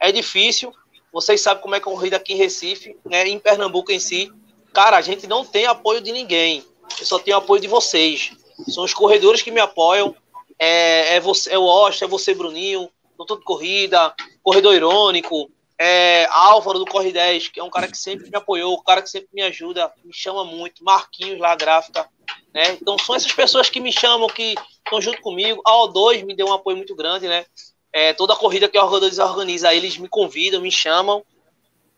É 0.00 0.10
difícil, 0.10 0.72
vocês 1.12 1.40
sabem 1.40 1.62
como 1.62 1.76
é 1.76 1.80
que 1.80 1.88
é 1.88 1.92
a 1.92 1.94
corrida 1.94 2.16
aqui 2.16 2.32
em 2.32 2.36
Recife, 2.36 2.96
né, 3.04 3.28
em 3.28 3.38
Pernambuco 3.38 3.92
em 3.92 4.00
si. 4.00 4.32
Cara, 4.72 4.96
a 4.96 5.00
gente 5.00 5.28
não 5.28 5.44
tem 5.44 5.66
apoio 5.66 6.00
de 6.00 6.10
ninguém. 6.10 6.64
Eu 6.98 7.06
só 7.06 7.20
tenho 7.20 7.36
apoio 7.36 7.60
de 7.60 7.68
vocês. 7.68 8.32
São 8.68 8.82
os 8.82 8.92
corredores 8.92 9.42
que 9.42 9.52
me 9.52 9.60
apoiam. 9.60 10.14
É, 10.58 11.16
é 11.16 11.20
você, 11.20 11.50
é 11.52 11.58
o 11.58 11.64
Osta, 11.64 12.04
é 12.04 12.08
você, 12.08 12.34
Bruninho, 12.34 12.90
doutor 13.16 13.38
de 13.38 13.44
corrida, 13.44 14.14
corredor 14.42 14.74
irônico, 14.74 15.50
é, 15.78 16.26
Álvaro 16.30 16.78
do 16.78 16.86
Corre 16.86 17.10
10, 17.10 17.48
que 17.48 17.58
é 17.58 17.64
um 17.64 17.70
cara 17.70 17.88
que 17.88 17.98
sempre 17.98 18.30
me 18.30 18.36
apoiou, 18.36 18.78
um 18.78 18.82
cara 18.84 19.02
que 19.02 19.10
sempre 19.10 19.28
me 19.32 19.42
ajuda, 19.42 19.92
me 20.04 20.12
chama 20.14 20.44
muito. 20.44 20.84
Marquinhos 20.84 21.40
lá, 21.40 21.56
gráfica. 21.56 22.08
Né? 22.54 22.78
Então 22.80 22.96
são 22.98 23.16
essas 23.16 23.32
pessoas 23.32 23.68
que 23.68 23.80
me 23.80 23.92
chamam, 23.92 24.28
que 24.28 24.54
estão 24.84 25.00
junto 25.00 25.20
comigo. 25.20 25.60
A 25.66 25.72
O2 25.72 26.24
me 26.24 26.36
deu 26.36 26.46
um 26.46 26.52
apoio 26.52 26.76
muito 26.76 26.94
grande, 26.94 27.26
né? 27.26 27.44
É, 27.92 28.12
toda 28.12 28.36
corrida 28.36 28.68
que 28.68 28.78
a 28.78 28.82
O2 28.82 29.22
organiza, 29.22 29.74
eles 29.74 29.96
me 29.98 30.08
convidam, 30.08 30.60
me 30.60 30.70
chamam. 30.70 31.24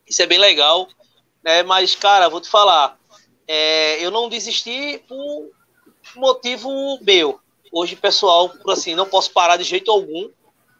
Isso 0.06 0.22
é 0.22 0.26
bem 0.26 0.38
legal. 0.38 0.88
Né? 1.42 1.62
Mas, 1.62 1.94
cara, 1.94 2.30
vou 2.30 2.40
te 2.40 2.48
falar, 2.48 2.98
é, 3.46 4.02
eu 4.02 4.10
não 4.10 4.30
desisti 4.30 4.98
por 5.06 5.50
motivo 6.16 6.70
meu. 7.02 7.38
Hoje, 7.76 7.96
pessoal, 7.96 8.52
assim, 8.68 8.94
não 8.94 9.04
posso 9.04 9.32
parar 9.32 9.56
de 9.56 9.64
jeito 9.64 9.90
algum, 9.90 10.30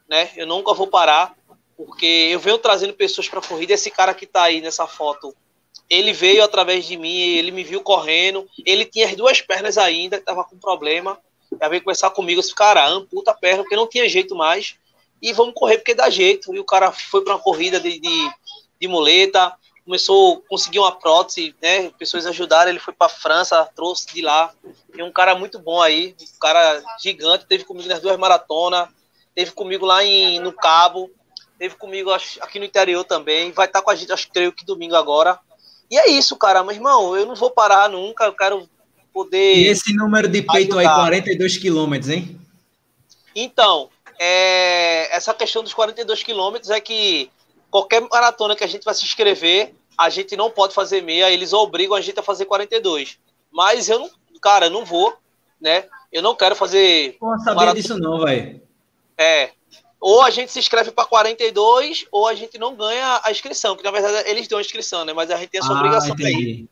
né? 0.09 0.31
Eu 0.37 0.47
nunca 0.47 0.73
vou 0.73 0.87
parar 0.87 1.35
porque 1.77 2.07
eu 2.07 2.39
venho 2.39 2.57
trazendo 2.57 2.95
pessoas 2.95 3.29
para 3.29 3.41
a 3.41 3.43
corrida. 3.43 3.73
Esse 3.73 3.91
cara 3.91 4.15
que 4.15 4.25
está 4.25 4.45
aí 4.45 4.61
nessa 4.61 4.87
foto, 4.87 5.35
ele 5.91 6.13
veio 6.13 6.45
através 6.45 6.85
de 6.85 6.97
mim, 6.97 7.19
ele 7.19 7.51
me 7.51 7.65
viu 7.65 7.83
correndo. 7.83 8.49
Ele 8.65 8.85
tinha 8.85 9.07
as 9.07 9.17
duas 9.17 9.41
pernas 9.41 9.77
ainda, 9.77 10.19
estava 10.19 10.45
com 10.45 10.57
problema. 10.57 11.19
Já 11.61 11.69
veio 11.69 11.83
conversar 11.83 12.11
comigo, 12.11 12.39
esse 12.39 12.55
cara, 12.55 12.87
amputa 12.87 13.33
a 13.33 13.35
perna, 13.35 13.65
porque 13.65 13.75
não 13.75 13.89
tinha 13.89 14.09
jeito 14.09 14.37
mais. 14.37 14.77
E 15.21 15.33
vamos 15.33 15.55
correr 15.57 15.79
porque 15.79 15.97
dá 15.97 16.09
jeito. 16.09 16.55
E 16.55 16.61
o 16.61 16.65
cara 16.65 16.93
foi 16.93 17.25
para 17.25 17.35
uma 17.35 17.43
corrida 17.43 17.81
de, 17.81 17.99
de, 17.99 18.31
de 18.81 18.87
muleta, 18.87 19.53
começou 19.85 20.43
a 20.45 20.49
conseguir 20.49 20.79
uma 20.79 20.93
prótese, 20.93 21.55
né? 21.61 21.91
Pessoas 21.99 22.27
ajudaram, 22.27 22.71
ele 22.71 22.79
foi 22.79 22.95
para 22.95 23.09
França, 23.09 23.69
trouxe 23.77 24.07
de 24.15 24.23
lá. 24.23 24.53
Tem 24.93 25.05
um 25.05 25.13
cara 25.13 25.35
muito 25.35 25.59
bom 25.59 25.83
aí, 25.83 26.15
um 26.21 26.39
cara 26.39 26.83
gigante, 27.03 27.47
teve 27.47 27.65
comigo 27.65 27.89
nas 27.89 28.01
duas 28.01 28.19
maratonas, 28.19 28.89
teve 29.35 29.51
comigo 29.53 29.85
lá 29.85 30.03
em, 30.03 30.41
no 30.41 30.53
Cabo, 30.53 31.11
Teve 31.59 31.77
comigo 31.77 32.11
aqui 32.11 32.59
no 32.59 32.65
interior 32.65 33.05
também. 33.05 33.53
Vai 33.53 33.67
estar 33.67 33.81
com 33.81 33.91
a 33.91 33.95
gente, 33.95 34.13
acho 34.13 34.27
que 34.27 34.33
creio 34.33 34.53
que 34.53 34.65
domingo 34.65 34.97
agora. 34.97 35.39
E 35.91 35.97
é 35.97 36.11
isso, 36.11 36.37
cara. 36.37 36.63
Meu 36.65 36.75
irmão, 36.75 37.17
eu 37.17 37.27
não 37.27 37.35
vou 37.35 37.51
parar 37.51 37.89
nunca. 37.89 38.25
Eu 38.25 38.33
quero 38.33 38.69
poder. 39.13 39.57
E 39.57 39.69
esse 39.69 39.95
número 39.95 40.29
de 40.29 40.43
peito 40.43 40.77
ajudar. 40.77 40.97
aí, 40.97 41.23
42 41.23 41.57
quilômetros, 41.59 42.11
hein? 42.11 42.39
Então, 43.35 43.89
é, 44.19 45.15
essa 45.15 45.33
questão 45.33 45.63
dos 45.63 45.73
42 45.73 46.23
quilômetros 46.23 46.71
é 46.71 46.81
que 46.81 47.31
qualquer 47.75 48.01
maratona 48.03 48.55
que 48.55 48.63
a 48.63 48.69
gente 48.69 48.85
vai 48.85 48.95
se 48.95 49.05
inscrever, 49.05 49.75
a 49.99 50.09
gente 50.09 50.37
não 50.37 50.49
pode 50.49 50.73
fazer 50.73 51.03
meia, 51.03 51.29
eles 51.29 51.53
obrigam 51.53 51.97
a 51.97 52.01
gente 52.01 52.21
a 52.21 52.23
fazer 52.23 52.45
42. 52.45 53.19
Mas 53.51 53.89
eu 53.89 53.99
não, 53.99 54.11
cara, 54.41 54.67
eu 54.67 54.71
não 54.71 54.85
vou, 54.85 55.13
né? 55.61 55.85
Eu 56.13 56.23
não 56.23 56.37
quero 56.37 56.55
fazer. 56.55 57.17
Não 57.21 57.37
sabia 57.39 57.55
maratona. 57.55 57.75
disso, 57.75 57.99
não, 57.99 58.21
velho. 58.21 58.63
É, 59.19 59.51
ou 60.01 60.23
a 60.23 60.31
gente 60.31 60.53
se 60.53 60.61
inscreve 60.61 60.93
para 60.93 61.05
42, 61.05 62.07
ou 62.13 62.29
a 62.29 62.35
gente 62.37 62.59
não 62.59 62.77
ganha 62.77 63.21
a 63.25 63.33
inscrição, 63.33 63.75
que 63.75 63.83
na 63.83 63.91
verdade 63.91 64.31
eles 64.31 64.47
dão 64.47 64.61
a 64.61 64.63
inscrição, 64.63 65.05
né? 65.05 65.13
Mas 65.13 65.33
a 65.33 65.37
gente 65.37 65.49
tem 65.49 65.59
essa 65.59 65.73
ah, 65.73 65.77
obrigação 65.77 66.15
aí. 66.25 66.69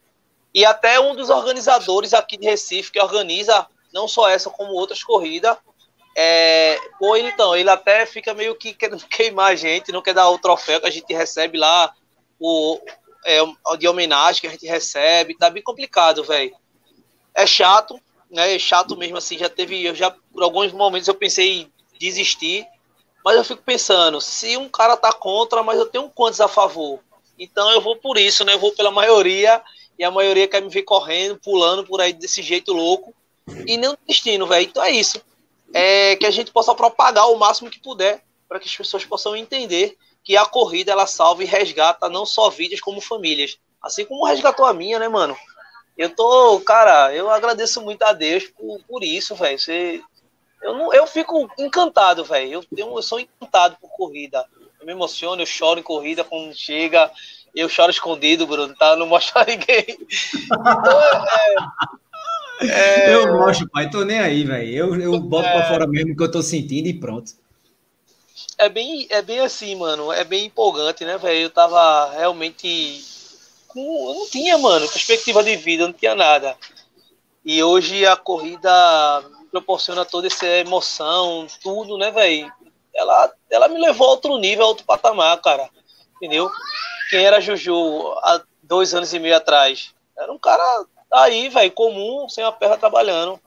E 0.55 0.65
até 0.65 1.01
um 1.01 1.17
dos 1.17 1.31
organizadores 1.31 2.15
aqui 2.15 2.37
de 2.37 2.47
Recife, 2.47 2.93
que 2.93 3.01
organiza 3.01 3.67
não 3.93 4.07
só 4.07 4.29
essa, 4.29 4.49
como 4.49 4.75
outras 4.75 5.03
corridas, 5.03 5.57
é, 6.17 6.79
ele 7.15 7.29
então, 7.29 7.57
ele 7.57 7.71
até 7.71 8.05
fica 8.07 8.35
meio 8.35 8.55
que 8.55 8.75
querendo 8.75 9.05
queimar 9.09 9.53
a 9.53 9.55
gente, 9.55 9.93
não 9.93 10.03
quer 10.03 10.15
dar 10.15 10.29
o 10.31 10.39
troféu 10.39 10.81
que 10.81 10.87
a 10.87 10.91
gente 10.91 11.13
recebe 11.13 11.59
lá, 11.59 11.95
o, 12.39 12.81
é, 13.25 13.41
de 13.77 13.89
homenagem 13.89 14.41
que 14.41 14.47
a 14.47 14.51
gente 14.51 14.67
recebe, 14.67 15.37
tá 15.37 15.49
bem 15.49 15.63
complicado, 15.63 16.25
velho. 16.25 16.55
É 17.35 17.47
chato, 17.47 17.99
né? 18.31 18.55
É 18.55 18.59
chato 18.59 18.97
mesmo 18.97 19.17
assim, 19.17 19.39
já 19.39 19.49
teve, 19.49 19.85
eu 19.85 19.95
já 19.95 20.11
por 20.11 20.43
alguns 20.43 20.73
momentos 20.73 21.09
eu 21.09 21.15
pensei 21.15 21.63
em 21.63 21.73
desistir, 21.99 22.67
mas 23.25 23.37
eu 23.37 23.45
fico 23.45 23.63
pensando, 23.63 24.21
se 24.21 24.57
um 24.57 24.69
cara 24.69 24.97
tá 24.97 25.13
contra, 25.13 25.63
mas 25.63 25.79
eu 25.79 25.87
tenho 25.87 26.11
quantos 26.11 26.41
a 26.41 26.49
favor? 26.49 27.01
Então 27.39 27.71
eu 27.71 27.81
vou 27.81 27.97
por 27.97 28.19
isso, 28.19 28.45
né? 28.45 28.55
Eu 28.55 28.59
vou 28.59 28.73
pela 28.73 28.91
maioria, 28.91 29.63
e 29.99 30.05
a 30.05 30.11
maioria 30.11 30.49
quer 30.49 30.61
me 30.61 30.69
ver 30.69 30.83
correndo, 30.83 31.39
pulando 31.39 31.85
por 31.85 32.01
aí 32.01 32.13
desse 32.13 32.43
jeito 32.43 32.73
louco. 32.73 33.15
E 33.67 33.77
nem 33.77 33.97
destino, 34.07 34.47
velho. 34.47 34.65
Então 34.65 34.83
é 34.83 34.91
isso. 34.91 35.21
É 35.75 36.17
que 36.17 36.27
a 36.27 36.31
gente 36.31 36.51
possa 36.51 36.75
propagar 36.75 37.31
o 37.31 37.39
máximo 37.39 37.71
que 37.71 37.81
puder, 37.81 38.23
para 38.49 38.61
que 38.61 38.69
as 38.69 38.77
pessoas 38.77 39.05
possam 39.05 39.35
entender 39.35 39.97
que 40.23 40.37
a 40.37 40.45
corrida 40.45 40.93
ela 40.93 41.07
salva 41.07 41.43
e 41.43 41.47
resgata 41.47 42.09
não 42.09 42.25
só 42.25 42.51
vidas, 42.51 42.81
como 42.81 43.01
famílias. 43.01 43.59
Assim 43.83 44.05
como 44.05 44.27
resgatou 44.27 44.65
a 44.65 44.73
minha, 44.73 44.99
né, 44.99 45.09
mano? 45.09 45.37
Eu 45.97 46.15
tô, 46.15 46.61
cara, 46.61 47.15
eu 47.15 47.31
agradeço 47.31 47.81
muito 47.81 48.03
a 48.03 48.13
Deus 48.13 48.45
por, 48.45 48.81
por 48.85 49.03
isso, 49.03 49.35
velho. 49.35 49.59
Eu, 50.63 50.75
não, 50.75 50.95
eu 50.95 51.07
fico 51.07 51.51
encantado, 51.59 52.25
velho. 52.25 52.53
Eu, 52.53 52.65
eu, 52.77 53.03
sou 53.03 53.19
encantado 53.19 53.77
por 53.81 53.91
corrida. 53.91 54.47
Eu 54.81 54.87
me 54.87 54.93
emociono, 54.93 55.43
eu 55.43 55.47
choro 55.47 55.81
em 55.81 55.83
corrida 55.83 56.25
quando 56.25 56.55
chega. 56.55 57.11
Eu 57.55 57.69
choro 57.69 57.91
escondido, 57.91 58.47
Bruno, 58.47 58.75
tá? 58.75 58.91
Eu 58.91 58.97
não 58.97 59.07
mostro 59.07 59.39
a 59.41 59.45
ninguém. 59.45 59.85
Então, 60.45 61.01
é, 61.01 61.55
é, 62.61 63.15
eu 63.15 63.33
mostro, 63.33 63.69
pai, 63.71 63.91
tô 63.91 64.05
nem 64.05 64.19
aí, 64.19 64.45
velho. 64.45 64.75
Eu, 64.75 65.01
eu 65.01 65.21
boto 65.21 65.47
é, 65.47 65.53
pra 65.53 65.69
fora 65.69 65.87
mesmo 65.87 66.13
o 66.13 66.17
que 66.17 66.23
eu 66.23 66.31
tô 66.31 66.43
sentindo 66.43 66.89
e 66.89 66.95
pronto. 66.95 67.33
É 68.59 68.69
bem, 68.69 69.07
é 69.11 69.23
bem 69.23 69.41
assim, 69.41 69.75
mano. 69.75 70.13
É 70.13 70.25
bem 70.25 70.47
empolgante, 70.47 71.05
né, 71.05 71.19
velho? 71.19 71.43
Eu 71.43 71.51
tava 71.51 72.11
realmente 72.13 73.03
com. 73.69 74.11
Eu 74.11 74.15
não 74.15 74.27
tinha, 74.29 74.57
mano, 74.59 74.89
perspectiva 74.89 75.43
de 75.43 75.57
vida, 75.57 75.87
não 75.87 75.93
tinha 75.93 76.15
nada. 76.15 76.57
E 77.45 77.63
hoje 77.63 78.07
a 78.07 78.17
corrida 78.17 78.71
proporciona 79.51 80.05
toda 80.05 80.29
essa 80.29 80.47
emoção, 80.47 81.47
tudo, 81.63 81.99
né, 81.99 82.11
velho? 82.11 82.53
Ela, 82.95 83.33
ela 83.51 83.69
me 83.69 83.81
levou 83.81 84.07
a 84.07 84.11
outro 84.11 84.39
nível, 84.39 84.65
a 84.65 84.69
outro 84.69 84.85
patamar, 84.85 85.41
cara. 85.41 85.69
Entendeu? 86.17 86.51
Quem 87.11 87.25
era 87.25 87.41
Juju 87.41 87.75
há 88.19 88.43
dois 88.63 88.95
anos 88.95 89.13
e 89.13 89.19
meio 89.19 89.37
atrás? 89.37 89.93
Era 90.17 90.33
um 90.33 90.39
cara 90.39 90.87
aí, 91.13 91.49
velho, 91.49 91.73
comum, 91.73 92.29
sem 92.29 92.43
a 92.43 92.53
perna 92.53 92.77
trabalhando. 92.77 93.41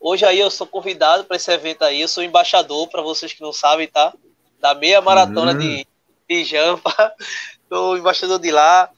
Hoje 0.00 0.24
aí 0.24 0.38
eu 0.38 0.50
sou 0.50 0.66
convidado 0.66 1.24
para 1.24 1.36
esse 1.36 1.50
evento 1.52 1.82
aí, 1.82 2.00
eu 2.00 2.08
sou 2.08 2.22
embaixador, 2.22 2.88
para 2.88 3.02
vocês 3.02 3.32
que 3.32 3.42
não 3.42 3.52
sabem, 3.52 3.86
tá? 3.86 4.14
Da 4.58 4.74
meia 4.74 5.00
maratona 5.00 5.52
uhum. 5.52 5.58
de, 5.58 5.86
de 6.28 6.44
Jampa, 6.44 6.92
sou 7.68 7.98
embaixador 7.98 8.38
de 8.38 8.50
lá. 8.50 8.90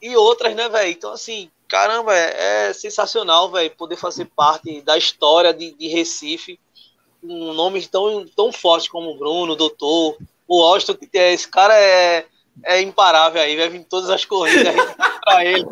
E 0.00 0.16
outras, 0.16 0.54
né, 0.54 0.68
velho? 0.68 0.90
Então, 0.90 1.12
assim, 1.12 1.50
caramba, 1.68 2.14
é, 2.14 2.68
é 2.68 2.72
sensacional, 2.72 3.50
velho, 3.50 3.70
poder 3.76 3.96
fazer 3.96 4.26
parte 4.36 4.80
da 4.82 4.96
história 4.96 5.52
de, 5.52 5.72
de 5.72 5.88
Recife. 5.88 6.58
Um 7.22 7.52
nome 7.52 7.86
tão, 7.86 8.26
tão 8.36 8.52
forte 8.52 8.88
como 8.88 9.10
o 9.10 9.18
Bruno, 9.18 9.52
o 9.54 9.56
Doutor, 9.56 10.16
o 10.46 10.62
Austin, 10.62 10.96
esse 11.12 11.48
cara 11.48 11.76
é, 11.78 12.24
é 12.64 12.80
imparável 12.80 13.42
aí, 13.42 13.56
vai 13.56 13.68
vir 13.68 13.84
todas 13.84 14.08
as 14.10 14.24
corridas 14.24 14.74
para 15.24 15.44
ele. 15.44 15.66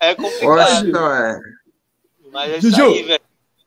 É 0.00 0.14
complicado. 0.14 0.88
Não 0.88 1.12
é. 1.14 1.40
Mas 2.32 2.52
é 2.52 2.60
Juju, 2.60 2.86
aí, 2.86 3.02
velho. 3.02 3.20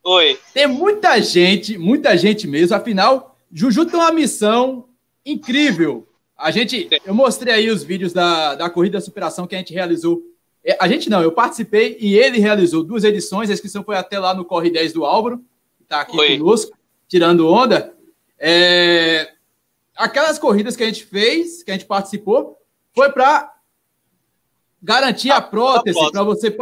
Oi. 0.03 0.39
Tem 0.53 0.67
muita 0.67 1.21
gente, 1.21 1.77
muita 1.77 2.17
gente 2.17 2.47
mesmo. 2.47 2.75
Afinal, 2.75 3.37
Juju 3.51 3.85
tem 3.85 3.99
uma 3.99 4.11
missão 4.11 4.89
incrível. 5.25 6.07
A 6.37 6.51
gente, 6.51 6.89
eu 7.05 7.13
mostrei 7.13 7.53
aí 7.53 7.69
os 7.69 7.83
vídeos 7.83 8.11
da, 8.11 8.55
da 8.55 8.69
corrida 8.69 8.97
da 8.97 9.05
superação 9.05 9.45
que 9.45 9.55
a 9.55 9.57
gente 9.59 9.73
realizou. 9.73 10.21
É, 10.65 10.75
a 10.79 10.87
gente 10.87 11.09
não, 11.09 11.21
eu 11.21 11.31
participei 11.31 11.97
e 11.99 12.17
ele 12.17 12.39
realizou 12.39 12.83
duas 12.83 13.03
edições. 13.03 13.49
A 13.49 13.53
inscrição 13.53 13.83
foi 13.83 13.95
até 13.95 14.17
lá 14.17 14.33
no 14.33 14.43
Corre 14.43 14.71
10 14.71 14.91
do 14.91 15.05
Álvaro, 15.05 15.37
que 15.77 15.83
está 15.83 16.01
aqui 16.01 16.17
Oi. 16.17 16.37
conosco, 16.37 16.75
tirando 17.07 17.47
onda. 17.47 17.93
É, 18.39 19.33
aquelas 19.95 20.39
corridas 20.39 20.75
que 20.75 20.83
a 20.83 20.87
gente 20.87 21.05
fez, 21.05 21.63
que 21.63 21.71
a 21.71 21.75
gente 21.75 21.85
participou, 21.85 22.57
foi 22.93 23.11
para 23.11 23.52
garantir 24.83 25.31
a, 25.31 25.37
a 25.37 25.41
prótese 25.41 26.11
para 26.11 26.23
você, 26.23 26.55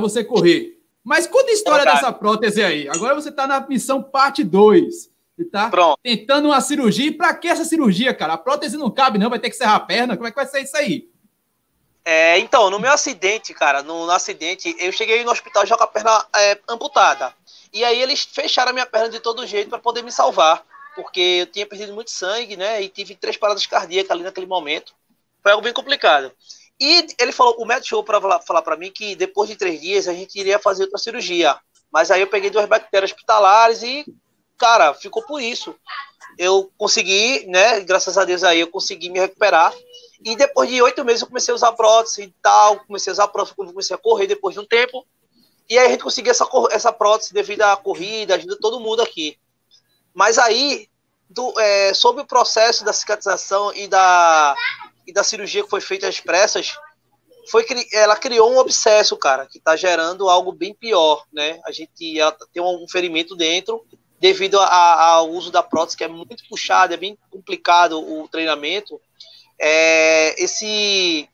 você 0.00 0.24
correr. 0.24 0.80
Mas 1.04 1.26
conta 1.26 1.50
a 1.50 1.54
história 1.54 1.84
Verdade. 1.84 2.00
dessa 2.00 2.12
prótese 2.12 2.64
aí. 2.64 2.88
Agora 2.88 3.14
você 3.14 3.28
está 3.28 3.46
na 3.46 3.60
missão 3.60 4.02
parte 4.02 4.42
2. 4.42 5.08
Você 5.36 5.44
tá 5.44 5.68
Pronto. 5.68 5.98
tentando 6.02 6.48
uma 6.48 6.60
cirurgia. 6.60 7.06
E 7.06 7.12
para 7.12 7.34
que 7.34 7.46
essa 7.46 7.64
cirurgia, 7.64 8.14
cara? 8.14 8.32
A 8.32 8.38
prótese 8.38 8.76
não 8.76 8.90
cabe, 8.90 9.18
não. 9.18 9.30
Vai 9.30 9.38
ter 9.38 9.50
que 9.50 9.56
serrar 9.56 9.76
a 9.76 9.80
perna. 9.80 10.16
Como 10.16 10.26
é 10.26 10.30
que 10.30 10.36
vai 10.36 10.46
ser 10.46 10.62
isso 10.62 10.76
aí? 10.76 11.08
É, 12.04 12.38
então, 12.38 12.70
no 12.70 12.80
meu 12.80 12.90
acidente, 12.90 13.52
cara, 13.52 13.82
no, 13.82 14.06
no, 14.06 14.12
acidente, 14.12 14.74
eu 14.78 14.90
cheguei 14.92 15.22
no 15.24 15.30
hospital 15.30 15.66
já 15.66 15.76
com 15.76 15.84
a 15.84 15.88
perna 15.88 16.26
é, 16.34 16.58
amputada. 16.68 17.34
E 17.72 17.84
aí 17.84 18.00
eles 18.00 18.24
fecharam 18.24 18.70
a 18.70 18.72
minha 18.72 18.86
perna 18.86 19.08
de 19.08 19.20
todo 19.20 19.46
jeito 19.46 19.68
para 19.68 19.78
poder 19.78 20.02
me 20.02 20.10
salvar. 20.10 20.64
Porque 20.94 21.20
eu 21.20 21.46
tinha 21.46 21.66
perdido 21.66 21.92
muito 21.92 22.10
sangue, 22.10 22.56
né? 22.56 22.80
E 22.80 22.88
tive 22.88 23.14
três 23.14 23.36
paradas 23.36 23.66
cardíacas 23.66 24.10
ali 24.10 24.22
naquele 24.22 24.46
momento. 24.46 24.94
Foi 25.42 25.52
algo 25.52 25.62
bem 25.62 25.72
complicado. 25.72 26.32
E 26.78 27.06
ele 27.18 27.32
falou, 27.32 27.56
o 27.58 27.64
médico 27.64 27.88
chegou 27.88 28.04
para 28.04 28.40
falar 28.40 28.62
para 28.62 28.76
mim 28.76 28.90
que 28.90 29.16
depois 29.16 29.48
de 29.48 29.56
três 29.56 29.80
dias 29.80 30.08
a 30.08 30.12
gente 30.12 30.38
iria 30.38 30.58
fazer 30.58 30.84
outra 30.84 30.98
cirurgia. 30.98 31.58
Mas 31.90 32.10
aí 32.10 32.20
eu 32.20 32.26
peguei 32.26 32.50
duas 32.50 32.66
bactérias 32.66 33.10
hospitalares 33.10 33.82
e, 33.82 34.04
cara, 34.58 34.92
ficou 34.92 35.22
por 35.22 35.40
isso. 35.40 35.74
Eu 36.38 36.70
consegui, 36.76 37.46
né? 37.46 37.80
Graças 37.80 38.18
a 38.18 38.24
Deus 38.24 38.44
aí 38.44 38.60
eu 38.60 38.68
consegui 38.68 39.08
me 39.08 39.18
recuperar. 39.18 39.72
E 40.22 40.36
depois 40.36 40.68
de 40.68 40.82
oito 40.82 41.04
meses 41.04 41.22
eu 41.22 41.28
comecei 41.28 41.52
a 41.52 41.54
usar 41.54 41.72
prótese 41.72 42.24
e 42.24 42.34
tal. 42.42 42.80
Comecei 42.80 43.10
a 43.10 43.14
usar 43.14 43.28
prótese 43.28 43.56
quando 43.56 43.70
comecei 43.70 43.96
a 43.96 43.98
correr 43.98 44.26
depois 44.26 44.54
de 44.54 44.60
um 44.60 44.66
tempo. 44.66 45.06
E 45.68 45.78
aí 45.78 45.86
a 45.86 45.90
gente 45.90 46.04
conseguiu 46.04 46.30
essa, 46.30 46.46
essa 46.70 46.92
prótese 46.92 47.32
devido 47.32 47.62
à 47.62 47.76
corrida, 47.76 48.34
ajuda 48.34 48.58
todo 48.60 48.80
mundo 48.80 49.00
aqui. 49.00 49.38
Mas 50.14 50.38
aí, 50.38 50.88
do, 51.28 51.58
é, 51.58 51.92
sobre 51.94 52.22
o 52.22 52.26
processo 52.26 52.84
da 52.84 52.92
cicatrização 52.92 53.72
e 53.74 53.88
da, 53.88 54.54
e 55.06 55.12
da 55.12 55.22
cirurgia 55.22 55.62
que 55.62 55.70
foi 55.70 55.80
feita 55.80 56.08
às 56.08 56.20
pressas, 56.20 56.74
foi 57.50 57.64
ela 57.92 58.16
criou 58.16 58.52
um 58.52 58.58
obsesso, 58.58 59.16
cara, 59.16 59.46
que 59.46 59.58
está 59.58 59.76
gerando 59.76 60.28
algo 60.28 60.52
bem 60.52 60.74
pior, 60.74 61.24
né? 61.32 61.60
A 61.64 61.70
gente 61.70 62.18
ela 62.18 62.36
tem 62.52 62.62
um 62.62 62.86
ferimento 62.88 63.36
dentro 63.36 63.84
devido 64.18 64.58
ao 64.58 65.30
uso 65.30 65.50
da 65.50 65.62
prótese 65.62 65.96
que 65.96 66.04
é 66.04 66.08
muito 66.08 66.42
puxado, 66.48 66.94
é 66.94 66.96
bem 66.96 67.16
complicado 67.30 68.00
o 68.00 68.26
treinamento. 68.28 69.00
É, 69.58 70.34
esse 70.42 71.28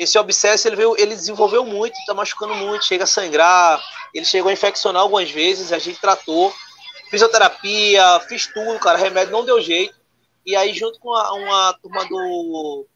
esse 0.00 0.18
obsesso 0.18 0.66
ele, 0.66 0.76
veio, 0.76 0.96
ele 0.98 1.14
desenvolveu 1.14 1.64
muito, 1.64 1.94
está 1.98 2.14
machucando 2.14 2.54
muito, 2.54 2.84
chega 2.84 3.04
a 3.04 3.06
sangrar, 3.06 3.80
ele 4.14 4.24
chegou 4.24 4.48
a 4.48 4.52
infeccionar 4.52 5.02
algumas 5.02 5.30
vezes, 5.30 5.70
a 5.70 5.78
gente 5.78 6.00
tratou, 6.00 6.52
fisioterapia, 7.10 8.20
fiz 8.26 8.46
tudo, 8.46 8.78
cara, 8.78 8.98
remédio 8.98 9.32
não 9.32 9.44
deu 9.44 9.60
jeito. 9.60 9.94
E 10.44 10.56
aí, 10.56 10.74
junto 10.74 10.98
com 10.98 11.14
a, 11.14 11.32
uma 11.34 11.72
turma 11.74 12.04
do, 12.06 12.86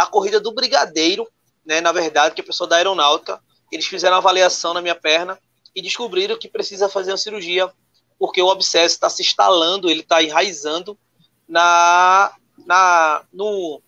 da 0.00 0.06
corrida 0.06 0.40
do 0.40 0.50
Brigadeiro, 0.50 1.28
né, 1.62 1.78
na 1.82 1.92
verdade, 1.92 2.34
que 2.34 2.40
é 2.40 2.44
pessoa 2.44 2.66
da 2.66 2.76
aeronáutica, 2.76 3.38
eles 3.70 3.86
fizeram 3.86 4.14
uma 4.14 4.18
avaliação 4.18 4.72
na 4.72 4.80
minha 4.80 4.94
perna 4.94 5.38
e 5.76 5.82
descobriram 5.82 6.38
que 6.38 6.48
precisa 6.48 6.88
fazer 6.88 7.10
uma 7.10 7.18
cirurgia 7.18 7.70
porque 8.18 8.40
o 8.40 8.50
abscesso 8.50 8.94
está 8.94 9.10
se 9.10 9.20
instalando, 9.20 9.90
ele 9.90 10.00
está 10.00 10.22
enraizando 10.22 10.98
na, 11.46 12.32
na, 12.64 13.22
no, 13.30 13.82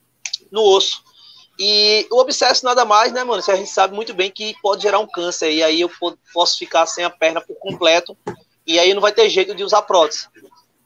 no 0.50 0.62
osso. 0.62 1.02
E 1.58 2.06
o 2.10 2.20
abscesso 2.20 2.64
nada 2.64 2.84
mais, 2.84 3.10
né, 3.10 3.24
mano? 3.24 3.42
A 3.46 3.56
gente 3.56 3.70
sabe 3.70 3.94
muito 3.94 4.12
bem 4.12 4.30
que 4.30 4.54
pode 4.60 4.82
gerar 4.82 4.98
um 4.98 5.06
câncer. 5.06 5.50
E 5.50 5.62
aí 5.62 5.80
eu 5.80 5.90
posso 6.34 6.58
ficar 6.58 6.84
sem 6.84 7.04
a 7.04 7.10
perna 7.10 7.40
por 7.40 7.56
completo. 7.56 8.16
E 8.66 8.78
aí 8.78 8.92
não 8.92 9.00
vai 9.00 9.12
ter 9.12 9.30
jeito 9.30 9.54
de 9.54 9.64
usar 9.64 9.82
prótese. 9.82 10.28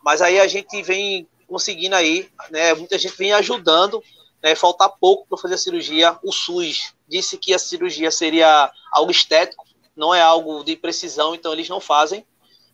Mas 0.05 0.22
aí 0.22 0.39
a 0.39 0.47
gente 0.47 0.83
vem 0.83 1.27
conseguindo 1.47 1.95
aí, 1.95 2.29
né? 2.51 2.74
Muita 2.74 2.99
gente 2.99 3.16
vem 3.16 3.33
ajudando 3.33 4.03
né, 4.43 4.55
faltar 4.55 4.91
pouco 5.01 5.26
para 5.28 5.39
fazer 5.39 5.55
a 5.55 5.59
cirurgia. 5.59 6.18
O 6.22 6.32
SUS 6.32 6.95
disse 7.09 7.37
que 7.37 7.55
a 7.55 7.59
cirurgia 7.59 8.11
seria 8.11 8.70
algo 8.93 9.11
estético, 9.11 9.64
não 9.97 10.14
é 10.14 10.20
algo 10.20 10.62
de 10.62 10.76
precisão, 10.76 11.34
então 11.34 11.53
eles 11.53 11.68
não 11.68 11.80
fazem. 11.80 12.24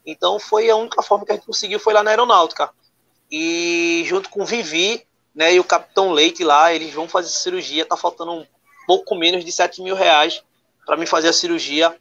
Então 0.05 0.39
foi 0.39 0.69
a 0.69 0.77
única 0.77 1.03
forma 1.03 1.25
que 1.25 1.33
a 1.33 1.35
gente 1.37 1.47
conseguiu 1.47 1.79
foi 1.79 1.95
lá 1.95 2.03
na 2.03 2.11
aeronáutica. 2.11 2.71
E 3.31 4.03
junto 4.07 4.29
com 4.29 4.43
o 4.43 4.47
Vivi, 4.47 5.07
né, 5.35 5.55
e 5.55 5.61
o 5.61 5.65
Capitão 5.65 6.13
Leite 6.13 6.45
lá, 6.45 6.75
eles 6.75 6.93
vão 6.93 7.09
fazer 7.09 7.29
a 7.29 7.31
cirurgia. 7.31 7.87
Tá 7.87 7.97
faltando 7.97 8.33
um 8.33 8.47
pouco 8.87 9.15
menos 9.15 9.45
de 9.45 9.53
7 9.53 9.81
mil 9.81 9.95
reais 9.95 10.43
para 10.85 10.97
me 10.97 11.07
fazer 11.07 11.29
a 11.29 11.33
cirurgia. 11.33 11.97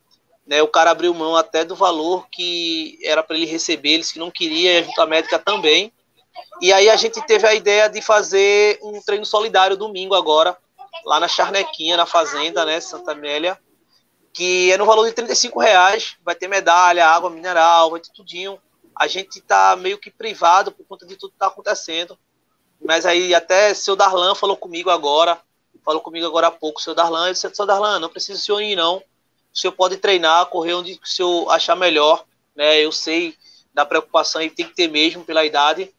Né, 0.46 0.62
o 0.62 0.68
cara 0.68 0.92
abriu 0.92 1.14
mão 1.14 1.36
até 1.36 1.64
do 1.64 1.76
valor 1.76 2.28
que 2.30 3.00
era 3.04 3.22
para 3.22 3.38
ele 3.38 3.46
receber, 3.46 3.92
eles 3.92 4.12
que 4.12 4.20
não 4.20 4.32
queria, 4.32 4.74
e 4.74 4.78
a 4.80 4.84
junta 4.84 5.06
médica 5.06 5.38
também. 5.38 5.94
E 6.62 6.72
aí 6.72 6.90
a 6.90 6.96
gente 6.96 7.22
teve 7.26 7.48
a 7.48 7.54
ideia 7.54 7.90
de 7.90 8.02
fazer 8.02 8.80
um 8.82 9.02
treino 9.02 9.26
solidário 9.26 9.76
domingo 9.76 10.16
agora, 10.16 10.58
lá 11.06 11.20
na 11.20 11.28
Charnequinha, 11.28 11.98
na 11.98 12.06
Fazenda, 12.06 12.66
né, 12.66 12.80
Santa 12.80 13.12
Amélia, 13.12 13.60
que 14.34 14.72
é 14.72 14.78
no 14.78 14.86
valor 14.86 15.06
de 15.06 15.14
35 15.14 15.60
reais, 15.60 16.18
vai 16.24 16.36
ter 16.36 16.48
medalha, 16.48 17.08
água 17.08 17.30
mineral, 17.30 17.92
vai 17.92 18.00
ter 18.00 18.12
tudinho. 18.12 18.60
A 18.96 19.08
gente 19.08 19.42
tá 19.42 19.76
meio 19.76 19.98
que 19.98 20.12
privado 20.12 20.72
por 20.72 20.86
conta 20.86 21.06
de 21.06 21.16
tudo 21.16 21.32
que 21.34 21.40
tá 21.40 21.48
acontecendo. 21.48 22.18
Mas 22.84 23.06
aí 23.06 23.34
até 23.34 23.74
seu 23.74 23.96
Darlan 23.96 24.34
falou 24.36 24.58
comigo 24.58 24.90
agora, 24.90 25.40
falou 25.84 26.02
comigo 26.02 26.26
agora 26.26 26.48
há 26.48 26.52
pouco, 26.52 26.82
seu 26.82 26.96
Darlan, 26.96 27.28
eu 27.28 27.34
disse, 27.34 27.50
seu 27.54 27.66
Darlan, 27.66 28.00
não 28.00 28.10
precisa 28.10 28.40
o 28.40 28.42
senhor 28.42 28.62
ir 28.62 28.76
não, 28.76 28.98
o 28.98 29.58
senhor 29.58 29.74
pode 29.74 29.98
treinar, 29.98 30.48
correr 30.48 30.74
onde 30.74 30.94
o 30.94 31.08
senhor 31.08 31.50
achar 31.52 31.76
melhor, 31.76 32.24
né, 32.56 32.80
eu 32.80 32.92
sei 32.92 33.36
da 33.74 33.86
preocupação 33.86 34.42
e 34.42 34.50
tem 34.50 34.68
que 34.68 34.76
ter 34.76 34.88
mesmo 34.88 35.24
pela 35.24 35.46
idade, 35.46 35.94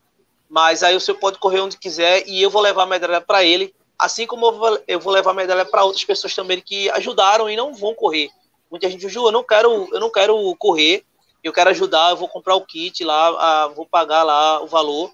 mas 0.53 0.83
aí 0.83 0.95
o 0.95 1.01
senhor 1.01 1.17
pode 1.17 1.39
correr 1.39 1.61
onde 1.61 1.79
quiser 1.79 2.29
e 2.29 2.43
eu 2.43 2.51
vou 2.51 2.61
levar 2.61 2.83
a 2.83 2.87
medalha 2.87 3.23
para 3.23 3.43
ele, 3.43 3.75
assim 3.99 4.27
como 4.27 4.45
eu 4.87 5.01
vou, 5.01 5.11
levar 5.11 5.31
a 5.31 5.35
medalha 5.35 5.65
para 5.65 5.83
outras 5.83 6.05
pessoas 6.05 6.35
também 6.35 6.61
que 6.61 6.91
ajudaram 6.91 7.49
e 7.49 7.57
não 7.57 7.73
vão 7.73 7.95
correr. 7.95 8.29
Muita 8.71 8.91
gente 8.91 9.01
diz, 9.01 9.17
eu 9.17 9.33
não 9.33 9.43
quero, 9.43 9.89
eu 9.91 9.99
não 9.99 10.11
quero 10.11 10.55
correr, 10.57 11.07
eu 11.43 11.55
quero 11.55 11.71
ajudar, 11.71 12.11
eu 12.11 12.19
vou 12.19 12.29
comprar 12.29 12.55
o 12.55 12.67
kit 12.67 13.03
lá, 13.03 13.29
a, 13.29 13.69
vou 13.69 13.87
pagar 13.87 14.25
lá 14.25 14.63
o 14.63 14.67
valor 14.67 15.11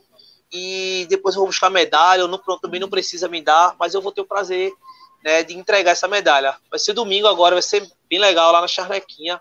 e 0.53 1.07
depois 1.09 1.37
eu 1.37 1.43
vou 1.43 1.47
buscar 1.47 1.69
a 1.69 1.71
medalha, 1.71 2.23
eu 2.23 2.29
não, 2.29 2.41
também 2.61 2.81
não 2.81 2.91
precisa 2.91 3.29
me 3.29 3.41
dar, 3.41 3.77
mas 3.79 3.95
eu 3.95 4.03
vou 4.03 4.11
ter 4.11 4.23
o 4.23 4.27
prazer 4.27 4.73
né, 5.23 5.45
de 5.45 5.57
entregar 5.57 5.93
essa 5.93 6.09
medalha. 6.09 6.57
Vai 6.69 6.81
ser 6.81 6.95
domingo 6.95 7.29
agora, 7.29 7.55
vai 7.55 7.63
ser 7.63 7.89
bem 8.11 8.19
legal 8.19 8.51
lá 8.51 8.61
na 8.61 8.67
Charnequinha, 8.67 9.41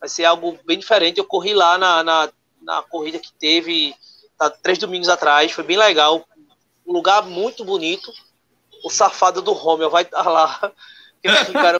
vai 0.00 0.08
ser 0.08 0.24
algo 0.24 0.58
bem 0.64 0.78
diferente. 0.78 1.18
Eu 1.18 1.26
corri 1.26 1.52
lá 1.52 1.76
na, 1.76 2.02
na, 2.02 2.32
na 2.62 2.80
corrida 2.80 3.18
que 3.18 3.30
teve 3.34 3.94
tá, 4.38 4.50
três 4.50 4.78
domingos 4.78 5.08
atrás, 5.08 5.52
foi 5.52 5.64
bem 5.64 5.76
legal. 5.76 6.24
Um 6.86 6.92
lugar 6.92 7.22
muito 7.22 7.64
bonito. 7.64 8.12
O 8.84 8.90
safado 8.90 9.40
do 9.40 9.52
Romeu 9.52 9.90
vai 9.90 10.02
estar 10.02 10.28
lá. 10.28 10.72
Cara, 11.52 11.78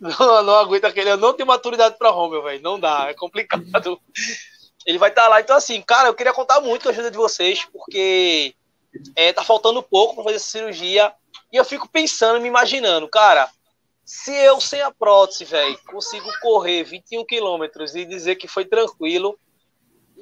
não, 0.00 0.42
não 0.42 0.54
aguenta 0.56 0.88
aquele. 0.88 1.10
Eu 1.10 1.16
não 1.16 1.32
tenho 1.32 1.46
maturidade 1.46 1.96
para 1.98 2.10
Romeu, 2.10 2.42
velho. 2.42 2.62
Não 2.62 2.78
dá, 2.78 3.06
é 3.08 3.14
complicado. 3.14 4.00
Ele 4.84 4.98
vai 4.98 5.10
estar 5.10 5.26
lá. 5.28 5.40
Então, 5.40 5.56
assim, 5.56 5.80
cara, 5.82 6.08
eu 6.08 6.14
queria 6.14 6.32
contar 6.32 6.60
muito 6.60 6.82
com 6.82 6.88
a 6.88 6.92
ajuda 6.92 7.10
de 7.10 7.16
vocês, 7.16 7.64
porque 7.72 8.54
é, 9.16 9.32
tá 9.32 9.42
faltando 9.42 9.82
pouco 9.82 10.14
para 10.14 10.24
fazer 10.24 10.36
essa 10.36 10.50
cirurgia. 10.50 11.12
E 11.52 11.56
eu 11.56 11.64
fico 11.64 11.88
pensando, 11.88 12.40
me 12.40 12.48
imaginando, 12.48 13.08
cara, 13.08 13.50
se 14.04 14.32
eu 14.32 14.60
sem 14.60 14.80
a 14.82 14.90
prótese, 14.90 15.44
velho, 15.44 15.78
consigo 15.86 16.28
correr 16.40 16.84
21 16.84 17.24
quilômetros 17.24 17.96
e 17.96 18.04
dizer 18.04 18.36
que 18.36 18.46
foi 18.46 18.64
tranquilo, 18.64 19.38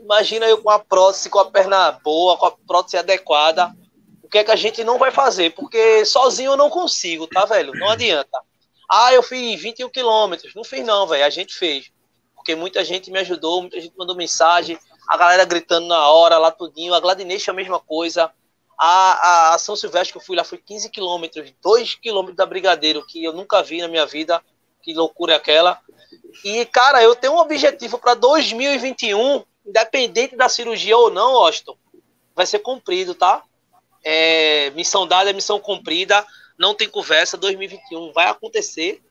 imagina 0.04 0.46
eu 0.46 0.58
com 0.58 0.70
a 0.70 0.78
prótese, 0.78 1.30
com 1.30 1.38
a 1.38 1.50
perna 1.50 1.92
boa, 1.92 2.36
com 2.36 2.46
a 2.46 2.50
prótese 2.50 2.98
adequada, 2.98 3.74
o 4.22 4.28
que 4.28 4.38
é 4.38 4.44
que 4.44 4.50
a 4.50 4.56
gente 4.56 4.84
não 4.84 4.98
vai 4.98 5.10
fazer? 5.10 5.54
Porque 5.54 6.04
sozinho 6.04 6.52
eu 6.52 6.56
não 6.56 6.68
consigo, 6.68 7.26
tá, 7.26 7.44
velho? 7.46 7.72
Não 7.74 7.88
adianta. 7.88 8.38
Ah, 8.90 9.12
eu 9.12 9.22
fiz 9.22 9.60
21 9.60 9.88
quilômetros. 9.88 10.54
Não 10.54 10.64
fiz 10.64 10.84
não, 10.84 11.06
velho. 11.06 11.24
A 11.24 11.30
gente 11.30 11.54
fez. 11.54 11.90
Porque 12.34 12.54
muita 12.54 12.84
gente 12.84 13.10
me 13.10 13.18
ajudou, 13.20 13.62
muita 13.62 13.80
gente 13.80 13.94
mandou 13.96 14.14
mensagem, 14.14 14.78
a 15.08 15.16
galera 15.16 15.44
gritando 15.44 15.86
na 15.86 16.08
hora, 16.08 16.36
lá 16.36 16.50
tudinho. 16.50 16.94
A 16.94 17.00
Gladineixa 17.00 17.50
a 17.50 17.54
mesma 17.54 17.80
coisa. 17.80 18.30
A, 18.78 18.88
a, 18.88 19.54
a, 19.54 19.58
São 19.58 19.76
Silvestre 19.76 20.12
que 20.12 20.18
eu 20.18 20.22
fui 20.22 20.36
lá 20.36 20.42
foi 20.42 20.58
15 20.58 20.90
quilômetros, 20.90 21.52
2 21.62 21.94
quilômetros 21.94 22.36
da 22.36 22.44
Brigadeiro, 22.44 23.06
que 23.06 23.22
eu 23.22 23.32
nunca 23.32 23.62
vi 23.62 23.80
na 23.80 23.88
minha 23.88 24.04
vida. 24.04 24.42
Que 24.82 24.92
loucura 24.92 25.32
é 25.32 25.36
aquela. 25.36 25.80
E, 26.44 26.66
cara, 26.66 27.02
eu 27.02 27.14
tenho 27.14 27.34
um 27.34 27.38
objetivo 27.38 27.98
para 27.98 28.14
2021, 28.14 29.44
independente 29.64 30.36
da 30.36 30.48
cirurgia 30.48 30.96
ou 30.96 31.10
não, 31.10 31.36
Austin, 31.36 31.72
vai 32.34 32.46
ser 32.46 32.58
cumprido, 32.58 33.14
tá? 33.14 33.42
É, 34.02 34.70
missão 34.70 35.06
dada 35.06 35.30
é 35.30 35.32
missão 35.32 35.58
cumprida, 35.58 36.24
não 36.58 36.74
tem 36.74 36.88
conversa. 36.88 37.36
2021 37.36 38.12
vai 38.12 38.26
acontecer. 38.26 39.02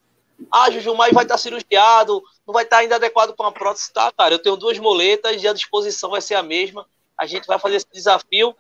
Ah, 0.51 0.69
Juju, 0.69 0.95
mas 0.95 1.13
vai 1.13 1.23
estar 1.23 1.37
cirurgiado, 1.37 2.21
não 2.45 2.53
vai 2.53 2.63
estar 2.63 2.77
ainda 2.77 2.95
adequado 2.95 3.33
para 3.35 3.45
uma 3.45 3.51
prótese, 3.51 3.91
tá, 3.93 4.11
cara? 4.11 4.35
Eu 4.35 4.39
tenho 4.39 4.55
duas 4.55 4.77
moletas 4.77 5.41
e 5.41 5.47
a 5.47 5.53
disposição 5.53 6.11
vai 6.11 6.21
ser 6.21 6.35
a 6.35 6.43
mesma. 6.43 6.85
A 7.17 7.25
gente 7.25 7.45
vai 7.45 7.57
fazer 7.59 7.77
esse 7.77 7.87
desafio 7.91 8.55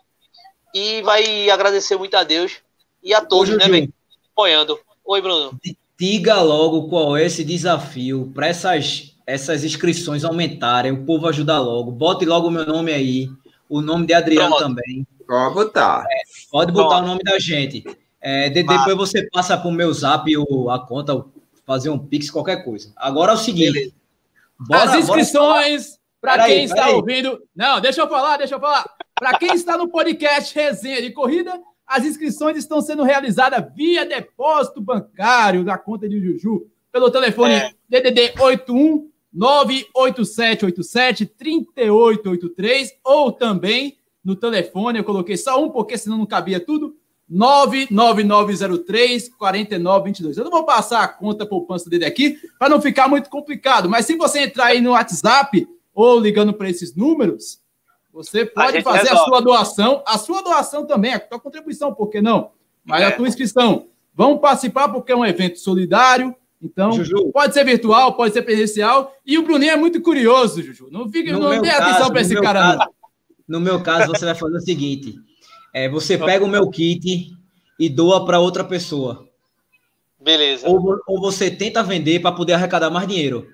e 0.73 1.01
vai 1.01 1.49
agradecer 1.49 1.97
muito 1.97 2.15
a 2.15 2.23
Deus 2.23 2.61
e 3.03 3.13
a 3.13 3.21
todos, 3.21 3.53
Ô, 3.53 3.57
né, 3.57 3.67
velho? 3.67 3.93
Apoiando. 4.31 4.79
Oi, 5.05 5.21
Bruno. 5.21 5.59
Diga 5.99 6.41
logo 6.41 6.89
qual 6.89 7.15
é 7.17 7.25
esse 7.25 7.43
desafio 7.43 8.31
para 8.33 8.47
essas, 8.47 9.12
essas 9.25 9.63
inscrições 9.63 10.23
aumentarem, 10.23 10.91
o 10.91 11.05
povo 11.05 11.27
ajudar 11.27 11.59
logo. 11.59 11.91
Bote 11.91 12.25
logo 12.25 12.47
o 12.47 12.51
meu 12.51 12.65
nome 12.65 12.91
aí, 12.91 13.29
o 13.69 13.81
nome 13.81 14.05
de 14.05 14.13
Adriano 14.13 14.55
Pronto. 14.55 14.63
também. 14.63 15.07
Pode 15.27 15.53
botar. 15.53 16.05
É, 16.09 16.21
pode 16.51 16.71
botar 16.71 16.87
Pronto. 16.89 17.03
o 17.03 17.07
nome 17.07 17.23
da 17.23 17.39
gente. 17.39 17.83
É, 18.21 18.49
de, 18.49 18.63
depois 18.63 18.95
você 18.95 19.27
passa 19.29 19.57
para 19.57 19.67
o 19.67 19.71
meu 19.71 19.93
zap 19.93 20.29
o, 20.37 20.69
a 20.69 20.85
conta, 20.85 21.25
fazer 21.65 21.89
um 21.89 21.99
pix, 21.99 22.29
qualquer 22.29 22.63
coisa. 22.63 22.91
Agora 22.95 23.31
é 23.31 23.35
o 23.35 23.37
seguinte. 23.37 23.93
Bora, 24.59 24.83
As 24.83 24.95
inscrições 24.95 25.99
para 26.21 26.45
quem 26.45 26.59
aí, 26.59 26.63
está 26.63 26.85
aí. 26.85 26.93
ouvindo. 26.93 27.41
Não, 27.55 27.81
deixa 27.81 28.01
eu 28.01 28.07
falar, 28.07 28.37
deixa 28.37 28.55
eu 28.55 28.59
falar. 28.59 28.85
Para 29.15 29.37
quem 29.37 29.53
está 29.53 29.77
no 29.77 29.89
podcast 29.89 30.53
Resenha 30.55 31.01
de 31.01 31.11
Corrida, 31.11 31.59
as 31.85 32.05
inscrições 32.05 32.57
estão 32.57 32.81
sendo 32.81 33.03
realizadas 33.03 33.65
via 33.75 34.05
depósito 34.05 34.81
bancário 34.81 35.63
da 35.63 35.77
conta 35.77 36.07
de 36.07 36.19
Juju 36.19 36.67
pelo 36.91 37.11
telefone 37.11 37.55
é. 37.55 37.71
DDD 37.89 38.39
81 38.39 39.09
98787 39.33 41.25
3883 41.25 42.91
ou 43.03 43.31
também 43.31 43.97
no 44.23 44.35
telefone, 44.35 44.99
eu 44.99 45.03
coloquei 45.03 45.35
só 45.35 45.61
um 45.61 45.69
porque 45.69 45.97
senão 45.97 46.17
não 46.17 46.25
cabia 46.25 46.59
tudo, 46.59 46.95
99903 47.29 49.29
4922. 49.29 50.37
Eu 50.37 50.45
não 50.45 50.51
vou 50.51 50.63
passar 50.63 51.03
a 51.03 51.07
conta 51.07 51.45
poupança 51.45 51.89
dele 51.89 52.05
aqui 52.05 52.37
para 52.59 52.69
não 52.69 52.81
ficar 52.81 53.07
muito 53.07 53.29
complicado, 53.29 53.89
mas 53.89 54.05
se 54.05 54.15
você 54.15 54.41
entrar 54.41 54.67
aí 54.67 54.79
no 54.79 54.91
WhatsApp 54.91 55.67
ou 55.93 56.19
ligando 56.19 56.53
para 56.53 56.69
esses 56.69 56.95
números, 56.95 57.59
você 58.13 58.45
pode 58.45 58.77
a 58.77 58.83
fazer 58.83 59.09
resolve. 59.09 59.21
a 59.21 59.25
sua 59.25 59.41
doação, 59.41 60.03
a 60.05 60.17
sua 60.17 60.41
doação 60.41 60.85
também, 60.85 61.13
a 61.13 61.19
tua 61.19 61.39
contribuição, 61.39 61.93
por 61.93 62.09
que 62.09 62.21
não? 62.21 62.51
Mas 62.85 63.01
é. 63.01 63.05
a 63.05 63.11
tua 63.11 63.27
inscrição. 63.27 63.87
Vamos 64.13 64.39
participar 64.39 64.89
porque 64.89 65.11
é 65.11 65.15
um 65.15 65.25
evento 65.25 65.57
solidário, 65.57 66.35
então, 66.63 66.91
Juju. 66.93 67.31
pode 67.33 67.53
ser 67.53 67.65
virtual, 67.65 68.15
pode 68.15 68.33
ser 68.33 68.41
presencial. 68.41 69.13
E 69.25 69.37
o 69.37 69.43
Bruninho 69.43 69.71
é 69.71 69.75
muito 69.75 70.01
curioso, 70.01 70.61
Juju. 70.61 70.87
Não, 70.89 71.09
fica, 71.09 71.31
não 71.33 71.61
dê 71.61 71.69
atenção 71.69 72.09
para 72.09 72.21
esse 72.21 72.35
cara, 72.39 72.59
caso, 72.59 72.77
não. 72.77 72.93
No 73.47 73.59
meu 73.59 73.83
caso, 73.83 74.07
você 74.07 74.23
vai 74.23 74.35
fazer 74.35 74.55
o 74.55 74.61
seguinte: 74.61 75.15
é, 75.73 75.89
você 75.89 76.17
pega 76.17 76.45
o 76.45 76.47
meu 76.47 76.69
kit 76.69 77.31
e 77.77 77.89
doa 77.89 78.25
para 78.25 78.39
outra 78.39 78.63
pessoa. 78.63 79.27
Beleza. 80.19 80.67
Ou, 80.69 80.97
ou 81.05 81.19
você 81.19 81.51
tenta 81.51 81.83
vender 81.83 82.21
para 82.21 82.31
poder 82.31 82.53
arrecadar 82.53 82.89
mais 82.89 83.07
dinheiro. 83.07 83.45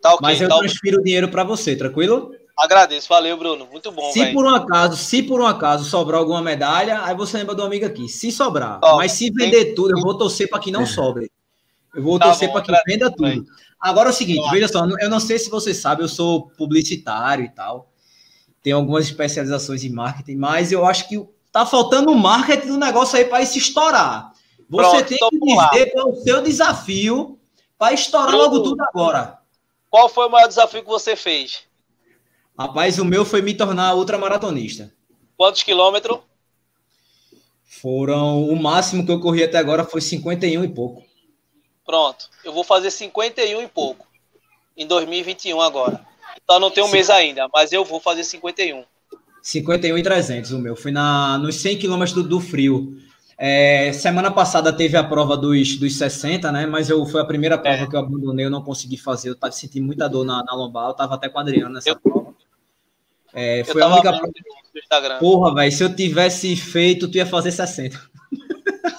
Tá 0.00 0.14
okay, 0.14 0.22
Mas 0.22 0.40
eu 0.40 0.48
tá 0.48 0.58
transfiro 0.58 1.00
o 1.00 1.02
dinheiro 1.02 1.28
para 1.28 1.42
você, 1.42 1.74
tranquilo? 1.74 2.32
Agradeço, 2.56 3.08
valeu, 3.08 3.36
Bruno. 3.36 3.66
Muito 3.70 3.90
bom. 3.90 4.12
Se 4.12 4.20
véio. 4.20 4.32
por 4.34 4.46
um 4.46 4.54
acaso, 4.54 4.96
se 4.96 5.22
por 5.22 5.40
um 5.40 5.46
acaso 5.46 5.84
sobrar 5.84 6.20
alguma 6.20 6.40
medalha, 6.40 7.02
aí 7.02 7.14
você 7.14 7.36
lembra 7.36 7.54
do 7.54 7.62
amigo 7.62 7.84
aqui. 7.84 8.08
Se 8.08 8.30
sobrar, 8.30 8.78
mas 8.80 9.12
se 9.12 9.30
vender 9.30 9.66
tem... 9.66 9.74
tudo, 9.74 9.90
eu 9.90 10.00
vou 10.00 10.16
torcer 10.16 10.48
para 10.48 10.60
que 10.60 10.70
não 10.70 10.86
sobre. 10.86 11.30
Eu 11.96 12.02
vou 12.02 12.18
tá 12.18 12.26
torcer 12.26 12.52
para 12.52 12.62
que 12.62 12.72
venda 12.86 13.10
tudo. 13.10 13.44
Agora 13.80 14.10
é 14.10 14.12
o 14.12 14.14
seguinte, 14.14 14.48
veja 14.50 14.68
só, 14.68 14.86
eu 15.00 15.10
não 15.10 15.20
sei 15.20 15.38
se 15.38 15.50
você 15.50 15.74
sabe, 15.74 16.02
eu 16.02 16.08
sou 16.08 16.48
publicitário 16.50 17.44
e 17.44 17.48
tal. 17.48 17.90
Tenho 18.62 18.76
algumas 18.76 19.06
especializações 19.06 19.82
em 19.82 19.90
marketing, 19.90 20.36
mas 20.36 20.70
eu 20.70 20.84
acho 20.84 21.08
que 21.08 21.18
Tá 21.56 21.64
faltando 21.64 22.12
o 22.12 22.14
marketing 22.14 22.66
do 22.66 22.76
negócio 22.76 23.16
aí 23.16 23.24
para 23.24 23.42
se 23.46 23.56
estourar. 23.56 24.30
Você 24.68 24.90
Pronto, 24.90 25.08
tem 25.08 25.16
que 25.16 25.38
dizer 25.38 25.90
qual 25.90 26.08
é 26.08 26.12
o 26.12 26.16
seu 26.16 26.42
desafio 26.42 27.40
para 27.78 27.94
estourar 27.94 28.28
Bruno, 28.28 28.42
logo 28.42 28.62
tudo 28.62 28.82
agora. 28.82 29.38
Qual 29.88 30.06
foi 30.10 30.26
o 30.26 30.30
maior 30.30 30.46
desafio 30.46 30.82
que 30.82 30.86
você 30.86 31.16
fez? 31.16 31.62
Rapaz, 32.58 32.98
o 32.98 33.06
meu 33.06 33.24
foi 33.24 33.40
me 33.40 33.54
tornar 33.54 33.94
ultramaratonista. 33.94 34.92
Quantos 35.34 35.62
quilômetros? 35.62 36.18
Foram. 37.64 38.44
O 38.44 38.54
máximo 38.54 39.06
que 39.06 39.12
eu 39.12 39.18
corri 39.18 39.42
até 39.42 39.56
agora 39.56 39.82
foi 39.82 40.02
51 40.02 40.62
e 40.62 40.68
pouco. 40.68 41.05
Pronto. 41.86 42.28
Eu 42.44 42.52
vou 42.52 42.64
fazer 42.64 42.90
51 42.90 43.62
e 43.62 43.68
pouco. 43.68 44.06
Em 44.76 44.86
2021 44.86 45.60
agora. 45.60 46.04
Então 46.42 46.60
não 46.60 46.70
tem 46.70 46.84
um 46.84 46.88
mês 46.88 47.08
ainda, 47.08 47.48
mas 47.54 47.72
eu 47.72 47.84
vou 47.84 48.00
fazer 48.00 48.24
51. 48.24 48.84
51 49.40 49.96
e 49.96 50.02
300 50.02 50.50
o 50.50 50.58
meu. 50.58 50.74
Fui 50.74 50.90
na, 50.90 51.38
nos 51.38 51.54
100 51.56 51.78
quilômetros 51.78 52.12
do, 52.12 52.22
do, 52.22 52.40
frio. 52.40 52.98
É, 53.38 53.92
semana 53.92 54.30
passada 54.30 54.72
teve 54.72 54.96
a 54.96 55.04
prova 55.04 55.36
dos, 55.36 55.76
dos 55.76 55.96
60, 55.96 56.50
né? 56.50 56.66
Mas 56.66 56.90
eu, 56.90 57.06
foi 57.06 57.20
a 57.20 57.24
primeira 57.24 57.56
prova 57.56 57.84
é. 57.84 57.86
que 57.86 57.94
eu 57.94 58.00
abandonei, 58.00 58.44
eu 58.44 58.50
não 58.50 58.62
consegui 58.62 58.96
fazer. 58.96 59.30
Eu 59.30 59.36
tava 59.36 59.52
sentindo 59.52 59.86
muita 59.86 60.08
dor 60.08 60.24
na, 60.24 60.42
na 60.42 60.54
lombar, 60.54 60.88
eu 60.88 60.94
tava 60.94 61.14
até 61.14 61.28
com 61.28 61.38
Adriano 61.38 61.72
nessa 61.72 61.90
eu, 61.90 61.96
prova. 61.96 62.34
É, 63.32 63.62
foi 63.64 63.82
a 63.82 63.86
única 63.86 64.12
prova. 64.12 65.18
Porra, 65.20 65.54
velho, 65.54 65.72
se 65.72 65.82
eu 65.82 65.94
tivesse 65.94 66.56
feito, 66.56 67.08
tu 67.08 67.16
ia 67.16 67.26
fazer 67.26 67.52
60. 67.52 68.00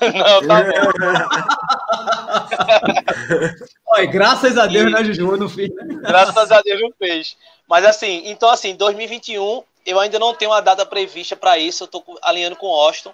Não, 0.01 0.47
tá 0.47 0.63
Olha, 3.87 4.05
graças 4.05 4.57
a 4.57 4.65
Deus, 4.65 4.89
e... 4.89 4.93
né, 4.93 5.03
Juju? 5.03 5.31
Eu 5.31 5.37
não 5.37 5.49
fiz. 5.49 5.69
Graças 6.01 6.51
a 6.51 6.61
Deus 6.61 6.81
não 6.81 6.91
fez. 6.97 7.37
Mas 7.67 7.85
assim, 7.85 8.23
então 8.25 8.49
assim, 8.49 8.75
2021 8.75 9.63
eu 9.85 9.99
ainda 9.99 10.19
não 10.19 10.33
tenho 10.33 10.51
uma 10.51 10.61
data 10.61 10.85
prevista 10.85 11.35
para 11.35 11.57
isso, 11.57 11.83
eu 11.83 11.85
estou 11.85 12.03
alinhando 12.21 12.57
com 12.57 12.67
o 12.67 12.73
Austin. 12.73 13.11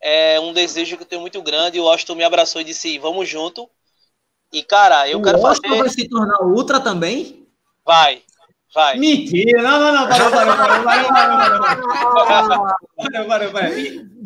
É 0.00 0.40
um 0.40 0.52
desejo 0.52 0.96
que 0.96 1.02
eu 1.02 1.06
tenho 1.06 1.20
muito 1.20 1.40
grande. 1.42 1.80
O 1.80 1.88
Austin 1.88 2.14
me 2.14 2.24
abraçou 2.24 2.60
e 2.60 2.64
disse: 2.64 2.98
vamos 2.98 3.28
junto. 3.28 3.68
E, 4.52 4.62
cara, 4.62 5.08
eu 5.08 5.18
o 5.18 5.22
quero 5.22 5.44
Austin 5.44 5.68
fazer. 5.68 5.80
vai 5.80 5.88
se 5.88 6.08
tornar 6.08 6.42
ultra 6.42 6.80
também? 6.80 7.46
Vai. 7.84 8.22
Vai. 8.74 8.98
Mentira! 8.98 9.62
Não, 9.62 9.78
não, 9.78 9.92
não, 9.92 10.08
parou, 10.08 10.30
parou, 10.32 10.56
parou, 10.56 10.84
parou, 10.84 11.08
parou, 11.12 11.28
parou, 13.28 13.52
parou, 13.52 13.70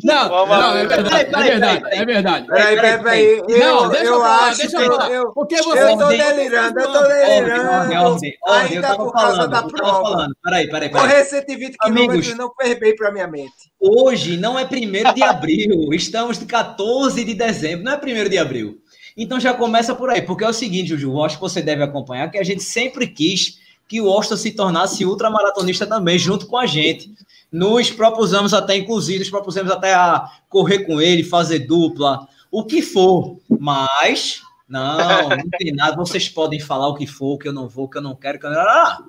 Não, 0.03 0.47
não, 0.47 0.75
é 0.75 0.85
verdade, 0.87 1.35
é 1.35 1.43
verdade, 1.43 1.83
é 1.91 2.05
verdade. 2.05 2.47
Peraí, 2.47 2.75
peraí, 2.75 3.03
peraí. 3.03 3.59
Não, 3.59 3.89
deixa 3.89 4.05
eu 4.05 4.19
falar, 4.19 4.55
deixa 4.55 4.81
eu 4.81 4.91
falar. 4.91 5.11
Eu, 5.11 5.31
porque 5.33 5.57
você... 5.57 5.83
Eu 5.83 5.97
tô 5.99 6.07
delirando, 6.07 6.79
eu 6.79 6.91
tô 6.91 7.03
delirando. 7.03 7.69
Ordem, 7.69 7.97
ordem, 7.99 8.37
ordem, 8.41 8.75
eu 8.77 8.81
tava 8.81 9.11
falando, 9.11 9.41
eu 9.41 9.69
tava 9.69 9.69
falando. 10.01 10.35
Peraí, 10.43 10.67
peraí, 10.67 10.89
peraí. 10.89 11.07
Correr 11.07 11.23
120 11.25 11.77
quilômetros 11.77 12.35
não 12.35 12.51
fez 12.59 12.79
bem 12.79 12.95
pra 12.95 13.11
minha 13.11 13.27
mente. 13.27 13.53
Hoje 13.79 14.35
não 14.35 14.57
é 14.57 14.65
primeiro 14.65 15.13
de 15.13 15.21
abril, 15.21 15.89
estamos 15.93 16.39
de 16.39 16.47
14 16.47 17.23
de 17.23 17.35
dezembro, 17.35 17.85
não 17.85 17.91
é 17.91 17.97
primeiro 17.97 18.27
de 18.27 18.39
abril. 18.39 18.79
Então 19.15 19.39
já 19.39 19.53
começa 19.53 19.93
por 19.93 20.09
aí, 20.09 20.23
porque 20.23 20.43
é 20.43 20.49
o 20.49 20.53
seguinte, 20.53 20.89
Juju, 20.89 21.11
eu 21.11 21.23
acho 21.23 21.35
que 21.35 21.41
você 21.41 21.61
deve 21.61 21.83
acompanhar, 21.83 22.31
que 22.31 22.37
a 22.39 22.43
gente 22.43 22.63
sempre 22.63 23.05
quis 23.05 23.58
que 23.89 23.99
o 23.99 24.07
Austin 24.07 24.37
se 24.37 24.51
tornasse 24.51 25.03
ultramaratonista 25.03 25.87
também, 25.87 26.17
junto 26.19 26.45
com 26.45 26.55
a 26.55 26.67
gente. 26.67 27.11
Nos 27.51 27.89
propusemos 27.89 28.53
até, 28.53 28.77
inclusive, 28.77 29.17
nos 29.17 29.31
propusemos 29.31 29.71
até 29.71 29.95
a 29.95 30.29
correr 30.47 30.85
com 30.85 31.01
ele, 31.01 31.23
fazer 31.23 31.59
dupla, 31.59 32.27
o 32.51 32.63
que 32.63 32.83
for. 32.83 33.37
Mas, 33.49 34.43
não, 34.67 35.29
não 35.29 35.49
tem 35.57 35.73
nada. 35.73 35.95
Vocês 35.95 36.29
podem 36.29 36.59
falar 36.59 36.87
o 36.87 36.93
que 36.93 37.07
for, 37.07 37.39
que 37.39 37.47
eu 37.47 37.53
não 37.53 37.67
vou, 37.67 37.89
que 37.89 37.97
eu 37.97 38.01
não 38.01 38.15
quero, 38.15 38.39
que 38.39 38.45
eu 38.45 38.51
não. 38.51 38.59
Ah! 38.59 38.99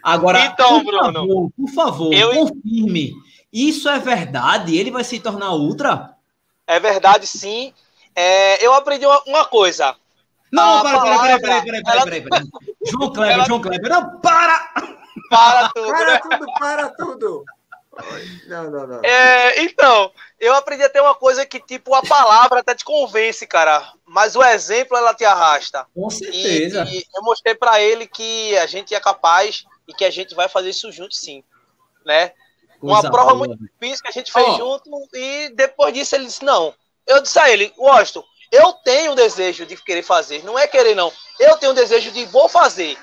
Agora, 0.00 0.46
então, 0.46 0.84
por 0.84 0.92
Bruno, 0.92 1.12
favor, 1.12 1.50
por 1.56 1.70
favor, 1.70 2.14
eu... 2.14 2.30
confirme. 2.30 3.12
Isso 3.52 3.88
é 3.88 3.98
verdade? 3.98 4.78
Ele 4.78 4.92
vai 4.92 5.02
se 5.02 5.18
tornar 5.18 5.52
ultra? 5.52 6.14
É 6.64 6.78
verdade, 6.78 7.26
sim. 7.26 7.72
É, 8.14 8.64
eu 8.64 8.72
aprendi 8.72 9.04
uma, 9.04 9.20
uma 9.26 9.44
coisa. 9.46 9.96
Não, 10.50 10.80
para, 10.80 11.00
para, 11.00 11.40
para, 11.40 11.82
para, 11.82 12.22
para, 12.22 12.42
João 12.86 13.12
Kleber, 13.12 13.46
João 13.46 13.60
Kleber, 13.60 13.90
não, 13.90 14.20
para! 14.20 14.72
Para 15.30 15.68
tudo! 15.70 15.90
Para 15.92 16.18
tudo, 16.20 16.46
para 16.58 16.88
tudo! 16.90 17.44
Não, 18.46 18.70
não, 18.70 18.86
não. 18.86 19.00
É, 19.02 19.62
então, 19.62 20.12
eu 20.38 20.54
aprendi 20.54 20.82
a 20.82 20.88
ter 20.88 21.00
uma 21.00 21.14
coisa 21.14 21.46
que, 21.46 21.58
tipo, 21.58 21.94
a 21.94 22.02
palavra 22.02 22.60
até 22.60 22.74
te 22.74 22.84
convence, 22.84 23.46
cara. 23.46 23.92
Mas 24.04 24.36
o 24.36 24.42
exemplo, 24.42 24.96
ela 24.96 25.14
te 25.14 25.24
arrasta. 25.24 25.86
Com 25.94 26.10
certeza. 26.10 26.84
E, 26.84 26.98
e 26.98 27.06
eu 27.14 27.22
mostrei 27.22 27.54
para 27.54 27.80
ele 27.80 28.06
que 28.06 28.56
a 28.58 28.66
gente 28.66 28.94
é 28.94 29.00
capaz 29.00 29.64
e 29.88 29.94
que 29.94 30.04
a 30.04 30.10
gente 30.10 30.34
vai 30.34 30.48
fazer 30.48 30.70
isso 30.70 30.92
junto, 30.92 31.14
sim. 31.14 31.42
Né? 32.04 32.32
Coisa 32.78 33.00
uma 33.00 33.10
prova 33.10 33.34
boa. 33.34 33.48
muito 33.48 33.58
difícil 33.58 34.02
que 34.02 34.08
a 34.08 34.12
gente 34.12 34.30
fez 34.30 34.46
oh. 34.46 34.56
junto. 34.56 34.90
E 35.14 35.48
depois 35.54 35.94
disso 35.94 36.14
ele 36.14 36.26
disse: 36.26 36.44
Não. 36.44 36.74
Eu 37.06 37.22
disse 37.22 37.38
a 37.38 37.50
ele: 37.50 37.72
Washington, 37.78 38.24
eu 38.52 38.72
tenho 38.72 39.12
o 39.12 39.16
desejo 39.16 39.66
de 39.66 39.76
querer 39.76 40.02
fazer. 40.02 40.44
Não 40.44 40.58
é 40.58 40.66
querer, 40.66 40.94
não. 40.94 41.12
Eu 41.38 41.56
tenho 41.56 41.72
o 41.72 41.74
desejo 41.74 42.10
de 42.10 42.24
vou 42.26 42.48
fazer. 42.48 42.98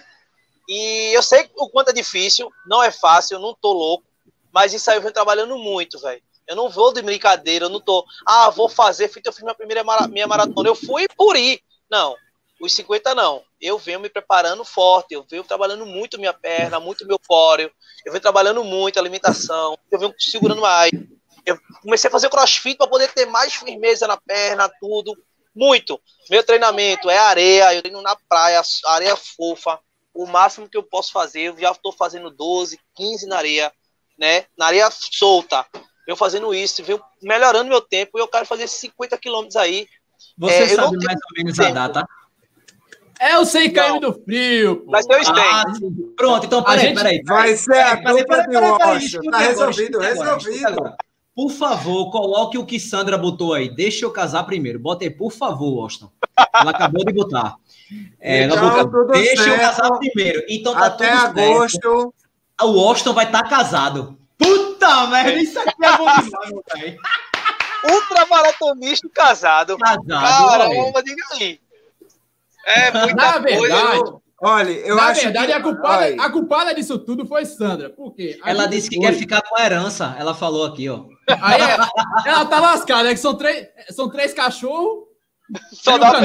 E 0.67 1.15
eu 1.15 1.21
sei 1.21 1.49
o 1.55 1.69
quanto 1.69 1.89
é 1.89 1.93
difícil, 1.93 2.49
não 2.65 2.81
é 2.81 2.91
fácil, 2.91 3.35
eu 3.35 3.39
não 3.39 3.53
tô 3.53 3.73
louco, 3.73 4.05
mas 4.51 4.73
isso 4.73 4.89
aí 4.89 4.97
eu 4.97 5.01
venho 5.01 5.13
trabalhando 5.13 5.57
muito, 5.57 5.99
velho. 5.99 6.21
Eu 6.47 6.55
não 6.55 6.69
vou 6.69 6.93
de 6.93 7.01
brincadeira, 7.01 7.65
eu 7.65 7.69
não 7.69 7.79
tô, 7.79 8.05
ah, 8.25 8.49
vou 8.49 8.69
fazer, 8.69 9.05
eu 9.05 9.33
fiz 9.33 9.43
minha 9.43 9.55
primeira 9.55 9.83
minha 10.09 10.27
maratona, 10.27 10.69
eu 10.69 10.75
fui 10.75 11.05
por 11.17 11.35
ir. 11.35 11.61
Não, 11.89 12.15
os 12.59 12.73
50 12.73 13.13
não. 13.15 13.43
Eu 13.59 13.77
venho 13.77 13.99
me 13.99 14.09
preparando 14.09 14.63
forte, 14.63 15.13
eu 15.13 15.25
venho 15.29 15.43
trabalhando 15.43 15.85
muito 15.85 16.17
minha 16.17 16.33
perna, 16.33 16.79
muito 16.79 17.05
meu 17.05 17.19
póreo, 17.19 17.71
eu 18.05 18.11
venho 18.11 18.21
trabalhando 18.21 18.63
muito 18.63 18.99
alimentação, 18.99 19.77
eu 19.91 19.99
venho 19.99 20.13
segurando 20.17 20.61
mais. 20.61 20.91
Eu 21.45 21.57
comecei 21.81 22.07
a 22.07 22.11
fazer 22.11 22.29
crossfit 22.29 22.77
para 22.77 22.87
poder 22.87 23.11
ter 23.11 23.25
mais 23.25 23.53
firmeza 23.53 24.07
na 24.07 24.17
perna, 24.17 24.69
tudo. 24.79 25.13
Muito. 25.55 25.99
Meu 26.29 26.43
treinamento 26.43 27.09
é 27.09 27.17
areia, 27.17 27.73
eu 27.73 27.81
treino 27.81 28.01
na 28.01 28.15
praia, 28.27 28.61
areia 28.85 29.15
fofa 29.15 29.79
o 30.13 30.27
máximo 30.27 30.69
que 30.69 30.77
eu 30.77 30.83
posso 30.83 31.11
fazer, 31.11 31.41
eu 31.41 31.57
já 31.57 31.71
estou 31.71 31.91
fazendo 31.91 32.29
12, 32.29 32.79
15 32.95 33.25
na 33.25 33.37
areia, 33.37 33.71
né? 34.17 34.45
Na 34.57 34.67
areia 34.67 34.87
solta. 34.91 35.65
Venho 36.05 36.15
fazendo 36.15 36.53
isso, 36.53 36.83
venho 36.83 37.01
melhorando 37.21 37.69
meu 37.69 37.81
tempo 37.81 38.17
e 38.17 38.21
eu 38.21 38.27
quero 38.27 38.45
fazer 38.45 38.67
50 38.67 39.17
quilômetros 39.17 39.55
aí. 39.55 39.87
Você 40.37 40.63
é, 40.63 40.67
sabe 40.67 40.97
mais 40.97 41.17
ou 41.17 41.37
menos 41.37 41.57
tempo. 41.57 41.69
a 41.69 41.71
data? 41.71 42.07
É 43.19 43.37
o 43.37 43.45
100 43.45 43.71
km 43.71 43.99
do 43.99 44.13
frio. 44.23 44.83
Mas 44.87 45.05
eu 45.07 45.17
ah, 45.33 45.63
Pronto, 46.17 46.45
então 46.45 46.63
peraí, 46.63 46.87
gente... 46.87 46.95
peraí. 46.95 47.23
Vai 47.25 47.55
ser 47.55 47.79
a 47.79 47.95
dupla 47.95 48.47
de 48.47 48.57
Washington. 48.57 49.31
Tá 49.31 49.37
resolvido, 49.39 49.99
resolvido. 49.99 50.95
Por 51.35 51.49
favor, 51.49 52.11
coloque 52.11 52.57
o 52.57 52.65
que 52.65 52.79
Sandra 52.79 53.17
botou 53.17 53.53
aí. 53.53 53.73
Deixa 53.73 54.05
eu 54.05 54.11
casar 54.11 54.43
primeiro. 54.43 54.79
Bota 54.79 55.03
aí, 55.03 55.09
por 55.09 55.31
favor, 55.31 55.81
Washington. 55.81 56.11
Ela 56.53 56.71
acabou 56.71 57.03
de 57.03 57.11
botar. 57.11 57.55
É, 58.19 58.43
então, 58.43 58.85
botou, 58.85 59.07
deixa 59.07 59.43
certo. 59.43 59.49
eu 59.49 59.59
casar 59.59 59.91
primeiro. 59.97 60.43
Então 60.47 60.73
tá 60.73 60.85
Até 60.85 61.09
agosto. 61.09 61.81
Certo. 61.81 62.13
O 62.61 62.67
Washington 62.67 63.13
vai 63.13 63.25
estar 63.25 63.43
tá 63.43 63.49
casado. 63.49 64.17
Puta 64.37 65.07
merda, 65.07 65.33
isso 65.33 65.59
aqui 65.59 65.83
é 65.83 65.97
bom 65.97 66.05
demais, 66.05 66.49
meu 66.49 66.63
velho. 66.75 66.99
Ultramaratonista 67.91 69.09
casado. 69.13 69.77
Casado. 69.77 70.07
Caramba, 70.07 71.03
diga 71.03 71.23
aí. 71.33 71.59
É 72.65 72.91
muita 72.91 73.15
Na 73.15 73.39
verdade, 73.39 73.99
coisa. 73.99 74.22
Olha, 74.45 74.71
eu 74.71 74.97
Na 74.97 75.07
acho 75.07 75.21
verdade, 75.21 75.47
que... 75.47 75.53
a, 75.53 75.61
culpada, 75.61 76.15
a 76.19 76.29
culpada 76.29 76.75
disso 76.75 76.99
tudo 76.99 77.25
foi 77.25 77.45
Sandra. 77.45 77.89
Por 77.89 78.13
quê? 78.13 78.37
A 78.43 78.49
ela 78.49 78.65
disse 78.65 78.89
que 78.89 78.97
foi... 78.97 79.05
quer 79.05 79.13
ficar 79.13 79.41
com 79.41 79.57
a 79.57 79.65
herança. 79.65 80.15
Ela 80.19 80.35
falou 80.35 80.65
aqui, 80.65 80.89
ó. 80.89 81.05
Aí 81.41 81.61
ela, 81.61 81.89
ela 82.25 82.45
tá 82.45 82.59
lascada, 82.59 83.09
é 83.09 83.13
que 83.13 83.19
são 83.21 83.35
três, 83.35 83.67
são 83.91 84.09
três 84.09 84.33
cachorros. 84.33 85.05
Só 85.71 85.97
dá 85.97 86.19
um 86.19 86.21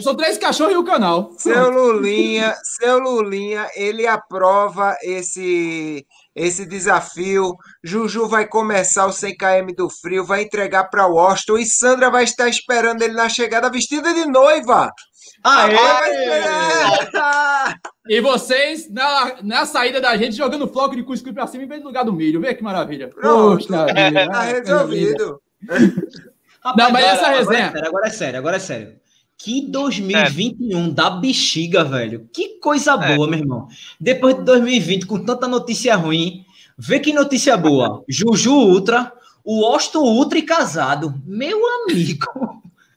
são 0.00 0.14
três 0.16 0.38
cachorros 0.38 0.72
e 0.72 0.76
o 0.76 0.84
canal. 0.84 1.32
Seu 1.36 1.70
Lulinha, 1.70 2.54
seu 2.62 2.98
Lulinha, 2.98 3.68
ele 3.74 4.06
aprova 4.06 4.96
esse 5.02 6.06
esse 6.34 6.66
desafio. 6.66 7.54
Juju 7.82 8.26
vai 8.26 8.46
começar 8.46 9.06
o 9.06 9.12
100 9.12 9.36
km 9.36 9.74
do 9.76 9.90
frio, 9.90 10.24
vai 10.24 10.42
entregar 10.42 10.84
para 10.84 11.06
Washington 11.06 11.58
e 11.58 11.66
Sandra 11.66 12.10
vai 12.10 12.24
estar 12.24 12.48
esperando 12.48 13.02
ele 13.02 13.14
na 13.14 13.28
chegada 13.28 13.70
vestida 13.70 14.12
de 14.12 14.26
noiva. 14.26 14.90
Aê! 15.46 15.76
E 18.08 18.20
vocês 18.20 18.90
na, 18.90 19.36
na 19.42 19.66
saída 19.66 20.00
da 20.00 20.16
gente 20.16 20.36
jogando 20.36 20.66
floco 20.66 20.96
de 20.96 21.02
cuscuz 21.04 21.32
para 21.34 21.46
cima 21.46 21.64
em 21.64 21.68
vez 21.68 21.80
do 21.82 21.86
lugar 21.86 22.04
do 22.04 22.12
milho. 22.12 22.40
Vê 22.40 22.54
que 22.54 22.62
maravilha. 22.62 23.08
Pronto, 23.08 23.66
Poxa, 23.66 23.86
tá 24.30 24.42
resolvido. 24.42 25.40
Não, 26.76 26.90
mas 26.90 27.04
essa 27.04 27.28
resenha. 27.28 27.72
Agora 27.76 27.76
é 27.76 27.80
sério, 27.80 27.88
agora 27.88 28.06
é 28.06 28.10
sério. 28.10 28.38
Agora 28.38 28.56
é 28.56 28.60
sério. 28.60 28.96
Que 29.38 29.68
2021 29.70 30.86
é. 30.86 30.90
da 30.90 31.10
bexiga, 31.10 31.84
velho. 31.84 32.28
Que 32.32 32.58
coisa 32.58 32.94
é. 32.94 33.14
boa, 33.14 33.28
meu 33.28 33.38
irmão. 33.38 33.68
Depois 34.00 34.34
de 34.36 34.42
2020, 34.42 35.06
com 35.06 35.24
tanta 35.24 35.46
notícia 35.46 35.94
ruim, 35.94 36.44
vê 36.76 36.98
que 36.98 37.12
notícia 37.12 37.56
boa. 37.56 38.02
Juju 38.08 38.52
Ultra, 38.52 39.12
o 39.44 39.64
Austin 39.64 39.98
Ultra 39.98 40.38
e 40.38 40.42
casado. 40.42 41.14
Meu 41.24 41.60
amigo. 41.82 42.26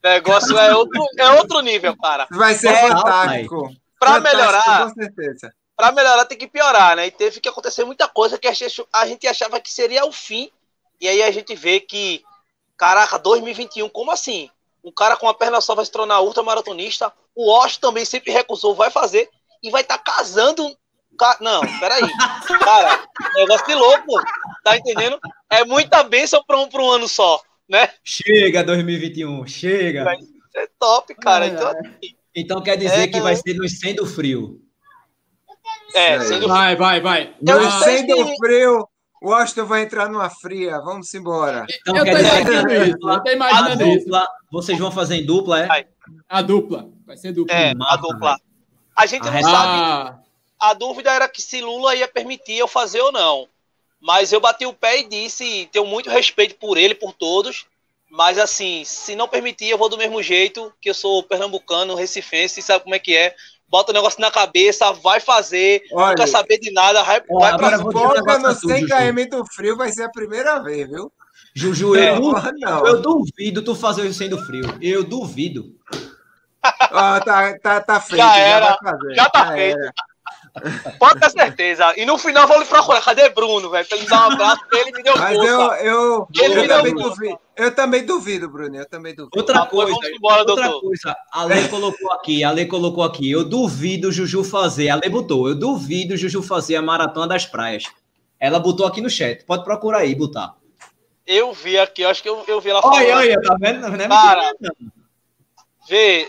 O 0.04 0.08
negócio 0.08 0.58
é 0.58 0.76
outro, 0.76 1.06
é 1.18 1.32
outro 1.32 1.60
nível, 1.62 1.96
cara. 1.98 2.28
Vai 2.32 2.54
ser 2.54 2.70
é, 2.70 2.88
fantástico. 2.88 3.76
Para 4.00 4.20
melhorar, 4.20 4.88
com 4.88 4.94
certeza. 4.94 5.54
Para 5.76 5.92
melhorar 5.92 6.26
tem 6.26 6.38
que 6.38 6.48
piorar, 6.48 6.96
né? 6.96 7.08
E 7.08 7.12
teve 7.12 7.40
que 7.40 7.50
acontecer 7.50 7.84
muita 7.84 8.08
coisa 8.08 8.38
que 8.38 8.48
a 8.48 9.06
gente 9.06 9.28
achava 9.28 9.60
que 9.60 9.72
seria 9.72 10.06
o 10.06 10.12
fim. 10.12 10.50
E 11.00 11.08
aí 11.08 11.24
a 11.24 11.32
gente 11.32 11.56
vê 11.56 11.80
que, 11.80 12.24
caraca, 12.78 13.18
2021, 13.18 13.88
como 13.90 14.12
assim? 14.12 14.50
Um 14.84 14.92
cara 14.92 15.18
com 15.18 15.28
a 15.28 15.34
perna 15.34 15.62
só 15.62 15.76
vai 15.76 15.86
se 15.86 15.92
tornar 15.92 16.22
ultramaratonista. 16.22 17.12
O 17.36 17.52
Osh 17.52 17.78
também 17.78 18.06
sempre 18.06 18.32
recusou, 18.32 18.76
vai 18.76 18.90
fazer 18.90 19.30
e 19.62 19.70
vai 19.70 19.82
estar 19.82 19.98
tá 19.98 20.14
casando. 20.16 20.78
Não, 21.42 21.62
peraí. 21.80 22.02
Cara, 22.60 23.04
negócio 23.36 23.68
de 23.68 23.76
louco. 23.76 24.14
Tá 24.64 24.78
entendendo? 24.78 25.20
É 25.50 25.66
muita 25.66 26.04
bênção 26.04 26.44
para 26.46 26.58
um, 26.58 26.70
um 26.72 26.90
ano 26.90 27.08
só, 27.08 27.42
né? 27.70 27.90
Chega 28.04 28.64
2021, 28.64 29.46
chega. 29.46 30.04
Vai 30.04 30.18
ser 30.52 30.72
top, 30.80 31.14
cara. 31.16 31.46
É. 31.46 31.50
Então, 31.50 31.68
assim, 31.70 32.16
então 32.36 32.64
quer 32.64 32.78
dizer 32.78 33.02
é, 33.02 33.08
que 33.08 33.22
vai 33.22 33.36
ser 33.36 33.54
no 33.54 33.70
sendo 33.70 34.06
frio. 34.06 34.60
É, 35.94 36.20
sendo 36.22 36.48
Vai, 36.48 36.76
vai, 36.76 37.00
vai. 37.00 37.36
No 37.42 37.72
sendo 37.84 38.36
frio, 38.38 38.88
o 39.22 39.30
Washington 39.30 39.66
vai 39.66 39.84
entrar 39.84 40.10
numa 40.10 40.30
fria. 40.30 40.80
Vamos 40.80 41.14
embora. 41.14 41.66
Então, 41.70 41.98
eu, 41.98 42.04
quer 42.04 42.16
dizer, 42.16 42.88
isso, 42.90 43.10
eu 43.10 43.24
tô 43.24 43.32
imaginando 43.32 43.72
a 43.72 43.76
dupla, 43.76 44.20
isso. 44.20 44.30
Vocês 44.52 44.80
vão 44.80 44.92
fazer 44.92 45.16
em 45.16 45.26
dupla, 45.26 45.64
é? 45.64 45.88
A 46.28 46.42
dupla. 46.42 46.90
Vai 47.06 47.18
ser 47.18 47.32
dupla. 47.32 47.56
É, 47.56 47.74
a 47.80 47.96
dupla. 47.96 48.38
A 48.96 49.06
gente 49.06 49.24
não 49.24 49.42
sabe. 49.42 50.20
A 50.60 50.74
dúvida 50.74 51.12
era 51.12 51.30
que 51.30 51.42
se 51.42 51.62
Lula 51.62 51.96
ia 51.96 52.08
permitir 52.08 52.58
eu 52.58 52.68
fazer 52.68 53.00
ou 53.00 53.12
não. 53.12 53.48
Mas 54.02 54.32
eu 54.32 54.40
bati 54.40 54.66
o 54.66 54.74
pé 54.74 55.00
e 55.00 55.08
disse, 55.08 55.68
tenho 55.72 55.86
muito 55.86 56.10
respeito 56.10 56.56
por 56.56 56.78
ele, 56.78 56.96
por 56.96 57.14
todos. 57.14 57.66
Mas 58.10 58.40
assim, 58.40 58.84
se 58.86 59.16
não 59.16 59.28
permitir, 59.28 59.70
eu 59.70 59.78
vou 59.78 59.90
do 59.90 59.98
mesmo 59.98 60.22
jeito, 60.24 60.74
que 60.82 60.90
eu 60.90 60.94
sou 60.94 61.22
pernambucano, 61.22 61.96
recifense, 61.96 62.62
sabe 62.62 62.84
como 62.84 62.96
é 62.96 63.00
que 63.00 63.16
é 63.16 63.36
bota 63.70 63.92
o 63.92 63.94
negócio 63.94 64.20
na 64.20 64.32
cabeça, 64.32 64.92
vai 64.92 65.20
fazer, 65.20 65.84
Olha, 65.92 66.08
não 66.08 66.16
quer 66.16 66.28
saber 66.28 66.58
de 66.58 66.72
nada, 66.72 67.04
vai, 67.04 67.22
vai 67.22 67.58
pra 67.58 67.80
Foca 67.80 68.40
no 68.40 68.56
100 68.56 68.88
km 68.88 69.30
do 69.30 69.46
frio 69.46 69.78
vai 69.78 69.92
ser 69.92 70.04
a 70.04 70.10
primeira 70.10 70.60
vez, 70.60 70.90
viu? 70.90 71.12
Juju, 71.54 71.96
eu, 71.96 72.04
é, 72.04 72.16
duvido, 72.16 72.88
eu 72.88 73.02
duvido 73.02 73.64
tu 73.64 73.76
fazer 73.76 74.06
isso 74.06 74.20
sendo 74.20 74.44
frio. 74.46 74.66
Eu 74.82 75.04
duvido. 75.04 75.76
Ah, 76.62 77.20
tá, 77.24 77.58
tá, 77.60 77.82
tá 77.82 78.02
feito. 78.02 78.18
Já, 78.18 78.38
era, 78.38 78.78
já, 78.82 79.14
já 79.16 79.30
tá 79.30 79.46
já 79.46 79.54
feito. 79.54 79.78
Era. 79.80 79.94
Pode 81.00 81.20
ter 81.20 81.30
certeza. 81.32 81.94
E 81.98 82.06
no 82.06 82.18
final 82.18 82.44
eu 82.44 82.48
vou 82.48 82.60
lhe 82.60 82.66
procurar. 82.66 83.02
Cadê 83.02 83.30
Bruno, 83.30 83.70
velho? 83.70 83.88
Pra 83.88 83.98
ele 83.98 84.08
dar 84.08 84.28
um 84.28 84.32
abraço, 84.32 84.62
ele 84.72 84.92
me 84.92 85.04
deu 85.04 85.18
Mas 85.18 85.38
eu, 85.38 85.44
eu, 85.74 86.28
ele 86.40 86.60
eu, 86.60 86.68
também 86.68 86.96
duvido, 86.96 87.40
eu 87.56 87.76
também 87.76 88.06
duvido, 88.06 88.50
Bruno. 88.50 88.76
Eu 88.76 88.86
também 88.86 89.16
duvido. 89.16 89.38
Outra 89.38 89.66
coisa, 89.66 89.98
embora, 90.14 90.40
outra 90.42 90.68
doutor. 90.68 90.82
coisa. 90.82 91.16
A 91.32 91.44
Lei 91.44 91.68
colocou 91.70 92.12
aqui, 92.14 92.44
a 92.44 92.52
Lei 92.52 92.66
colocou 92.66 93.04
aqui. 93.04 93.30
Eu 93.30 93.44
duvido 93.44 94.12
Juju 94.12 94.44
fazer. 94.44 94.90
A 94.90 94.96
Lei 94.96 95.10
botou. 95.10 95.48
Eu 95.48 95.56
duvido 95.56 96.18
Juju 96.18 96.42
fazer 96.42 96.76
a 96.76 96.82
maratona 96.82 97.28
das 97.28 97.46
praias. 97.46 97.84
Ela 98.40 98.60
botou 98.60 98.86
aqui 98.86 99.02
no 99.02 99.10
chat. 99.10 99.44
Pode 99.46 99.64
procurar 99.64 100.00
aí, 100.00 100.16
botar. 100.16 100.56
Eu 101.28 101.54
vi 101.54 101.78
aqui, 101.78 102.02
eu 102.02 102.10
acho 102.10 102.24
que 102.24 102.30
eu, 102.30 102.44
eu 102.48 102.60
vi 102.60 102.72
ela 102.72 102.82
falando. 102.82 103.02
Olha, 103.02 103.18
olha, 103.18 103.42
tá 103.42 103.56
vendo? 103.60 103.82
Não 103.82 103.94
é 103.94 104.08
Cara, 104.08 104.52
vê, 105.88 106.28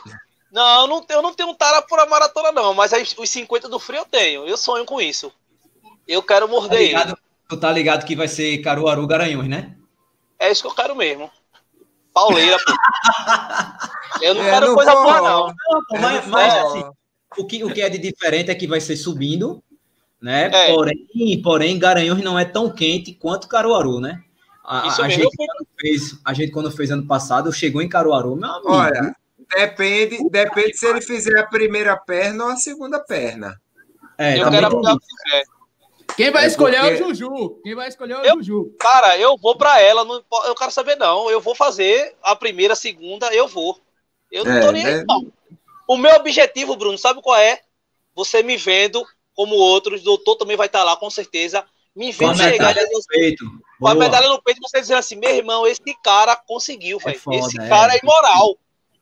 não, 0.51 0.83
eu 0.83 0.87
não, 0.87 1.07
eu 1.09 1.23
não 1.23 1.35
tenho 1.35 1.55
tara 1.55 1.81
por 1.83 1.99
a 2.01 2.07
maratona, 2.07 2.51
não, 2.51 2.75
mas 2.75 2.93
os 3.17 3.31
50 3.31 3.69
do 3.69 3.79
frio 3.79 4.01
eu 4.01 4.05
tenho. 4.05 4.47
Eu 4.47 4.57
sonho 4.57 4.85
com 4.85 5.01
isso. 5.01 5.33
Eu 6.07 6.23
quero 6.23 6.49
morder 6.49 6.79
tá 6.79 6.85
ligado, 6.85 7.09
ele. 7.09 7.17
Tu 7.49 7.57
tá 7.57 7.73
ligado 7.73 8.07
que 8.07 8.17
vai 8.17 8.29
ser 8.29 8.59
Caruaru 8.59 9.07
Garanhuns, 9.07 9.49
né? 9.49 9.77
É 10.39 10.51
isso 10.51 10.63
que 10.63 10.69
eu 10.69 10.75
quero 10.75 10.97
mesmo. 10.97 11.31
Pauleira, 12.13 12.57
pô. 12.59 12.73
Eu 14.21 14.35
não 14.35 14.43
é, 14.43 14.51
quero 14.51 14.67
não 14.67 14.75
coisa 14.75 14.93
boa, 14.93 15.21
não. 15.21 15.47
não 15.47 16.01
mas, 16.01 16.27
mas 16.27 16.55
assim, 16.55 16.85
o 17.39 17.47
que, 17.47 17.65
o 17.65 17.73
que 17.73 17.81
é 17.81 17.89
de 17.89 17.97
diferente 17.97 18.51
é 18.51 18.55
que 18.55 18.67
vai 18.67 18.81
ser 18.81 18.97
subindo, 18.97 19.63
né? 20.21 20.51
É. 20.53 20.75
Porém, 20.75 21.43
porém, 21.43 21.79
Garanhuns 21.79 22.23
não 22.23 22.39
é 22.39 22.45
tão 22.45 22.69
quente 22.71 23.15
quanto 23.15 23.49
Caruaru, 23.49 24.01
né? 24.01 24.23
A, 24.63 25.03
a 25.03 25.09
gente, 25.09 25.35
quando 25.37 25.67
fez, 25.81 26.21
a 26.25 26.35
gente, 26.35 26.53
quando 26.53 26.71
fez 26.71 26.91
ano 26.91 27.07
passado, 27.07 27.53
chegou 27.53 27.81
em 27.81 27.89
Caruaru, 27.89 28.37
meu 28.37 28.51
amigo. 28.51 28.73
Olha, 28.73 29.17
Depende, 29.51 30.19
depende 30.31 30.77
se 30.77 30.87
ele 30.87 31.01
fizer 31.01 31.39
a 31.39 31.47
primeira 31.47 31.97
perna 31.97 32.45
ou 32.45 32.51
a 32.51 32.57
segunda 32.57 33.01
perna. 33.01 33.61
É, 34.17 34.39
eu 34.39 34.51
quero 34.51 34.81
Quem 36.17 36.31
vai 36.31 36.45
é 36.45 36.47
escolher 36.47 36.81
porque... 36.81 37.03
é 37.03 37.07
o 37.07 37.15
Juju. 37.15 37.61
Quem 37.63 37.75
vai 37.75 37.89
escolher 37.89 38.13
é 38.15 38.19
o 38.19 38.25
eu, 38.25 38.43
Juju. 38.43 38.77
Cara, 38.79 39.19
eu 39.19 39.37
vou 39.37 39.57
para 39.57 39.81
ela, 39.81 40.05
não, 40.05 40.23
eu 40.47 40.55
quero 40.55 40.71
saber 40.71 40.97
não. 40.97 41.31
Eu 41.31 41.41
vou 41.41 41.55
fazer 41.55 42.15
a 42.23 42.37
primeira, 42.37 42.75
a 42.75 42.77
segunda, 42.77 43.33
eu 43.35 43.49
vou. 43.49 43.81
Eu 44.31 44.45
não 44.45 44.53
é, 44.53 44.61
tô 44.61 44.71
nem 44.71 44.85
né? 44.85 44.95
aí, 44.95 45.05
não. 45.05 45.33
O 45.89 45.97
meu 45.97 46.15
objetivo, 46.15 46.77
Bruno, 46.77 46.97
sabe 46.97 47.21
qual 47.21 47.37
é? 47.37 47.61
Você 48.15 48.43
me 48.43 48.57
vendo 48.57 49.05
como 49.35 49.57
outros, 49.57 50.03
o 50.03 50.05
doutor 50.05 50.37
também 50.37 50.57
vai 50.57 50.67
estar 50.67 50.85
lá, 50.85 50.97
com 50.97 51.11
certeza. 51.11 51.65
Me 51.97 52.13
vendo 52.13 52.37
chegar 52.37 52.75
no 52.75 53.01
peito. 53.09 53.45
Com 53.81 53.89
a 53.89 53.95
medalha 53.95 54.29
no 54.29 54.41
peito, 54.43 54.61
você 54.61 54.81
dizendo 54.81 54.99
assim, 54.99 55.17
meu 55.17 55.35
irmão, 55.35 55.67
esse 55.67 55.83
cara 56.05 56.37
conseguiu, 56.37 56.99
é 57.05 57.13
velho. 57.13 57.21
esse 57.31 57.57
cara 57.57 57.95
é, 57.95 57.97
é 57.97 58.01
imoral. 58.01 58.57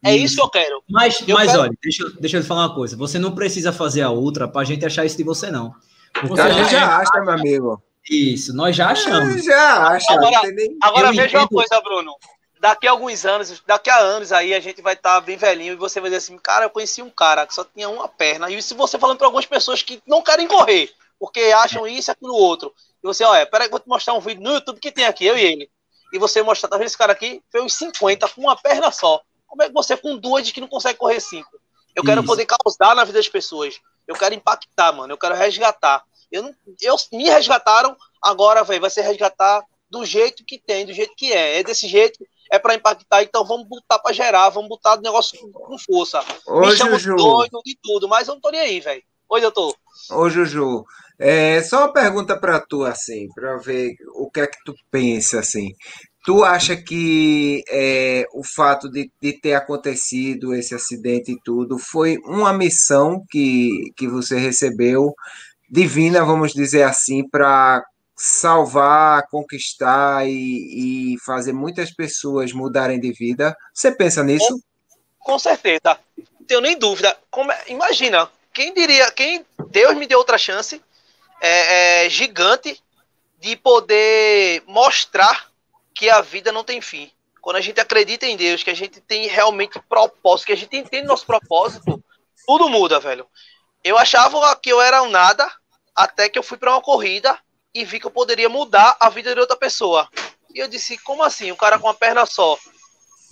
É 0.05 0.14
isso. 0.14 0.24
isso 0.24 0.36
que 0.36 0.42
eu 0.42 0.51
quero. 0.51 0.82
Mas, 0.88 1.20
eu 1.26 1.34
mas 1.34 1.51
quero... 1.51 1.62
olha, 1.62 1.72
deixa, 1.82 2.11
deixa 2.20 2.36
eu 2.36 2.42
te 2.42 2.46
falar 2.46 2.66
uma 2.66 2.74
coisa. 2.74 2.96
Você 2.96 3.18
não 3.18 3.34
precisa 3.34 3.72
fazer 3.72 4.03
a 4.03 4.11
outra 4.11 4.46
pra 4.46 4.64
gente 4.64 4.84
achar 4.86 5.05
isso 5.05 5.16
de 5.16 5.24
você, 5.24 5.51
não. 5.51 5.74
Porque 6.12 6.40
a 6.40 6.51
gente 6.51 6.70
já 6.70 6.99
acha, 6.99 7.20
meu 7.20 7.30
amigo. 7.30 7.82
Isso, 8.11 8.55
nós 8.55 8.74
já 8.74 8.90
achamos. 8.90 9.44
já 9.44 9.88
acha. 9.88 10.12
Agora, 10.12 10.40
agora 10.82 11.11
veja 11.11 11.24
entendo... 11.24 11.40
uma 11.40 11.49
coisa, 11.49 11.80
Bruno. 11.82 12.14
Daqui 12.61 12.88
a 12.88 12.90
alguns 12.90 13.24
anos, 13.24 13.62
daqui 13.66 13.88
a 13.88 13.99
anos 13.99 14.32
aí, 14.32 14.53
a 14.53 14.61
gente 14.61 14.82
vai 14.82 14.94
estar 14.94 15.14
tá 15.14 15.20
bem 15.20 15.36
velhinho 15.36 15.74
e 15.74 15.76
você 15.76 16.01
vai 16.01 16.11
dizer 16.11 16.18
assim, 16.18 16.38
cara, 16.38 16.64
eu 16.64 16.70
conheci 16.70 17.01
um 17.03 17.11
cara 17.11 17.46
que 17.46 17.55
só 17.55 17.64
tinha 17.64 17.88
uma 17.88 18.09
perna. 18.09 18.51
E 18.51 18.61
se 18.61 18.74
você 18.74 18.99
falando 18.99 19.18
para 19.18 19.26
algumas 19.26 19.46
pessoas 19.46 19.82
que 19.82 20.03
não 20.07 20.22
querem 20.22 20.49
correr, 20.49 20.90
porque 21.20 21.40
acham 21.55 21.86
isso 21.86 22.11
e 22.11 22.12
aquilo 22.12 22.34
outro. 22.34 22.72
E 23.03 23.07
você, 23.07 23.22
olha, 23.22 23.46
peraí, 23.46 23.68
vou 23.68 23.78
te 23.78 23.88
mostrar 23.88 24.14
um 24.14 24.20
vídeo 24.20 24.42
no 24.42 24.55
YouTube 24.55 24.80
que 24.80 24.90
tem 24.90 25.05
aqui, 25.05 25.24
eu 25.24 25.36
e 25.36 25.42
ele. 25.42 25.70
E 26.12 26.18
você 26.18 26.42
mostrar, 26.42 26.68
tá 26.68 26.76
vendo 26.76 26.86
esse 26.86 26.99
cara 26.99 27.12
aqui? 27.12 27.42
Fez 27.53 27.62
uns 27.62 27.74
50 27.74 28.28
com 28.28 28.40
uma 28.40 28.57
perna 28.57 28.90
só. 28.90 29.20
Como 29.49 29.62
é 29.62 29.66
que 29.66 29.74
você 29.74 29.96
com 29.96 30.16
duas 30.16 30.51
que 30.51 30.61
não 30.61 30.68
consegue 30.68 30.99
correr 30.99 31.20
cinco? 31.20 31.51
Eu 31.96 32.05
quero 32.05 32.20
Isso. 32.20 32.28
poder 32.28 32.46
causar 32.46 32.94
na 32.94 33.03
vida 33.03 33.18
das 33.18 33.28
pessoas. 33.28 33.80
Eu 34.07 34.14
quero 34.14 34.34
impactar, 34.34 34.92
mano. 34.92 35.12
Eu 35.12 35.18
quero 35.18 35.34
resgatar. 35.34 36.05
Eu, 36.30 36.42
não, 36.44 36.55
eu 36.80 36.94
me 37.12 37.24
resgataram, 37.24 37.96
agora, 38.22 38.62
velho, 38.62 38.82
vai 38.82 38.90
ser 38.90 39.01
resgatar 39.01 39.64
do 39.90 40.05
jeito 40.05 40.44
que 40.44 40.59
tem, 40.59 40.84
do 40.86 40.92
jeito 40.92 41.14
que 41.16 41.32
é. 41.32 41.59
É 41.59 41.62
desse 41.62 41.88
jeito, 41.88 42.18
é 42.51 42.59
para 42.59 42.74
impactar, 42.74 43.22
então 43.22 43.44
vamos 43.44 43.66
botar 43.66 43.99
para 43.99 44.12
gerar, 44.12 44.49
vamos 44.51 44.68
botar 44.68 44.99
o 44.99 45.01
negócio 45.01 45.38
com, 45.40 45.51
com 45.51 45.78
força. 45.78 46.22
Ô, 46.46 46.61
me 46.61 46.76
chamo 46.76 46.99
Juju. 46.99 47.16
doido 47.16 47.61
de 47.64 47.76
tudo, 47.82 48.09
mas 48.09 48.28
eu 48.28 48.34
não 48.34 48.40
tô 48.40 48.51
nem 48.51 48.61
aí, 48.61 48.80
velho. 48.80 49.03
Oi, 49.30 49.40
doutor. 49.40 49.74
Ô, 50.11 50.28
Juju, 50.28 50.84
é, 51.18 51.62
só 51.62 51.78
uma 51.78 51.92
pergunta 51.92 52.38
para 52.38 52.61
tu, 52.61 52.84
assim, 52.84 53.28
para 53.34 53.57
ver 53.59 53.94
o 54.14 54.30
que 54.30 54.40
é 54.40 54.46
que 54.46 54.59
tu 54.64 54.74
pensa, 54.90 55.40
assim. 55.40 55.72
Tu 56.25 56.45
acha 56.45 56.77
que 56.77 57.62
é, 57.69 58.27
o 58.35 58.43
fato 58.45 58.89
de, 58.91 59.11
de 59.21 59.33
ter 59.33 59.55
acontecido 59.55 60.55
esse 60.55 60.75
acidente 60.75 61.33
e 61.33 61.41
tudo 61.43 61.79
foi 61.79 62.19
uma 62.25 62.53
missão 62.53 63.25
que, 63.31 63.93
que 63.97 64.07
você 64.07 64.39
recebeu 64.39 65.14
divina, 65.71 66.25
vamos 66.25 66.53
dizer 66.53 66.83
assim, 66.83 67.27
para 67.29 67.85
salvar, 68.16 69.29
conquistar 69.29 70.27
e, 70.29 71.14
e, 71.14 71.19
fazer 71.25 71.53
muitas 71.53 71.93
pessoas 71.93 72.53
mudarem 72.53 72.99
de 72.99 73.12
vida? 73.12 73.57
Você 73.73 73.93
pensa 73.93 74.25
nisso? 74.25 74.61
Com, 75.19 75.33
com 75.33 75.39
certeza, 75.39 75.99
não 76.16 76.47
tenho 76.47 76.61
nem 76.61 76.77
dúvida. 76.77 77.16
Como, 77.31 77.53
é, 77.53 77.64
imagina, 77.69 78.29
quem 78.53 78.75
diria, 78.75 79.11
quem 79.12 79.47
Deus 79.71 79.97
me 79.97 80.07
deu 80.07 80.19
outra 80.19 80.37
chance 80.37 80.83
é, 81.41 82.07
é 82.07 82.11
gigante 82.11 82.83
de 83.41 83.55
poder 83.55 84.64
mostrar 84.66 85.47
que 85.99 86.09
a 86.09 86.20
vida 86.20 86.53
não 86.53 86.62
tem 86.62 86.80
fim. 86.80 87.11
Quando 87.40 87.57
a 87.57 87.61
gente 87.61 87.80
acredita 87.80 88.24
em 88.24 88.36
Deus, 88.36 88.62
que 88.62 88.70
a 88.70 88.74
gente 88.74 89.01
tem 89.01 89.26
realmente 89.26 89.80
propósito, 89.88 90.46
que 90.46 90.53
a 90.53 90.57
gente 90.57 90.76
entende 90.76 91.09
nosso 91.09 91.26
propósito, 91.26 92.01
tudo 92.46 92.68
muda, 92.68 93.01
velho. 93.01 93.26
Eu 93.82 93.99
achava 93.99 94.55
que 94.55 94.70
eu 94.70 94.80
era 94.80 95.03
um 95.03 95.11
nada, 95.11 95.51
até 95.96 96.28
que 96.28 96.38
eu 96.38 96.42
fui 96.44 96.57
para 96.57 96.70
uma 96.70 96.80
corrida 96.80 97.36
e 97.74 97.84
vi 97.84 97.99
que 97.99 98.07
eu 98.07 98.12
poderia 98.12 98.49
mudar 98.49 98.96
a 99.01 99.11
vida 99.11 99.34
de 99.34 99.40
outra 99.40 99.57
pessoa. 99.57 100.09
E 100.55 100.61
eu 100.61 100.68
disse, 100.68 100.96
como 100.99 101.24
assim? 101.24 101.51
O 101.51 101.57
cara 101.57 101.80
com 101.80 101.88
a 101.88 101.94
perna 101.94 102.24
só, 102.26 102.57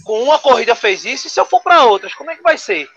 com 0.03 0.21
uma 0.25 0.41
corrida 0.41 0.75
fez 0.75 1.05
isso, 1.05 1.29
e 1.29 1.31
se 1.31 1.39
eu 1.39 1.47
for 1.47 1.63
para 1.63 1.85
outras, 1.85 2.15
como 2.15 2.33
é 2.33 2.37
que 2.37 2.43
vai 2.43 2.59
ser? 2.59 2.91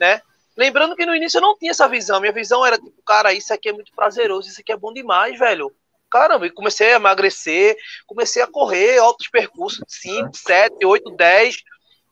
Né? 0.00 0.22
Lembrando 0.56 0.96
que 0.96 1.04
no 1.04 1.14
início 1.14 1.36
eu 1.36 1.42
não 1.42 1.58
tinha 1.58 1.72
essa 1.72 1.86
visão. 1.86 2.20
Minha 2.20 2.32
visão 2.32 2.64
era 2.64 2.78
tipo, 2.78 3.02
cara, 3.02 3.34
isso 3.34 3.52
aqui 3.52 3.68
é 3.68 3.72
muito 3.74 3.92
prazeroso, 3.92 4.48
isso 4.48 4.62
aqui 4.62 4.72
é 4.72 4.76
bom 4.78 4.94
demais, 4.94 5.38
velho 5.38 5.70
caramba, 6.10 6.46
e 6.46 6.50
comecei 6.50 6.92
a 6.92 6.96
emagrecer, 6.96 7.76
comecei 8.06 8.42
a 8.42 8.46
correr 8.46 8.98
altos 8.98 9.28
percursos, 9.28 9.84
5, 9.88 10.36
7, 10.36 10.84
8, 10.84 11.10
10. 11.16 11.56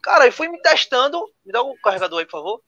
Cara, 0.03 0.27
e 0.27 0.31
fui 0.31 0.49
me 0.49 0.61
testando. 0.61 1.21
Me 1.45 1.53
dá 1.53 1.63
o 1.63 1.73
um 1.73 1.77
carregador 1.77 2.21
aí, 2.21 2.25
por 2.25 2.33
favor. 2.33 2.63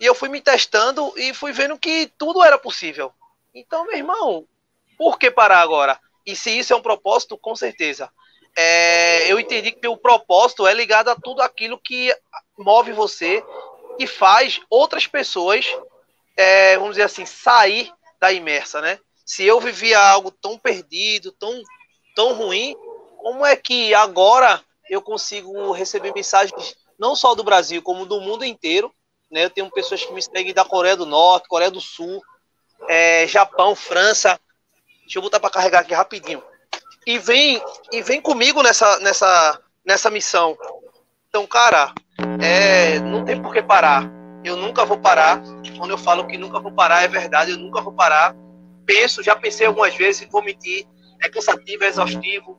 E 0.00 0.04
eu 0.06 0.14
fui 0.14 0.28
me 0.28 0.40
testando 0.40 1.12
e 1.16 1.34
fui 1.34 1.52
vendo 1.52 1.78
que 1.78 2.10
tudo 2.18 2.44
era 2.44 2.58
possível. 2.58 3.12
Então, 3.54 3.84
meu 3.84 3.96
irmão, 3.96 4.46
por 4.96 5.18
que 5.18 5.30
parar 5.30 5.60
agora? 5.60 5.98
E 6.24 6.36
se 6.36 6.50
isso 6.56 6.72
é 6.72 6.76
um 6.76 6.82
propósito, 6.82 7.38
com 7.38 7.56
certeza. 7.56 8.10
É, 8.56 9.30
eu 9.30 9.38
entendi 9.38 9.72
que 9.72 9.86
o 9.86 9.96
propósito 9.96 10.66
é 10.66 10.74
ligado 10.74 11.08
a 11.08 11.16
tudo 11.16 11.40
aquilo 11.42 11.78
que 11.78 12.14
move 12.58 12.92
você 12.92 13.42
e 13.98 14.06
faz 14.06 14.60
outras 14.68 15.06
pessoas, 15.06 15.66
é, 16.36 16.76
vamos 16.76 16.92
dizer 16.92 17.04
assim, 17.04 17.24
sair 17.24 17.92
da 18.20 18.32
imersa, 18.32 18.80
né? 18.80 18.98
Se 19.28 19.44
eu 19.44 19.60
vivia 19.60 20.00
algo 20.00 20.30
tão 20.30 20.56
perdido, 20.56 21.30
tão, 21.32 21.62
tão 22.16 22.32
ruim, 22.32 22.74
como 23.18 23.44
é 23.44 23.54
que 23.54 23.92
agora 23.92 24.58
eu 24.88 25.02
consigo 25.02 25.70
receber 25.70 26.14
mensagens 26.14 26.74
não 26.98 27.14
só 27.14 27.34
do 27.34 27.44
Brasil, 27.44 27.82
como 27.82 28.06
do 28.06 28.22
mundo 28.22 28.42
inteiro? 28.42 28.90
Né? 29.30 29.44
Eu 29.44 29.50
tenho 29.50 29.70
pessoas 29.70 30.02
que 30.02 30.14
me 30.14 30.22
seguem 30.22 30.54
da 30.54 30.64
Coreia 30.64 30.96
do 30.96 31.04
Norte, 31.04 31.46
Coreia 31.46 31.70
do 31.70 31.78
Sul, 31.78 32.22
é, 32.88 33.26
Japão, 33.26 33.76
França. 33.76 34.40
Deixa 35.02 35.18
eu 35.18 35.22
botar 35.22 35.38
para 35.38 35.50
carregar 35.50 35.80
aqui 35.80 35.92
rapidinho. 35.92 36.42
E 37.06 37.18
vem, 37.18 37.62
e 37.92 38.00
vem 38.00 38.22
comigo 38.22 38.62
nessa, 38.62 38.98
nessa, 39.00 39.60
nessa 39.84 40.08
missão. 40.08 40.56
Então, 41.28 41.46
cara, 41.46 41.92
é, 42.42 42.98
não 43.00 43.26
tem 43.26 43.42
por 43.42 43.52
que 43.52 43.62
parar. 43.62 44.10
Eu 44.42 44.56
nunca 44.56 44.86
vou 44.86 44.96
parar. 44.96 45.42
Quando 45.76 45.90
eu 45.90 45.98
falo 45.98 46.26
que 46.26 46.38
nunca 46.38 46.58
vou 46.58 46.72
parar, 46.72 47.02
é 47.02 47.08
verdade, 47.08 47.50
eu 47.50 47.58
nunca 47.58 47.82
vou 47.82 47.92
parar 47.92 48.34
penso, 48.88 49.22
já 49.22 49.36
pensei 49.36 49.66
algumas 49.66 49.94
vezes, 49.94 50.26
vou 50.32 50.42
mentir, 50.42 50.86
é 51.22 51.28
cansativo, 51.28 51.84
é 51.84 51.88
exaustivo. 51.88 52.58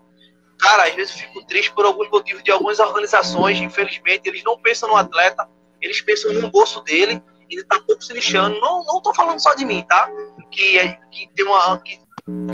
Cara, 0.60 0.84
às 0.84 0.94
vezes 0.94 1.16
eu 1.16 1.28
fico 1.28 1.48
triste 1.48 1.74
por 1.74 1.86
alguns 1.86 2.10
motivos 2.12 2.44
de 2.44 2.52
algumas 2.52 2.80
organizações, 2.80 3.60
infelizmente, 3.60 4.30
eles 4.30 4.44
não 4.44 4.58
pensam 4.60 4.90
no 4.90 4.96
atleta, 4.96 5.50
eles 5.82 6.00
pensam 6.02 6.32
no 6.34 6.52
bolso 6.52 6.82
dele, 6.84 7.22
ele 7.50 7.64
tá 7.64 7.82
pouco 7.86 8.04
se 8.04 8.14
lixando. 8.14 8.60
Não, 8.60 8.86
não 8.86 9.02
tô 9.02 9.12
falando 9.14 9.40
só 9.40 9.56
de 9.56 9.66
mim, 9.66 9.84
tá? 9.88 10.08
Que, 10.52 10.78
é, 10.78 11.00
que 11.10 11.30
tem 11.36 11.46
uma. 11.46 11.80
Que, 11.80 11.98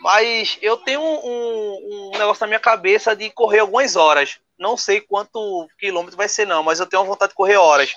mas 0.01 0.59
eu 0.63 0.79
tenho 0.79 1.01
um, 1.01 2.11
um, 2.15 2.19
negócio 2.19 2.41
na 2.43 2.47
minha 2.47 2.61
cabeça 2.61 3.15
de 3.15 3.31
correr 3.31 3.61
algumas 3.61 3.97
horas. 3.97 4.39
Não 4.59 4.77
sei 4.77 5.01
quanto 5.01 5.69
quilômetro 5.79 6.17
vai 6.17 6.29
ser, 6.29 6.47
não, 6.47 6.63
mas 6.63 6.81
eu 6.81 6.87
tenho 6.87 7.05
vontade 7.05 7.31
de 7.31 7.37
correr 7.37 7.57
horas. 7.57 7.93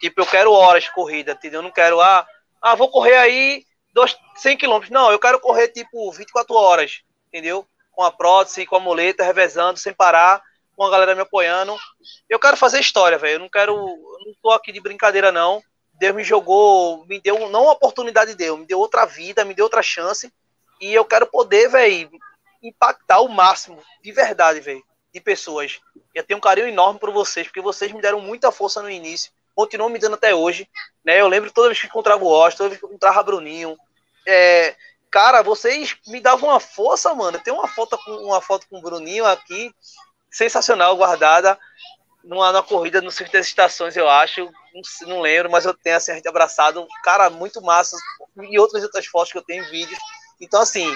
Tipo, 0.00 0.22
eu 0.22 0.26
quero 0.26 0.52
horas 0.52 0.84
de 0.84 0.92
corrida, 0.92 1.32
entendeu? 1.32 1.58
Eu 1.58 1.64
não 1.64 1.70
quero, 1.70 2.00
ah, 2.00 2.26
ah 2.60 2.74
vou 2.74 2.88
correr 2.88 3.16
aí 3.16 3.64
dois, 3.92 4.16
100 4.36 4.56
quilômetros. 4.56 4.90
Não, 4.90 5.12
eu 5.12 5.18
quero 5.18 5.38
correr, 5.40 5.68
tipo, 5.68 6.10
24 6.10 6.54
horas, 6.54 7.02
entendeu? 7.28 7.66
Com 7.92 8.02
a 8.02 8.10
prótese, 8.10 8.66
com 8.66 8.76
a 8.76 8.80
muleta, 8.80 9.22
revezando, 9.22 9.78
sem 9.78 9.92
parar. 9.92 10.42
com 10.74 10.84
a 10.84 10.90
galera 10.90 11.14
me 11.14 11.20
apoiando. 11.20 11.76
Eu 12.28 12.40
quero 12.40 12.56
fazer 12.56 12.80
história, 12.80 13.18
velho. 13.18 13.34
Eu 13.34 13.40
não 13.40 13.48
quero. 13.50 13.76
Não 13.76 14.34
tô 14.42 14.50
aqui 14.50 14.72
de 14.72 14.80
brincadeira, 14.80 15.30
não. 15.30 15.62
Deus 15.92 16.16
me 16.16 16.24
jogou, 16.24 17.04
me 17.06 17.20
deu, 17.20 17.48
não 17.50 17.64
uma 17.64 17.72
oportunidade 17.72 18.34
deu, 18.34 18.56
me 18.56 18.66
deu 18.66 18.78
outra 18.80 19.04
vida, 19.04 19.44
me 19.44 19.54
deu 19.54 19.66
outra 19.66 19.82
chance. 19.82 20.32
E 20.82 20.92
eu 20.92 21.04
quero 21.04 21.26
poder, 21.26 21.68
velho, 21.68 22.10
impactar 22.60 23.20
o 23.20 23.28
máximo, 23.28 23.80
de 24.02 24.10
verdade, 24.10 24.60
velho, 24.60 24.82
de 25.14 25.20
pessoas. 25.20 25.80
Eu 26.12 26.24
tenho 26.24 26.38
um 26.38 26.40
carinho 26.40 26.66
enorme 26.66 26.98
por 26.98 27.12
vocês, 27.12 27.46
porque 27.46 27.60
vocês 27.60 27.92
me 27.92 28.02
deram 28.02 28.20
muita 28.20 28.50
força 28.50 28.82
no 28.82 28.90
início, 28.90 29.30
continuam 29.54 29.88
me 29.88 29.98
dando 29.98 30.14
até 30.14 30.34
hoje. 30.34 30.68
Né? 31.04 31.20
Eu 31.20 31.28
lembro 31.28 31.52
toda 31.52 31.68
vez 31.68 31.80
que 31.80 31.86
encontrava 31.86 32.24
o 32.24 32.34
Austin, 32.34 32.58
toda 32.58 32.68
vez 32.70 32.80
que 32.80 32.86
encontrava 32.86 33.22
Bruninho. 33.22 33.78
É, 34.26 34.74
cara, 35.08 35.40
vocês 35.40 35.96
me 36.08 36.20
davam 36.20 36.48
uma 36.48 36.60
força, 36.60 37.14
mano. 37.14 37.38
Tem 37.38 37.52
uma 37.52 37.68
foto 37.68 37.96
com 38.04 38.10
uma 38.10 38.40
foto 38.40 38.66
com 38.68 38.78
o 38.78 38.82
Bruninho 38.82 39.24
aqui, 39.24 39.72
sensacional, 40.30 40.96
guardada 40.96 41.56
numa, 42.24 42.52
numa 42.52 42.62
corrida 42.62 43.00
no 43.00 43.10
circuito 43.10 43.38
das 43.38 43.46
estações, 43.46 43.96
eu 43.96 44.08
acho. 44.08 44.44
Não, 44.74 45.08
não, 45.08 45.20
lembro, 45.20 45.50
mas 45.50 45.64
eu 45.64 45.74
tenho 45.74 45.96
assim, 45.96 46.12
a 46.12 46.14
gente 46.14 46.28
abraçado. 46.28 46.86
Cara, 47.02 47.28
muito 47.30 47.60
massa. 47.60 47.96
E 48.40 48.58
outras 48.58 48.82
outras 48.82 49.06
fotos 49.06 49.32
que 49.32 49.38
eu 49.38 49.44
tenho 49.44 49.64
em 49.64 49.70
vídeos. 49.70 49.98
Então, 50.40 50.60
assim, 50.60 50.86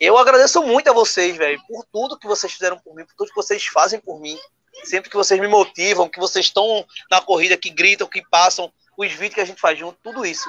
eu 0.00 0.16
agradeço 0.18 0.62
muito 0.62 0.88
a 0.88 0.92
vocês, 0.92 1.36
velho, 1.36 1.60
por 1.66 1.84
tudo 1.92 2.18
que 2.18 2.26
vocês 2.26 2.52
fizeram 2.52 2.78
por 2.78 2.94
mim, 2.94 3.04
por 3.04 3.14
tudo 3.14 3.28
que 3.28 3.36
vocês 3.36 3.66
fazem 3.66 4.00
por 4.00 4.20
mim. 4.20 4.38
Sempre 4.84 5.10
que 5.10 5.16
vocês 5.16 5.40
me 5.40 5.48
motivam, 5.48 6.08
que 6.08 6.20
vocês 6.20 6.46
estão 6.46 6.86
na 7.10 7.20
corrida, 7.20 7.56
que 7.56 7.70
gritam, 7.70 8.06
que 8.06 8.22
passam, 8.28 8.72
os 8.96 9.10
vídeos 9.12 9.34
que 9.34 9.40
a 9.40 9.44
gente 9.44 9.60
faz 9.60 9.78
junto, 9.78 9.98
tudo 10.02 10.24
isso. 10.24 10.48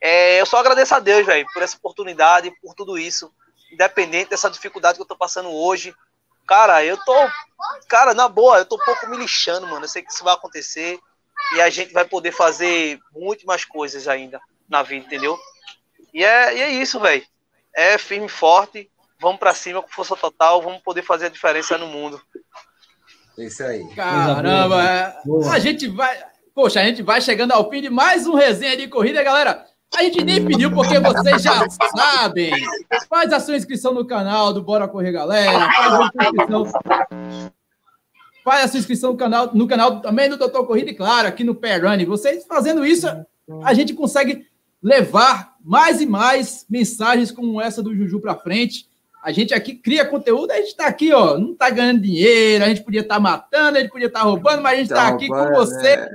É, 0.00 0.40
eu 0.40 0.46
só 0.46 0.58
agradeço 0.58 0.94
a 0.94 0.98
Deus, 0.98 1.24
velho, 1.24 1.46
por 1.52 1.62
essa 1.62 1.76
oportunidade, 1.76 2.52
por 2.60 2.74
tudo 2.74 2.98
isso. 2.98 3.32
Independente 3.72 4.30
dessa 4.30 4.50
dificuldade 4.50 4.96
que 4.96 5.02
eu 5.02 5.06
tô 5.06 5.16
passando 5.16 5.50
hoje, 5.50 5.94
Cara, 6.46 6.84
eu 6.84 6.96
tô. 6.98 7.14
Cara, 7.88 8.14
na 8.14 8.28
boa, 8.28 8.58
eu 8.58 8.66
tô 8.66 8.76
um 8.76 8.84
pouco 8.84 9.08
me 9.08 9.16
lixando, 9.16 9.66
mano. 9.66 9.84
Eu 9.84 9.88
sei 9.88 10.02
que 10.02 10.12
isso 10.12 10.24
vai 10.24 10.34
acontecer. 10.34 10.98
E 11.56 11.60
a 11.60 11.70
gente 11.70 11.92
vai 11.92 12.04
poder 12.04 12.32
fazer 12.32 12.98
muito 13.12 13.46
mais 13.46 13.64
coisas 13.64 14.08
ainda 14.08 14.40
na 14.68 14.82
vida, 14.82 15.06
entendeu? 15.06 15.38
E 16.12 16.24
é, 16.24 16.56
e 16.56 16.60
é 16.60 16.70
isso, 16.70 17.00
velho. 17.00 17.24
É 17.74 17.98
firme 17.98 18.26
e 18.26 18.28
forte. 18.28 18.90
Vamos 19.20 19.38
para 19.38 19.54
cima 19.54 19.82
com 19.82 19.88
força 19.88 20.16
total. 20.16 20.60
Vamos 20.62 20.82
poder 20.82 21.02
fazer 21.02 21.26
a 21.26 21.30
diferença 21.30 21.78
no 21.78 21.86
mundo. 21.86 22.20
Isso 23.38 23.62
aí. 23.62 23.86
Caramba, 23.94 24.82
é. 24.82 25.14
a 25.50 25.58
gente 25.58 25.88
vai. 25.88 26.18
Poxa, 26.54 26.80
a 26.80 26.84
gente 26.84 27.02
vai 27.02 27.20
chegando 27.20 27.52
ao 27.52 27.70
fim 27.70 27.80
de 27.80 27.88
mais 27.88 28.26
um 28.26 28.34
resenha 28.34 28.76
de 28.76 28.88
corrida, 28.88 29.22
galera. 29.22 29.66
A 29.96 30.02
gente 30.02 30.24
nem 30.24 30.44
pediu 30.44 30.70
porque 30.72 30.98
vocês 30.98 31.42
já 31.42 31.66
sabem. 31.94 32.50
Faz 33.08 33.32
a 33.32 33.40
sua 33.40 33.56
inscrição 33.56 33.92
no 33.92 34.06
canal 34.06 34.52
do 34.52 34.62
Bora 34.62 34.88
Correr 34.88 35.12
Galera. 35.12 35.70
Faz 35.70 35.92
a 35.92 35.96
sua 35.96 36.24
inscrição, 36.24 36.64
faz 38.42 38.64
a 38.64 38.68
sua 38.68 38.80
inscrição 38.80 39.12
no 39.12 39.18
canal, 39.18 39.50
no 39.54 39.66
canal 39.66 40.00
também 40.00 40.30
do 40.30 40.38
Doutor 40.38 40.66
Corrida 40.66 40.90
e, 40.90 40.94
claro, 40.94 41.28
aqui 41.28 41.44
no 41.44 41.54
Pair 41.54 41.84
Running. 41.84 42.06
Vocês 42.06 42.46
fazendo 42.46 42.84
isso, 42.86 43.06
a 43.62 43.74
gente 43.74 43.92
consegue 43.92 44.46
levar 44.82 45.51
mais 45.64 46.00
e 46.00 46.06
mais 46.06 46.66
mensagens 46.68 47.30
como 47.30 47.60
essa 47.60 47.82
do 47.82 47.94
Juju 47.94 48.20
para 48.20 48.36
frente. 48.36 48.86
A 49.22 49.30
gente 49.30 49.54
aqui 49.54 49.74
cria 49.74 50.04
conteúdo, 50.04 50.50
a 50.50 50.56
gente 50.56 50.68
está 50.68 50.86
aqui, 50.86 51.12
ó, 51.12 51.38
não 51.38 51.52
está 51.52 51.70
ganhando 51.70 52.00
dinheiro, 52.00 52.64
a 52.64 52.68
gente 52.68 52.82
podia 52.82 53.02
estar 53.02 53.14
tá 53.14 53.20
matando, 53.20 53.78
a 53.78 53.80
gente 53.80 53.92
podia 53.92 54.08
estar 54.08 54.20
tá 54.20 54.26
roubando, 54.26 54.62
mas 54.62 54.72
a 54.72 54.76
gente 54.76 54.90
está 54.90 55.08
tá 55.10 55.14
aqui 55.14 55.28
com 55.28 55.52
você 55.52 55.96
né? 55.96 56.08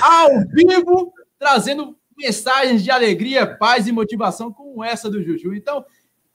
ao 0.00 0.28
vivo, 0.48 1.12
trazendo 1.38 1.96
mensagens 2.16 2.84
de 2.84 2.90
alegria, 2.90 3.46
paz 3.46 3.88
e 3.88 3.92
motivação 3.92 4.52
como 4.52 4.84
essa 4.84 5.10
do 5.10 5.22
Juju. 5.22 5.54
Então, 5.54 5.84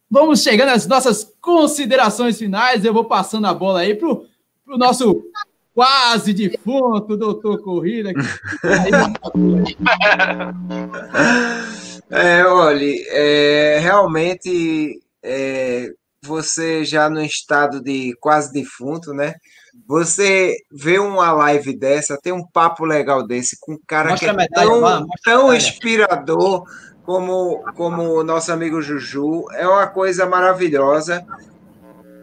vamos 0.09 0.43
chegando 0.43 0.69
às 0.69 0.85
nossas 0.85 1.33
considerações 1.39 2.37
finais. 2.37 2.83
Eu 2.83 2.93
vou 2.93 3.05
passando 3.05 3.47
a 3.47 3.53
bola 3.53 3.79
aí 3.79 3.95
para 3.95 4.09
o 4.09 4.27
nosso 4.77 5.23
quase 5.73 6.33
defunto 6.33 7.15
doutor 7.15 7.63
Corrida. 7.63 8.11
é, 12.11 12.45
olha, 12.45 12.85
é, 13.09 13.79
realmente 13.79 14.99
é, 15.23 15.89
você 16.23 16.83
já 16.83 17.09
no 17.09 17.21
estado 17.21 17.81
de 17.81 18.15
quase 18.19 18.51
defunto, 18.51 19.13
né? 19.13 19.35
Você 19.87 20.55
vê 20.71 20.99
uma 20.99 21.31
live 21.31 21.77
dessa, 21.77 22.19
tem 22.21 22.33
um 22.33 22.45
papo 22.45 22.85
legal 22.85 23.25
desse, 23.25 23.57
com 23.59 23.73
um 23.73 23.79
cara 23.87 24.09
mostra 24.09 24.27
que 24.27 24.33
é 24.33 24.37
medalha, 24.37 24.69
tão, 24.69 25.07
tão 25.23 25.53
inspirador 25.53 26.65
como, 27.03 27.63
como 27.75 28.03
o 28.19 28.23
nosso 28.23 28.51
amigo 28.51 28.81
Juju, 28.81 29.45
é 29.53 29.67
uma 29.67 29.87
coisa 29.87 30.25
maravilhosa. 30.25 31.25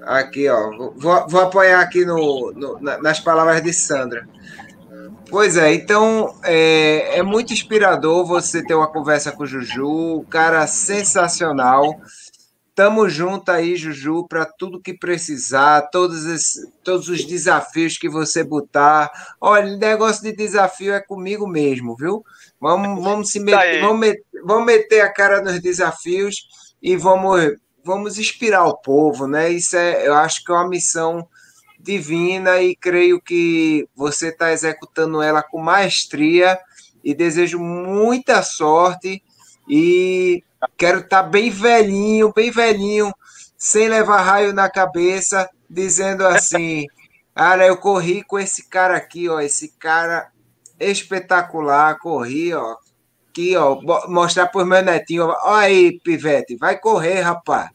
Aqui, 0.02 0.48
ó, 0.48 0.70
vou, 0.96 1.26
vou 1.28 1.40
apoiar 1.40 1.80
aqui 1.80 2.04
no, 2.04 2.52
no, 2.52 2.78
nas 2.80 3.20
palavras 3.20 3.62
de 3.62 3.72
Sandra. 3.72 4.26
Pois 5.30 5.58
é, 5.58 5.74
então 5.74 6.34
é, 6.42 7.18
é 7.18 7.22
muito 7.22 7.52
inspirador 7.52 8.24
você 8.24 8.64
ter 8.64 8.74
uma 8.74 8.90
conversa 8.90 9.30
com 9.30 9.42
o 9.42 9.46
Juju, 9.46 10.24
cara 10.30 10.66
sensacional. 10.66 12.00
Tamo 12.74 13.08
junto 13.08 13.50
aí, 13.50 13.76
Juju, 13.76 14.26
para 14.26 14.46
tudo 14.46 14.80
que 14.80 14.96
precisar, 14.96 15.82
todos, 15.90 16.24
esses, 16.24 16.66
todos 16.82 17.08
os 17.08 17.24
desafios 17.24 17.98
que 17.98 18.08
você 18.08 18.42
botar. 18.42 19.10
Olha, 19.40 19.76
negócio 19.76 20.22
de 20.22 20.32
desafio 20.32 20.94
é 20.94 21.00
comigo 21.00 21.46
mesmo, 21.46 21.96
viu? 21.96 22.24
Vamos, 22.60 23.02
vamos 23.02 23.30
se 23.30 23.40
meter, 23.40 23.80
vamos 23.80 23.98
meter, 23.98 24.24
vamos 24.44 24.64
meter 24.64 25.00
a 25.00 25.12
cara 25.12 25.42
nos 25.42 25.60
desafios 25.60 26.36
e 26.80 26.96
vamos, 26.96 27.56
vamos 27.84 28.16
inspirar 28.16 28.64
o 28.64 28.76
povo, 28.76 29.26
né? 29.26 29.50
Isso 29.50 29.76
é, 29.76 30.06
eu 30.06 30.14
acho 30.14 30.42
que 30.44 30.52
é 30.52 30.54
uma 30.54 30.68
missão 30.68 31.26
divina 31.78 32.60
e 32.60 32.74
creio 32.74 33.20
que 33.20 33.88
você 33.94 34.28
está 34.28 34.52
executando 34.52 35.22
ela 35.22 35.42
com 35.42 35.60
maestria 35.60 36.58
e 37.02 37.14
desejo 37.14 37.58
muita 37.58 38.42
sorte 38.42 39.22
e 39.68 40.42
Quero 40.76 41.00
estar 41.00 41.22
tá 41.22 41.28
bem 41.28 41.50
velhinho, 41.50 42.32
bem 42.32 42.50
velhinho, 42.50 43.12
sem 43.56 43.88
levar 43.88 44.22
raio 44.22 44.52
na 44.52 44.68
cabeça, 44.68 45.48
dizendo 45.68 46.26
assim: 46.26 46.86
Cara, 47.34 47.66
eu 47.66 47.76
corri 47.76 48.24
com 48.24 48.38
esse 48.38 48.68
cara 48.68 48.96
aqui, 48.96 49.28
ó, 49.28 49.40
esse 49.40 49.72
cara 49.78 50.30
espetacular, 50.80 51.98
corri, 51.98 52.52
ó, 52.54 52.76
aqui, 53.30 53.56
ó, 53.56 53.80
mostrar 54.08 54.46
para 54.48 54.62
os 54.62 54.68
meus 54.68 54.84
netinhos, 54.84 55.28
ó, 55.28 55.54
aí, 55.54 56.00
pivete, 56.00 56.56
vai 56.56 56.78
correr, 56.78 57.20
rapaz. 57.20 57.70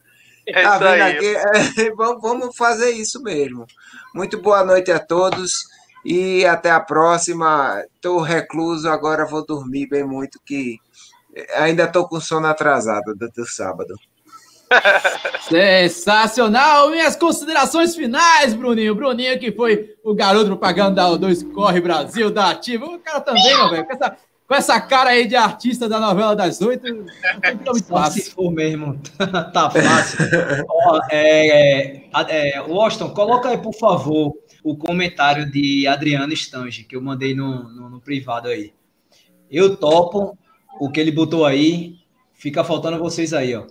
É 0.46 0.62
tá 0.62 0.78
vendo 0.78 1.02
aqui? 1.02 1.36
É, 1.36 1.90
vamos, 1.96 2.22
vamos 2.22 2.56
fazer 2.56 2.90
isso 2.90 3.22
mesmo. 3.22 3.66
Muito 4.14 4.40
boa 4.40 4.64
noite 4.64 4.90
a 4.90 4.98
todos 4.98 5.64
e 6.04 6.44
até 6.44 6.70
a 6.70 6.80
próxima. 6.80 7.82
Estou 7.94 8.20
recluso, 8.20 8.88
agora 8.88 9.24
vou 9.24 9.44
dormir 9.44 9.88
bem 9.88 10.04
muito, 10.04 10.40
que 10.44 10.78
Ainda 11.56 11.84
estou 11.84 12.08
com 12.08 12.20
sono 12.20 12.46
atrasado 12.46 13.14
do, 13.14 13.28
do 13.28 13.46
sábado. 13.46 13.94
Sensacional! 15.48 16.90
Minhas 16.90 17.16
considerações 17.16 17.94
finais, 17.96 18.54
Bruninho. 18.54 18.94
Bruninho, 18.94 19.38
que 19.38 19.50
foi 19.52 19.94
o 20.04 20.14
garoto 20.14 20.46
propaganda 20.46 21.02
da 21.02 21.08
O2 21.08 21.52
Corre 21.52 21.80
Brasil, 21.80 22.30
da 22.30 22.50
Ativa. 22.50 22.86
O 22.86 22.98
cara 23.00 23.20
também, 23.20 23.56
meu 23.56 23.70
velho. 23.70 23.84
Com 23.84 23.92
essa, 23.92 24.16
com 24.46 24.54
essa 24.54 24.80
cara 24.80 25.10
aí 25.10 25.26
de 25.26 25.36
artista 25.36 25.88
da 25.88 25.98
novela 25.98 26.36
das 26.36 26.60
oito, 26.60 26.86
muito 26.92 27.84
fácil. 27.84 28.22
Se 28.22 28.30
for 28.30 28.50
mesmo, 28.50 29.00
tá 29.52 29.70
fácil. 29.70 30.18
Ó, 30.68 31.00
é, 31.10 31.96
é, 31.96 32.02
é, 32.28 32.60
Washington, 32.60 33.10
coloca 33.10 33.48
aí, 33.48 33.58
por 33.58 33.74
favor, 33.74 34.34
o 34.62 34.76
comentário 34.76 35.50
de 35.50 35.86
Adriano 35.86 36.32
Stange, 36.32 36.84
que 36.84 36.94
eu 36.94 37.02
mandei 37.02 37.34
no, 37.34 37.68
no, 37.70 37.88
no 37.88 38.00
privado 38.00 38.48
aí. 38.48 38.72
Eu 39.50 39.76
topo 39.76 40.36
o 40.78 40.90
que 40.90 41.00
ele 41.00 41.10
botou 41.10 41.46
aí, 41.46 41.96
fica 42.34 42.62
faltando 42.62 42.98
vocês 42.98 43.32
aí, 43.32 43.54
ó. 43.54 43.66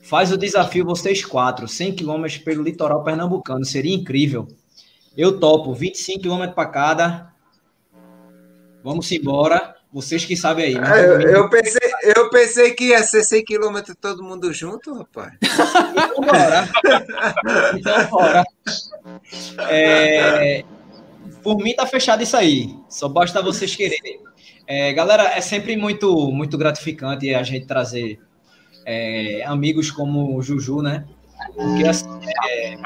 Faz 0.00 0.30
o 0.30 0.38
desafio 0.38 0.84
vocês 0.84 1.24
quatro, 1.24 1.66
100 1.66 1.96
quilômetros 1.96 2.38
pelo 2.38 2.62
litoral 2.62 3.02
pernambucano, 3.02 3.64
seria 3.64 3.94
incrível. 3.94 4.46
Eu 5.16 5.40
topo, 5.40 5.74
25 5.74 6.20
quilômetros 6.20 6.54
para 6.54 6.68
cada. 6.68 7.34
Vamos 8.84 9.10
embora. 9.10 9.75
Vocês 9.96 10.26
que 10.26 10.36
sabem 10.36 10.66
aí. 10.66 10.76
Ah, 10.76 10.98
eu, 10.98 11.20
eu, 11.22 11.48
pensei, 11.48 11.90
eu 12.02 12.28
pensei 12.28 12.74
que 12.74 12.88
ia 12.88 13.02
ser 13.02 13.24
100 13.24 13.44
quilômetros 13.46 13.96
todo 13.98 14.22
mundo 14.22 14.52
junto, 14.52 14.92
rapaz. 14.92 15.32
então 15.40 16.20
bora. 16.20 16.68
Então 17.74 18.10
bora. 18.10 18.44
É, 19.70 20.62
por 21.42 21.56
mim 21.56 21.74
tá 21.74 21.86
fechado 21.86 22.22
isso 22.22 22.36
aí. 22.36 22.76
Só 22.90 23.08
basta 23.08 23.40
vocês 23.40 23.74
quererem. 23.74 24.20
É, 24.66 24.92
galera, 24.92 25.30
é 25.34 25.40
sempre 25.40 25.78
muito, 25.78 26.30
muito 26.30 26.58
gratificante 26.58 27.34
a 27.34 27.42
gente 27.42 27.64
trazer 27.64 28.20
é, 28.84 29.44
amigos 29.46 29.90
como 29.90 30.36
o 30.36 30.42
Juju, 30.42 30.82
né? 30.82 31.06
Porque 31.54 31.88
assim, 31.88 32.20
é, 32.50 32.76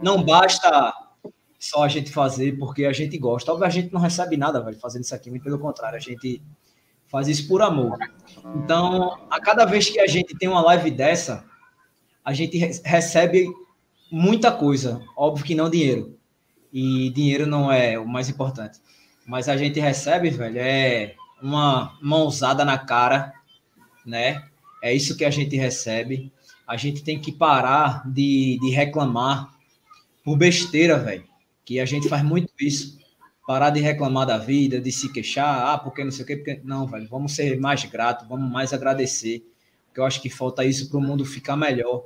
não 0.00 0.22
basta 0.22 0.94
só 1.62 1.84
a 1.84 1.88
gente 1.88 2.10
fazer 2.10 2.58
porque 2.58 2.84
a 2.84 2.92
gente 2.92 3.16
gosta. 3.16 3.52
Óbvio, 3.52 3.66
a 3.66 3.70
gente 3.70 3.92
não 3.92 4.00
recebe 4.00 4.36
nada, 4.36 4.60
velho, 4.60 4.76
fazendo 4.80 5.04
isso 5.04 5.14
aqui, 5.14 5.30
muito 5.30 5.44
pelo 5.44 5.60
contrário, 5.60 5.96
a 5.96 6.00
gente 6.00 6.42
faz 7.06 7.28
isso 7.28 7.46
por 7.46 7.62
amor. 7.62 7.96
Então, 8.56 9.16
a 9.30 9.40
cada 9.40 9.64
vez 9.64 9.88
que 9.88 10.00
a 10.00 10.06
gente 10.08 10.36
tem 10.36 10.48
uma 10.48 10.60
live 10.60 10.90
dessa, 10.90 11.44
a 12.24 12.32
gente 12.32 12.58
recebe 12.84 13.46
muita 14.10 14.50
coisa, 14.50 15.00
óbvio 15.16 15.44
que 15.44 15.54
não 15.54 15.70
dinheiro, 15.70 16.18
e 16.72 17.10
dinheiro 17.10 17.46
não 17.46 17.70
é 17.70 17.96
o 17.96 18.08
mais 18.08 18.28
importante. 18.28 18.80
Mas 19.24 19.48
a 19.48 19.56
gente 19.56 19.78
recebe, 19.78 20.30
velho, 20.30 20.58
é 20.58 21.14
uma 21.40 21.96
mãozada 22.02 22.64
na 22.64 22.76
cara, 22.76 23.32
né? 24.04 24.42
É 24.82 24.92
isso 24.92 25.16
que 25.16 25.24
a 25.24 25.30
gente 25.30 25.56
recebe. 25.56 26.32
A 26.66 26.76
gente 26.76 27.04
tem 27.04 27.20
que 27.20 27.30
parar 27.30 28.02
de, 28.04 28.58
de 28.60 28.70
reclamar 28.70 29.48
por 30.24 30.36
besteira, 30.36 30.98
velho. 30.98 31.30
Que 31.64 31.80
a 31.80 31.84
gente 31.84 32.08
faz 32.08 32.24
muito 32.24 32.52
isso. 32.60 32.98
Parar 33.46 33.70
de 33.70 33.80
reclamar 33.80 34.26
da 34.26 34.38
vida, 34.38 34.80
de 34.80 34.92
se 34.92 35.12
queixar, 35.12 35.74
ah, 35.74 35.78
porque 35.78 36.04
não 36.04 36.10
sei 36.10 36.24
o 36.24 36.26
quê, 36.26 36.36
porque... 36.36 36.60
Não, 36.64 36.86
velho, 36.86 37.08
vamos 37.08 37.34
ser 37.34 37.58
mais 37.58 37.84
gratos, 37.84 38.28
vamos 38.28 38.50
mais 38.50 38.72
agradecer. 38.72 39.44
Porque 39.86 40.00
eu 40.00 40.04
acho 40.04 40.22
que 40.22 40.30
falta 40.30 40.64
isso 40.64 40.88
para 40.88 40.98
o 40.98 41.02
mundo 41.02 41.24
ficar 41.24 41.56
melhor, 41.56 42.04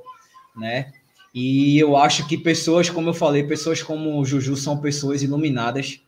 né? 0.55 0.91
E 1.33 1.77
eu 1.77 1.95
acho 1.95 2.27
que 2.27 2.37
pessoas, 2.37 2.89
como 2.89 3.09
eu 3.09 3.13
falei, 3.13 3.43
pessoas 3.43 3.83
como 3.83 4.19
o 4.19 4.25
Juju 4.25 4.55
são 4.55 4.81
pessoas 4.81 5.21
iluminadas 5.21 6.01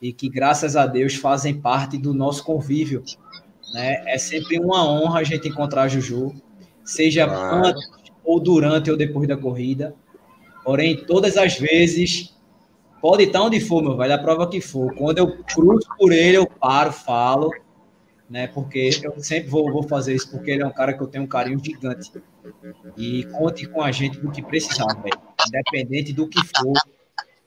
e 0.00 0.12
que, 0.12 0.28
graças 0.28 0.76
a 0.76 0.86
Deus, 0.86 1.16
fazem 1.16 1.60
parte 1.60 1.98
do 1.98 2.14
nosso 2.14 2.44
convívio. 2.44 3.02
Né? 3.74 4.02
É 4.06 4.16
sempre 4.16 4.58
uma 4.60 4.88
honra 4.88 5.20
a 5.20 5.24
gente 5.24 5.48
encontrar 5.48 5.82
a 5.82 5.88
Juju, 5.88 6.34
seja 6.84 7.26
claro. 7.26 7.66
antes 7.66 7.82
ou 8.24 8.38
durante 8.38 8.90
ou 8.90 8.96
depois 8.96 9.26
da 9.26 9.36
corrida. 9.36 9.94
Porém, 10.64 11.04
todas 11.04 11.36
as 11.36 11.58
vezes, 11.58 12.32
pode 13.00 13.24
estar 13.24 13.42
onde 13.42 13.60
for, 13.60 13.82
meu 13.82 13.96
velho, 13.96 14.14
a 14.14 14.18
prova 14.18 14.48
que 14.48 14.60
for. 14.60 14.94
Quando 14.94 15.18
eu 15.18 15.42
cruzo 15.44 15.88
por 15.98 16.12
ele, 16.12 16.36
eu 16.36 16.46
paro, 16.46 16.92
falo, 16.92 17.50
né? 18.28 18.46
Porque 18.46 18.90
eu 19.02 19.20
sempre 19.22 19.48
vou, 19.48 19.72
vou 19.72 19.82
fazer 19.82 20.14
isso, 20.14 20.30
porque 20.30 20.50
ele 20.50 20.62
é 20.62 20.66
um 20.66 20.72
cara 20.72 20.92
que 20.92 21.02
eu 21.02 21.06
tenho 21.06 21.24
um 21.24 21.26
carinho 21.26 21.62
gigante. 21.62 22.12
E 22.96 23.24
conte 23.24 23.66
com 23.66 23.82
a 23.82 23.90
gente 23.90 24.18
do 24.20 24.30
que 24.30 24.42
precisar, 24.42 24.86
velho. 25.02 25.18
Independente 25.48 26.12
do 26.12 26.28
que 26.28 26.40
for, 26.46 26.72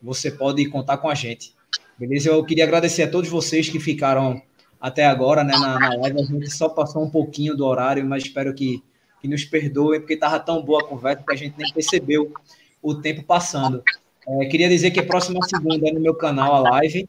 você 0.01 0.29
pode 0.29 0.65
contar 0.69 0.97
com 0.97 1.07
a 1.07 1.15
gente. 1.15 1.53
Beleza? 1.97 2.29
Eu 2.29 2.43
queria 2.43 2.65
agradecer 2.65 3.03
a 3.03 3.09
todos 3.09 3.29
vocês 3.29 3.69
que 3.69 3.79
ficaram 3.79 4.41
até 4.81 5.05
agora, 5.05 5.43
né, 5.43 5.53
na, 5.53 5.79
na 5.79 5.95
live. 5.95 6.19
A 6.19 6.23
gente 6.23 6.49
só 6.51 6.67
passou 6.67 7.03
um 7.03 7.09
pouquinho 7.09 7.55
do 7.55 7.65
horário, 7.65 8.05
mas 8.05 8.23
espero 8.23 8.53
que, 8.53 8.83
que 9.21 9.27
nos 9.29 9.45
perdoem, 9.45 10.01
porque 10.01 10.15
estava 10.15 10.39
tão 10.39 10.61
boa 10.61 10.81
a 10.81 10.85
conversa 10.85 11.23
que 11.25 11.33
a 11.33 11.37
gente 11.37 11.55
nem 11.57 11.71
percebeu 11.71 12.33
o 12.81 12.95
tempo 12.95 13.23
passando. 13.23 13.81
É, 14.27 14.45
queria 14.45 14.69
dizer 14.69 14.91
que 14.91 14.99
a 14.99 15.05
próxima 15.05 15.39
segunda 15.47 15.87
é 15.87 15.91
no 15.91 15.99
meu 15.99 16.15
canal 16.15 16.55
a 16.55 16.59
live. 16.71 17.07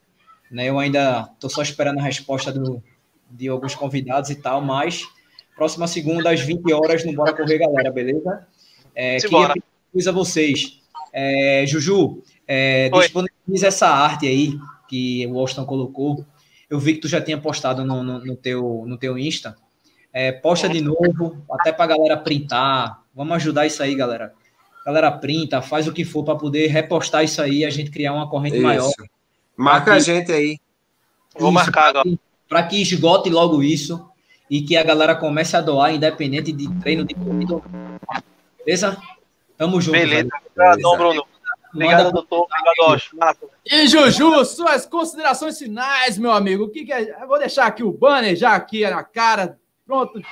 Né, 0.51 0.69
eu 0.69 0.79
ainda 0.79 1.31
estou 1.35 1.51
só 1.51 1.63
esperando 1.63 1.99
a 1.99 2.03
resposta 2.03 2.53
do, 2.53 2.83
de 3.31 3.49
alguns 3.49 3.75
convidados 3.75 4.31
e 4.31 4.37
tal, 4.37 4.61
mas 4.61 5.05
próxima 5.57 5.87
segunda 5.87 6.31
às 6.31 6.41
20 6.41 6.73
horas 6.73 7.05
no 7.05 7.13
Bora 7.13 7.33
Correr, 7.33 7.59
galera, 7.59 7.91
beleza? 7.91 8.47
É, 8.95 9.17
queria 9.17 9.55
pedir 9.93 10.09
a 10.09 10.13
vocês. 10.13 10.81
É, 11.13 11.65
Juju, 11.67 12.23
é, 12.47 12.89
disponibiliza 12.91 13.69
essa 13.69 13.89
arte 13.89 14.27
aí 14.27 14.59
que 14.89 15.27
o 15.27 15.39
Austin 15.39 15.65
colocou. 15.65 16.25
Eu 16.69 16.79
vi 16.79 16.95
que 16.95 17.01
tu 17.01 17.09
já 17.09 17.21
tinha 17.21 17.39
postado 17.39 17.85
no, 17.85 18.03
no, 18.03 18.25
no 18.25 18.37
teu, 18.37 18.85
no 18.87 18.97
teu 18.97 19.19
Insta. 19.19 19.57
É, 20.13 20.31
posta 20.33 20.69
de 20.69 20.81
novo, 20.81 21.45
até 21.51 21.73
para 21.73 21.85
a 21.85 21.97
galera 21.97 22.17
printar. 22.17 23.03
Vamos 23.15 23.35
ajudar 23.37 23.67
isso 23.67 23.83
aí, 23.83 23.95
galera. 23.95 24.33
Galera, 24.85 25.11
printa, 25.13 25.63
faz 25.63 25.87
o 25.87 25.93
que 25.93 26.05
for 26.05 26.25
para 26.25 26.37
poder 26.37 26.67
repostar 26.69 27.25
isso 27.25 27.41
aí 27.41 27.59
e 27.59 27.65
a 27.65 27.71
gente 27.71 27.91
criar 27.91 28.13
uma 28.13 28.29
corrente 28.29 28.57
isso. 28.57 28.67
maior. 28.67 28.93
Marca 29.57 29.93
que... 29.93 29.97
a 29.97 29.99
gente 30.01 30.33
aí. 30.33 30.59
Vou 31.37 31.49
isso, 31.49 31.55
marcar 31.55 31.89
agora 31.89 32.09
para 32.49 32.63
que 32.63 32.81
esgote 32.81 33.31
logo 33.31 33.63
isso 33.63 34.09
e 34.49 34.63
que 34.63 34.77
a 34.77 34.83
galera 34.85 35.17
comece 35.17 35.57
a 35.57 35.61
doar, 35.61 35.93
independente 35.93 36.53
de 36.53 36.73
treino 36.81 37.05
de 37.05 37.15
corrida. 37.15 37.61
Beleza? 38.65 38.97
Tamo 39.57 39.81
junto. 39.81 39.99
Beleza. 39.99 40.29
Obrigado, 40.55 40.97
Bruno. 40.97 41.27
Obrigado, 41.75 42.13
doutor. 42.13 42.47
Obrigado, 42.47 43.51
E 43.67 43.89
Juju, 43.89 44.45
suas 44.45 44.87
considerações 44.87 45.59
finais, 45.59 46.17
meu 46.17 46.31
amigo. 46.31 46.65
O 46.65 46.69
que, 46.69 46.85
que 46.85 46.93
é? 46.93 47.21
Eu 47.21 47.27
vou 47.27 47.39
deixar 47.39 47.67
aqui 47.67 47.83
o 47.83 47.91
banner 47.91 48.37
já 48.37 48.55
aqui 48.55 48.89
na 48.89 49.03
cara. 49.03 49.59
Pronto. 49.85 50.23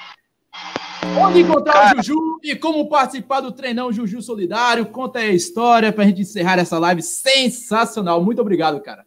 Onde 1.04 1.40
encontrar 1.40 1.72
cara... 1.72 2.00
o 2.00 2.02
Juju 2.02 2.38
e 2.42 2.54
como 2.56 2.88
participar 2.88 3.40
do 3.40 3.52
treinão 3.52 3.92
Juju 3.92 4.22
Solidário? 4.22 4.86
Conta 4.86 5.18
aí 5.18 5.30
a 5.30 5.34
história 5.34 5.92
para 5.92 6.04
a 6.04 6.06
gente 6.06 6.22
encerrar 6.22 6.58
essa 6.58 6.78
live 6.78 7.02
sensacional. 7.02 8.22
Muito 8.22 8.40
obrigado, 8.40 8.80
cara. 8.80 9.04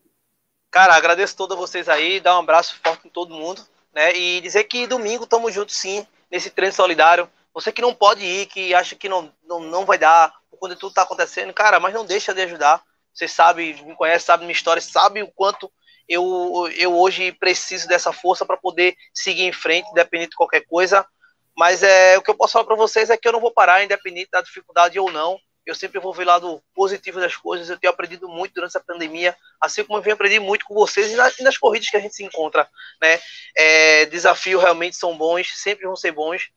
Cara, 0.69 0.95
agradeço 0.95 1.33
a 1.33 1.37
todos 1.37 1.57
vocês 1.57 1.87
aí, 1.87 2.19
dar 2.19 2.35
um 2.35 2.41
abraço 2.41 2.75
forte 2.83 3.07
em 3.07 3.09
todo 3.09 3.33
mundo, 3.33 3.65
né? 3.93 4.13
E 4.15 4.41
dizer 4.41 4.65
que 4.65 4.85
domingo 4.85 5.23
estamos 5.23 5.53
juntos 5.53 5.75
sim, 5.75 6.05
nesse 6.29 6.49
treino 6.49 6.75
solidário. 6.75 7.29
Você 7.53 7.71
que 7.71 7.81
não 7.81 7.93
pode 7.93 8.25
ir, 8.25 8.47
que 8.47 8.73
acha 8.73 8.95
que 8.95 9.07
não, 9.07 9.31
não, 9.47 9.61
não 9.61 9.85
vai 9.85 9.97
dar, 9.97 10.33
quando 10.59 10.75
tudo 10.75 10.89
está 10.89 11.03
acontecendo, 11.03 11.53
cara, 11.53 11.79
mas 11.79 11.93
não 11.93 12.05
deixa 12.05 12.33
de 12.33 12.41
ajudar. 12.41 12.83
Você 13.13 13.27
sabe, 13.27 13.81
me 13.85 13.95
conhece, 13.95 14.25
sabe 14.25 14.43
minha 14.43 14.51
história, 14.51 14.81
sabe 14.81 15.23
o 15.23 15.31
quanto 15.33 15.71
eu, 16.07 16.69
eu 16.75 16.93
hoje 16.95 17.31
preciso 17.31 17.87
dessa 17.87 18.11
força 18.11 18.45
para 18.45 18.57
poder 18.57 18.95
seguir 19.13 19.43
em 19.43 19.53
frente, 19.53 19.89
independente 19.89 20.31
de 20.31 20.35
qualquer 20.35 20.65
coisa. 20.65 21.05
Mas 21.55 21.83
é, 21.83 22.17
o 22.17 22.21
que 22.21 22.29
eu 22.29 22.35
posso 22.35 22.53
falar 22.53 22.65
para 22.65 22.75
vocês 22.75 23.09
é 23.09 23.17
que 23.17 23.27
eu 23.27 23.31
não 23.31 23.39
vou 23.39 23.51
parar, 23.51 23.83
independente 23.83 24.29
da 24.31 24.41
dificuldade 24.41 24.99
ou 24.99 25.11
não 25.11 25.39
eu 25.65 25.73
sempre 25.73 25.99
vou 25.99 26.13
ver 26.13 26.23
o 26.23 26.27
lado 26.27 26.63
positivo 26.73 27.19
das 27.19 27.35
coisas. 27.35 27.69
Eu 27.69 27.79
tenho 27.79 27.91
aprendido 27.91 28.29
muito 28.29 28.53
durante 28.53 28.69
essa 28.69 28.79
pandemia, 28.79 29.35
assim 29.59 29.83
como 29.83 29.97
eu 29.97 30.03
venho 30.03 30.13
aprendendo 30.13 30.45
muito 30.45 30.63
com 30.65 30.75
vocês 30.75 31.11
e, 31.11 31.15
nas, 31.15 31.39
e 31.39 31.43
nas 31.43 31.57
corridas 31.57 31.89
que 31.89 31.97
a 31.97 31.99
gente 31.99 32.15
se 32.15 32.23
encontra, 32.23 32.69
né? 33.01 33.19
É, 33.57 34.05
desafios 34.05 34.61
realmente 34.61 34.95
são 34.95 35.17
bons, 35.17 35.47
sempre 35.55 35.85
vão 35.85 35.95
ser 35.95 36.11
bons. 36.11 36.49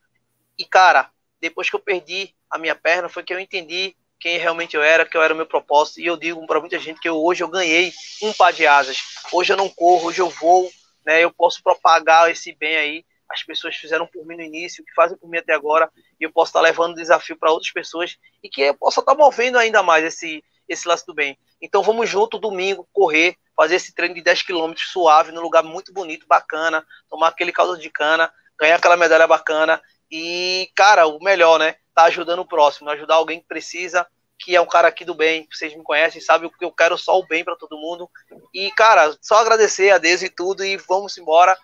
E, 0.58 0.64
cara, 0.64 1.10
depois 1.40 1.70
que 1.70 1.76
eu 1.76 1.80
perdi 1.80 2.34
a 2.50 2.58
minha 2.58 2.74
perna, 2.74 3.08
foi 3.08 3.22
que 3.22 3.32
eu 3.32 3.40
entendi 3.40 3.96
quem 4.20 4.36
realmente 4.36 4.76
eu 4.76 4.82
era, 4.82 5.06
que 5.06 5.16
eu 5.16 5.22
era 5.22 5.32
o 5.32 5.36
meu 5.36 5.46
propósito. 5.46 6.00
E 6.00 6.06
eu 6.06 6.16
digo 6.16 6.44
para 6.46 6.60
muita 6.60 6.78
gente 6.78 7.00
que 7.00 7.08
eu, 7.08 7.16
hoje 7.16 7.42
eu 7.42 7.48
ganhei 7.48 7.92
um 8.22 8.32
par 8.34 8.52
de 8.52 8.66
asas. 8.66 8.98
Hoje 9.32 9.52
eu 9.52 9.56
não 9.56 9.70
corro, 9.70 10.08
hoje 10.08 10.20
eu 10.20 10.28
vou, 10.28 10.70
né? 11.06 11.24
Eu 11.24 11.32
posso 11.32 11.62
propagar 11.62 12.30
esse 12.30 12.52
bem 12.52 12.76
aí 12.76 13.04
as 13.28 13.42
pessoas 13.42 13.76
fizeram 13.76 14.06
por 14.06 14.24
mim 14.24 14.36
no 14.36 14.42
início, 14.42 14.84
que 14.84 14.94
fazem 14.94 15.16
por 15.18 15.28
mim 15.28 15.38
até 15.38 15.52
agora, 15.52 15.90
e 16.18 16.24
eu 16.24 16.32
posso 16.32 16.50
estar 16.50 16.60
levando 16.60 16.92
o 16.92 16.96
desafio 16.96 17.36
para 17.36 17.50
outras 17.50 17.70
pessoas 17.70 18.16
e 18.42 18.48
que 18.48 18.62
eu 18.62 18.74
possa 18.74 19.00
estar 19.00 19.14
movendo 19.14 19.58
ainda 19.58 19.82
mais 19.82 20.04
esse, 20.04 20.42
esse 20.68 20.88
lance 20.88 21.06
do 21.06 21.14
bem. 21.14 21.38
Então 21.60 21.82
vamos 21.82 22.08
junto 22.08 22.38
domingo 22.38 22.88
correr, 22.92 23.36
fazer 23.54 23.76
esse 23.76 23.94
treino 23.94 24.14
de 24.14 24.22
10 24.22 24.42
km 24.42 24.72
suave, 24.76 25.32
num 25.32 25.42
lugar 25.42 25.62
muito 25.62 25.92
bonito, 25.92 26.26
bacana, 26.26 26.86
tomar 27.08 27.28
aquele 27.28 27.52
caldo 27.52 27.76
de 27.76 27.90
cana, 27.90 28.32
ganhar 28.58 28.76
aquela 28.76 28.96
medalha 28.96 29.26
bacana 29.26 29.80
e, 30.10 30.70
cara, 30.74 31.06
o 31.06 31.22
melhor, 31.22 31.58
né? 31.58 31.76
Tá 31.94 32.04
ajudando 32.04 32.40
o 32.40 32.46
próximo, 32.46 32.88
ajudar 32.90 33.16
alguém 33.16 33.40
que 33.40 33.46
precisa, 33.46 34.06
que 34.38 34.54
é 34.54 34.60
um 34.60 34.66
cara 34.66 34.88
aqui 34.88 35.04
do 35.04 35.14
bem, 35.14 35.46
vocês 35.50 35.74
me 35.74 35.82
conhecem, 35.82 36.20
sabem 36.20 36.48
que 36.48 36.64
eu 36.64 36.70
quero 36.70 36.96
só 36.96 37.18
o 37.18 37.26
bem 37.26 37.44
para 37.44 37.56
todo 37.56 37.76
mundo. 37.76 38.08
E, 38.54 38.70
cara, 38.70 39.16
só 39.20 39.36
agradecer 39.36 39.90
a 39.90 39.98
Deus 39.98 40.22
e 40.22 40.30
tudo 40.30 40.64
e 40.64 40.76
vamos 40.76 41.18
embora 41.18 41.58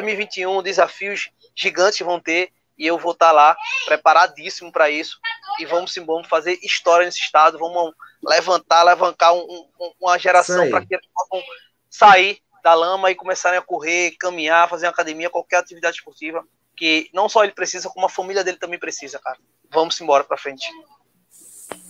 2021, 0.00 0.62
desafios 0.62 1.30
gigantes 1.54 2.00
vão 2.00 2.20
ter 2.20 2.52
e 2.78 2.86
eu 2.86 2.98
vou 2.98 3.12
estar 3.12 3.32
lá 3.32 3.56
preparadíssimo 3.86 4.70
para 4.70 4.90
isso. 4.90 5.18
E 5.58 5.64
vamos 5.64 5.92
sim, 5.92 6.04
vamos 6.04 6.28
fazer 6.28 6.58
história 6.62 7.06
nesse 7.06 7.20
estado, 7.20 7.58
vamos 7.58 7.92
levantar, 8.22 8.82
levantar 8.82 9.32
um, 9.32 9.40
um, 9.80 9.92
uma 10.00 10.18
geração 10.18 10.68
para 10.68 10.84
que 10.84 10.94
eles 10.94 11.06
possam 11.14 11.42
sair 11.88 12.38
da 12.62 12.74
lama 12.74 13.10
e 13.10 13.14
começarem 13.14 13.58
a 13.58 13.62
correr, 13.62 14.16
caminhar, 14.18 14.68
fazer 14.68 14.86
uma 14.86 14.92
academia, 14.92 15.30
qualquer 15.30 15.58
atividade 15.58 15.96
esportiva, 15.96 16.44
que 16.76 17.08
não 17.14 17.28
só 17.28 17.44
ele 17.44 17.52
precisa, 17.52 17.88
como 17.88 18.06
a 18.06 18.10
família 18.10 18.44
dele 18.44 18.58
também 18.58 18.78
precisa, 18.78 19.18
cara. 19.18 19.38
Vamos 19.70 19.98
embora 20.00 20.24
para 20.24 20.36
frente. 20.36 20.66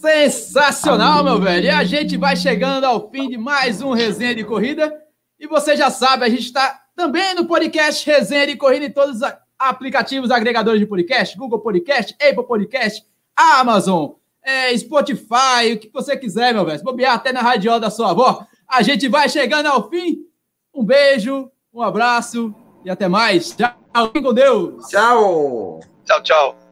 Sensacional, 0.01 1.25
meu 1.25 1.41
velho. 1.41 1.67
E 1.67 1.71
a 1.71 1.83
gente 1.83 2.17
vai 2.17 2.37
chegando 2.37 2.85
ao 2.85 3.11
fim 3.11 3.29
de 3.29 3.37
mais 3.37 3.83
um 3.83 3.93
resenha 3.93 4.35
de 4.35 4.45
corrida. 4.45 5.03
E 5.39 5.47
você 5.47 5.77
já 5.77 5.91
sabe, 5.91 6.25
a 6.25 6.29
gente 6.29 6.45
está 6.45 6.86
também 6.97 7.35
no 7.35 7.47
podcast 7.47 8.05
Resenha 8.11 8.47
de 8.47 8.57
Corrida 8.57 8.87
em 8.87 8.91
todos 8.91 9.21
os 9.21 9.33
aplicativos 9.59 10.31
agregadores 10.31 10.81
de 10.81 10.87
podcast, 10.87 11.37
Google 11.37 11.61
Podcast, 11.61 12.15
Apple 12.15 12.47
Podcast, 12.47 13.07
Amazon, 13.37 14.13
é, 14.43 14.77
Spotify, 14.77 15.75
o 15.75 15.79
que 15.79 15.91
você 15.93 16.17
quiser, 16.17 16.55
meu 16.55 16.65
velho. 16.65 16.79
Se 16.79 16.85
bobear 16.85 17.15
até 17.15 17.33
na 17.33 17.43
radiola 17.43 17.81
da 17.81 17.91
sua 17.91 18.11
avó. 18.11 18.47
A 18.67 18.83
gente 18.83 19.09
vai 19.09 19.29
chegando 19.29 19.67
ao 19.67 19.89
fim. 19.91 20.25
Um 20.75 20.85
beijo, 20.85 21.51
um 21.73 21.83
abraço 21.83 22.55
e 22.85 22.91
até 22.91 23.09
mais. 23.09 23.55
Tchau. 23.55 23.75
Com 24.23 24.33
Deus. 24.33 24.87
Tchau. 24.89 25.81
Tchau, 26.05 26.23
tchau. 26.23 26.66